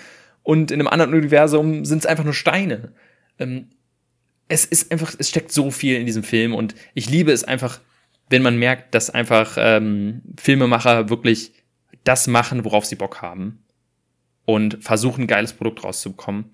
[0.43, 2.93] Und in einem anderen Universum sind es einfach nur Steine.
[3.37, 3.67] Ähm,
[4.47, 7.79] es ist einfach, es steckt so viel in diesem Film und ich liebe es einfach,
[8.29, 11.53] wenn man merkt, dass einfach ähm, Filmemacher wirklich
[12.03, 13.63] das machen, worauf sie Bock haben
[14.45, 16.51] und versuchen, ein geiles Produkt rauszubekommen.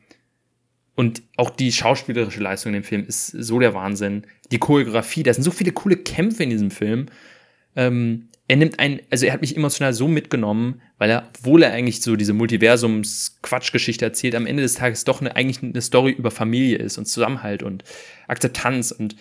[0.95, 4.27] Und auch die schauspielerische Leistung in dem Film ist so der Wahnsinn.
[4.51, 7.07] Die Choreografie, da sind so viele coole Kämpfe in diesem Film.
[7.75, 11.71] Ähm, er nimmt ein, also er hat mich emotional so mitgenommen, weil er, obwohl er
[11.71, 16.31] eigentlich so diese Multiversums-Quatschgeschichte erzählt, am Ende des Tages doch eine, eigentlich eine Story über
[16.31, 17.85] Familie ist und Zusammenhalt und
[18.27, 19.15] Akzeptanz und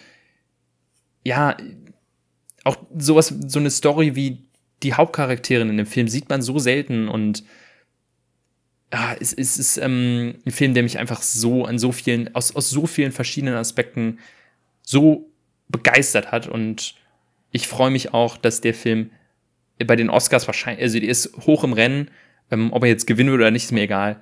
[1.22, 1.56] ja,
[2.64, 4.48] auch sowas, so eine Story wie
[4.82, 7.44] die Hauptcharakterin in dem Film sieht man so selten und
[8.92, 12.56] ja, es, es ist ähm, ein Film, der mich einfach so an so vielen, aus,
[12.56, 14.18] aus so vielen verschiedenen Aspekten
[14.82, 15.30] so
[15.68, 16.96] begeistert hat und
[17.52, 19.12] ich freue mich auch, dass der Film
[19.86, 22.10] bei den Oscars wahrscheinlich, also die ist hoch im Rennen.
[22.50, 24.20] Ähm, ob er jetzt gewinnen würde oder nicht, ist mir egal.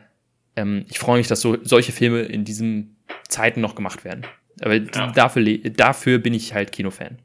[0.57, 2.97] Ähm, ich freue mich, dass so, solche Filme in diesen
[3.29, 4.27] Zeiten noch gemacht werden.
[4.61, 5.13] Aber ja.
[5.13, 7.19] dafür, dafür bin ich halt Kinofan.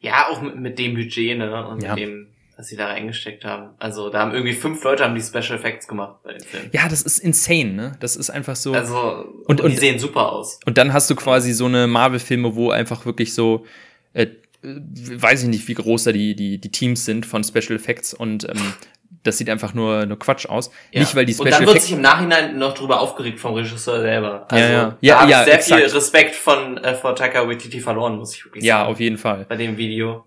[0.00, 1.66] Ja, auch mit, mit dem Budget, ne?
[1.66, 1.94] Und ja.
[1.94, 3.70] mit dem, was sie da reingesteckt haben.
[3.78, 6.70] Also da haben irgendwie fünf Leute haben die Special Effects gemacht bei den Filmen.
[6.72, 7.92] Ja, das ist insane, ne?
[8.00, 8.72] Das ist einfach so.
[8.74, 10.60] Also, und, und, und die sehen super aus.
[10.66, 13.64] Und dann hast du quasi so eine Marvel-Filme, wo einfach wirklich so
[14.12, 14.26] äh,
[14.62, 18.48] weiß ich nicht, wie groß da die, die, die Teams sind von Special Effects und
[18.48, 18.74] ähm,
[19.22, 20.70] das sieht einfach nur, nur Quatsch aus.
[20.90, 21.00] Ja.
[21.00, 24.00] Nicht, weil die Special Und dann wird sich im Nachhinein noch drüber aufgeregt vom Regisseur
[24.00, 24.46] selber.
[24.50, 24.96] Also, ja, ja.
[25.00, 25.80] ja, ja sehr exakt.
[25.82, 28.86] viel Respekt von äh, vor Taika Waititi verloren, muss ich wirklich ja, sagen.
[28.86, 29.46] Ja, auf jeden Fall.
[29.48, 30.24] Bei dem Video.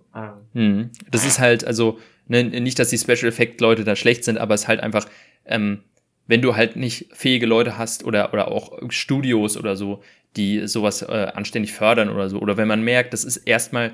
[0.53, 0.91] Mhm.
[1.12, 4.53] Das ist halt, also, ne, nicht, dass die Special Effect Leute da schlecht sind, aber
[4.56, 5.07] es ist halt einfach,
[5.45, 5.84] ähm,
[6.28, 10.02] wenn du halt nicht fähige Leute hast oder, oder auch Studios oder so,
[10.38, 13.94] die sowas äh, anständig fördern oder so, oder wenn man merkt, das ist erstmal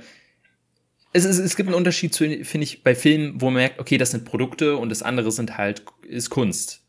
[1.13, 4.11] es, ist, es gibt einen Unterschied, finde ich, bei Filmen, wo man merkt, okay, das
[4.11, 6.83] sind Produkte und das andere sind halt, ist Kunst.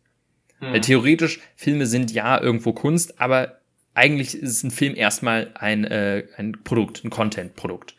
[0.61, 0.73] Hm.
[0.73, 3.59] Weil theoretisch, Filme sind ja irgendwo Kunst, aber
[3.95, 7.95] eigentlich ist ein Film erstmal ein, äh, ein Produkt, ein Content-Produkt.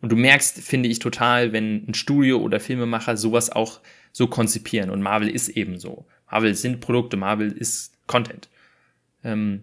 [0.00, 3.80] Und du merkst, finde ich, total, wenn ein Studio oder Filmemacher sowas auch
[4.12, 4.90] so konzipieren.
[4.90, 6.06] Und Marvel ist eben so.
[6.30, 8.48] Marvel sind Produkte, Marvel ist Content.
[9.24, 9.62] Ähm,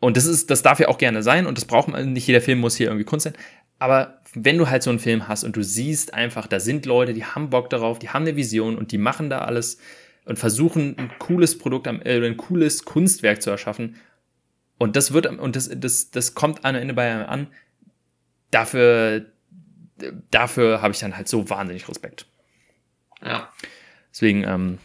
[0.00, 2.40] und das ist, das darf ja auch gerne sein und das braucht man, nicht jeder
[2.40, 3.34] Film muss hier irgendwie Kunst sein.
[3.78, 7.14] Aber wenn du halt so einen Film hast und du siehst einfach, da sind Leute,
[7.14, 9.78] die haben Bock darauf, die haben eine Vision und die machen da alles
[10.24, 13.96] und versuchen ein cooles Produkt, äh, ein cooles Kunstwerk zu erschaffen.
[14.78, 17.46] Und das wird, und das, das, das kommt am Ende bei einem an.
[18.50, 19.26] Dafür,
[20.30, 22.26] dafür habe ich dann halt so wahnsinnig Respekt.
[23.22, 23.52] Ja.
[24.12, 24.78] Deswegen, ähm,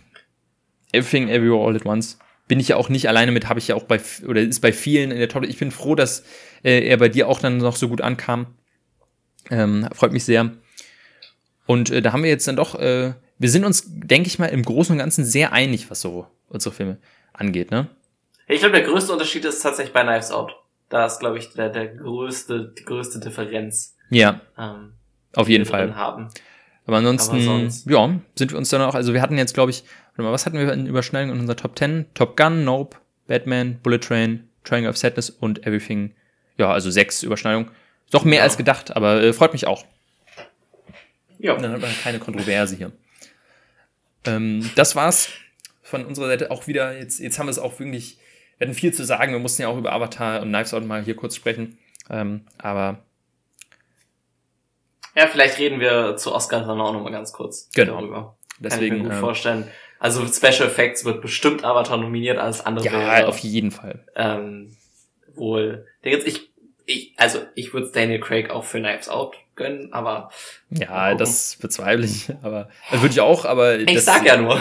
[0.91, 3.75] Everything Everywhere All at Once bin ich ja auch nicht alleine mit, habe ich ja
[3.75, 5.43] auch bei, oder ist bei vielen in der Top.
[5.43, 6.23] Ich bin froh, dass
[6.63, 8.47] äh, er bei dir auch dann noch so gut ankam.
[9.49, 10.51] Ähm, freut mich sehr.
[11.65, 14.47] Und äh, da haben wir jetzt dann doch, äh, wir sind uns, denke ich mal,
[14.47, 16.97] im Großen und Ganzen sehr einig, was so unsere Filme
[17.33, 17.87] angeht, ne?
[18.47, 20.55] Ich glaube, der größte Unterschied ist tatsächlich bei Knives Out.
[20.89, 23.95] Da ist, glaube ich, der, der größte, die größte Differenz.
[24.09, 24.41] Ja.
[24.57, 24.93] Ähm,
[25.35, 25.95] auf jeden Fall.
[25.95, 26.29] Haben.
[26.85, 29.83] Aber ansonsten, Aber ja, sind wir uns dann auch, also wir hatten jetzt, glaube ich,
[30.11, 32.07] warte mal, was hatten wir in Überschneidung in unserer Top 10?
[32.13, 32.97] Top Gun, Nope,
[33.27, 36.13] Batman, Bullet Train, Triangle of Sadness und Everything.
[36.57, 37.71] Ja, also sechs Überschneidungen.
[38.11, 38.43] Doch mehr ja.
[38.43, 39.85] als gedacht, aber äh, freut mich auch.
[41.39, 41.55] Ja.
[41.57, 42.91] Dann hat man keine Kontroverse hier.
[44.25, 45.29] Ähm, das war's
[45.81, 46.97] von unserer Seite auch wieder.
[46.97, 48.17] Jetzt, jetzt haben wir es auch wirklich,
[48.57, 49.33] wir hatten viel zu sagen.
[49.33, 51.77] Wir mussten ja auch über Avatar und Knives Out mal hier kurz sprechen.
[52.09, 52.99] Ähm, aber.
[55.15, 57.99] Ja, vielleicht reden wir zu Oscar dann auch nochmal ganz kurz genau.
[57.99, 58.37] darüber.
[58.59, 59.71] Deswegen, Kann ich mir gut ähm, vorstellen.
[59.99, 62.85] Also Special Effects wird bestimmt Avatar nominiert, alles andere.
[62.85, 64.05] Ja, wäre, auf jeden Fall.
[64.15, 64.75] Ähm,
[65.35, 65.87] wohl.
[66.01, 66.52] Ich
[66.85, 70.29] ich, also ich würde Daniel Craig auch für Knives Out gönnen, aber.
[70.69, 73.79] Ja, das bezweifle ich, aber das würde ich auch, aber.
[73.79, 74.59] Ich das, sag ja nur.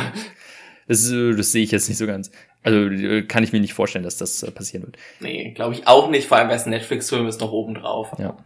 [0.88, 2.30] Das, das sehe ich jetzt nicht so ganz.
[2.62, 2.88] Also
[3.26, 4.96] kann ich mir nicht vorstellen, dass das äh, passieren wird.
[5.20, 8.08] Nee, glaube ich auch nicht, vor allem weil es ein Netflix-Film ist noch oben drauf.
[8.18, 8.36] Ja.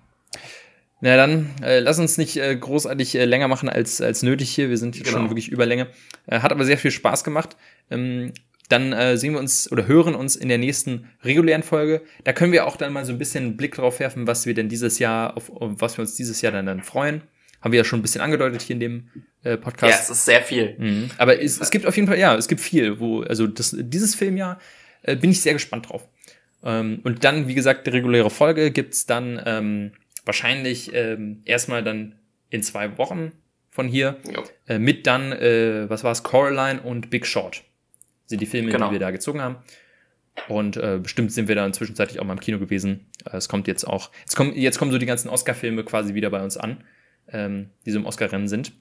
[1.00, 4.70] Na dann, äh, lass uns nicht äh, großartig äh, länger machen als, als nötig hier.
[4.70, 5.18] Wir sind jetzt genau.
[5.18, 5.88] schon wirklich Überlänge.
[6.26, 7.56] Äh, hat aber sehr viel Spaß gemacht.
[7.90, 8.32] Ähm,
[8.68, 12.02] dann äh, sehen wir uns oder hören uns in der nächsten regulären Folge.
[12.24, 14.54] Da können wir auch dann mal so ein bisschen einen Blick drauf werfen, was wir
[14.54, 17.22] denn dieses Jahr, auf, auf was wir uns dieses Jahr dann, dann freuen.
[17.60, 19.08] Haben wir ja schon ein bisschen angedeutet hier in dem
[19.42, 19.92] äh, Podcast.
[19.92, 20.76] Ja, es ist sehr viel.
[20.78, 21.10] Mhm.
[21.18, 24.14] Aber es, es gibt auf jeden Fall, ja, es gibt viel, wo, also das, dieses
[24.14, 24.60] Filmjahr
[25.02, 26.08] äh, bin ich sehr gespannt drauf.
[26.62, 29.92] Ähm, und dann, wie gesagt, die reguläre Folge gibt's dann ähm,
[30.24, 32.16] wahrscheinlich ähm, erstmal dann
[32.50, 33.32] in zwei Wochen
[33.70, 34.16] von hier.
[34.66, 37.62] Äh, mit dann, äh, was war es, Coraline und Big Short.
[38.26, 38.88] Sind die Filme, genau.
[38.88, 39.56] die wir da gezogen haben.
[40.48, 43.06] Und äh, bestimmt sind wir dann zwischenzeitlich auch mal im Kino gewesen.
[43.24, 46.30] Äh, es kommt jetzt auch, jetzt kommen, jetzt kommen so die ganzen Oscar-Filme quasi wieder
[46.30, 46.84] bei uns an,
[47.28, 48.72] ähm, die so im Oscar-Rennen sind.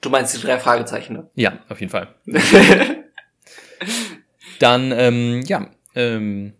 [0.00, 1.30] Du meinst die drei Fragezeichen, ne?
[1.34, 2.14] Ja, auf jeden Fall.
[4.58, 6.52] dann, ähm, ja, ähm,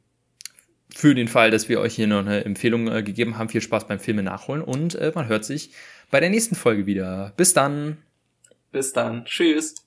[0.95, 3.87] für den Fall, dass wir euch hier noch eine Empfehlung äh, gegeben haben, viel Spaß
[3.87, 5.73] beim Filme nachholen und äh, man hört sich
[6.11, 7.33] bei der nächsten Folge wieder.
[7.37, 7.99] Bis dann.
[8.71, 9.25] Bis dann.
[9.25, 9.84] Tschüss.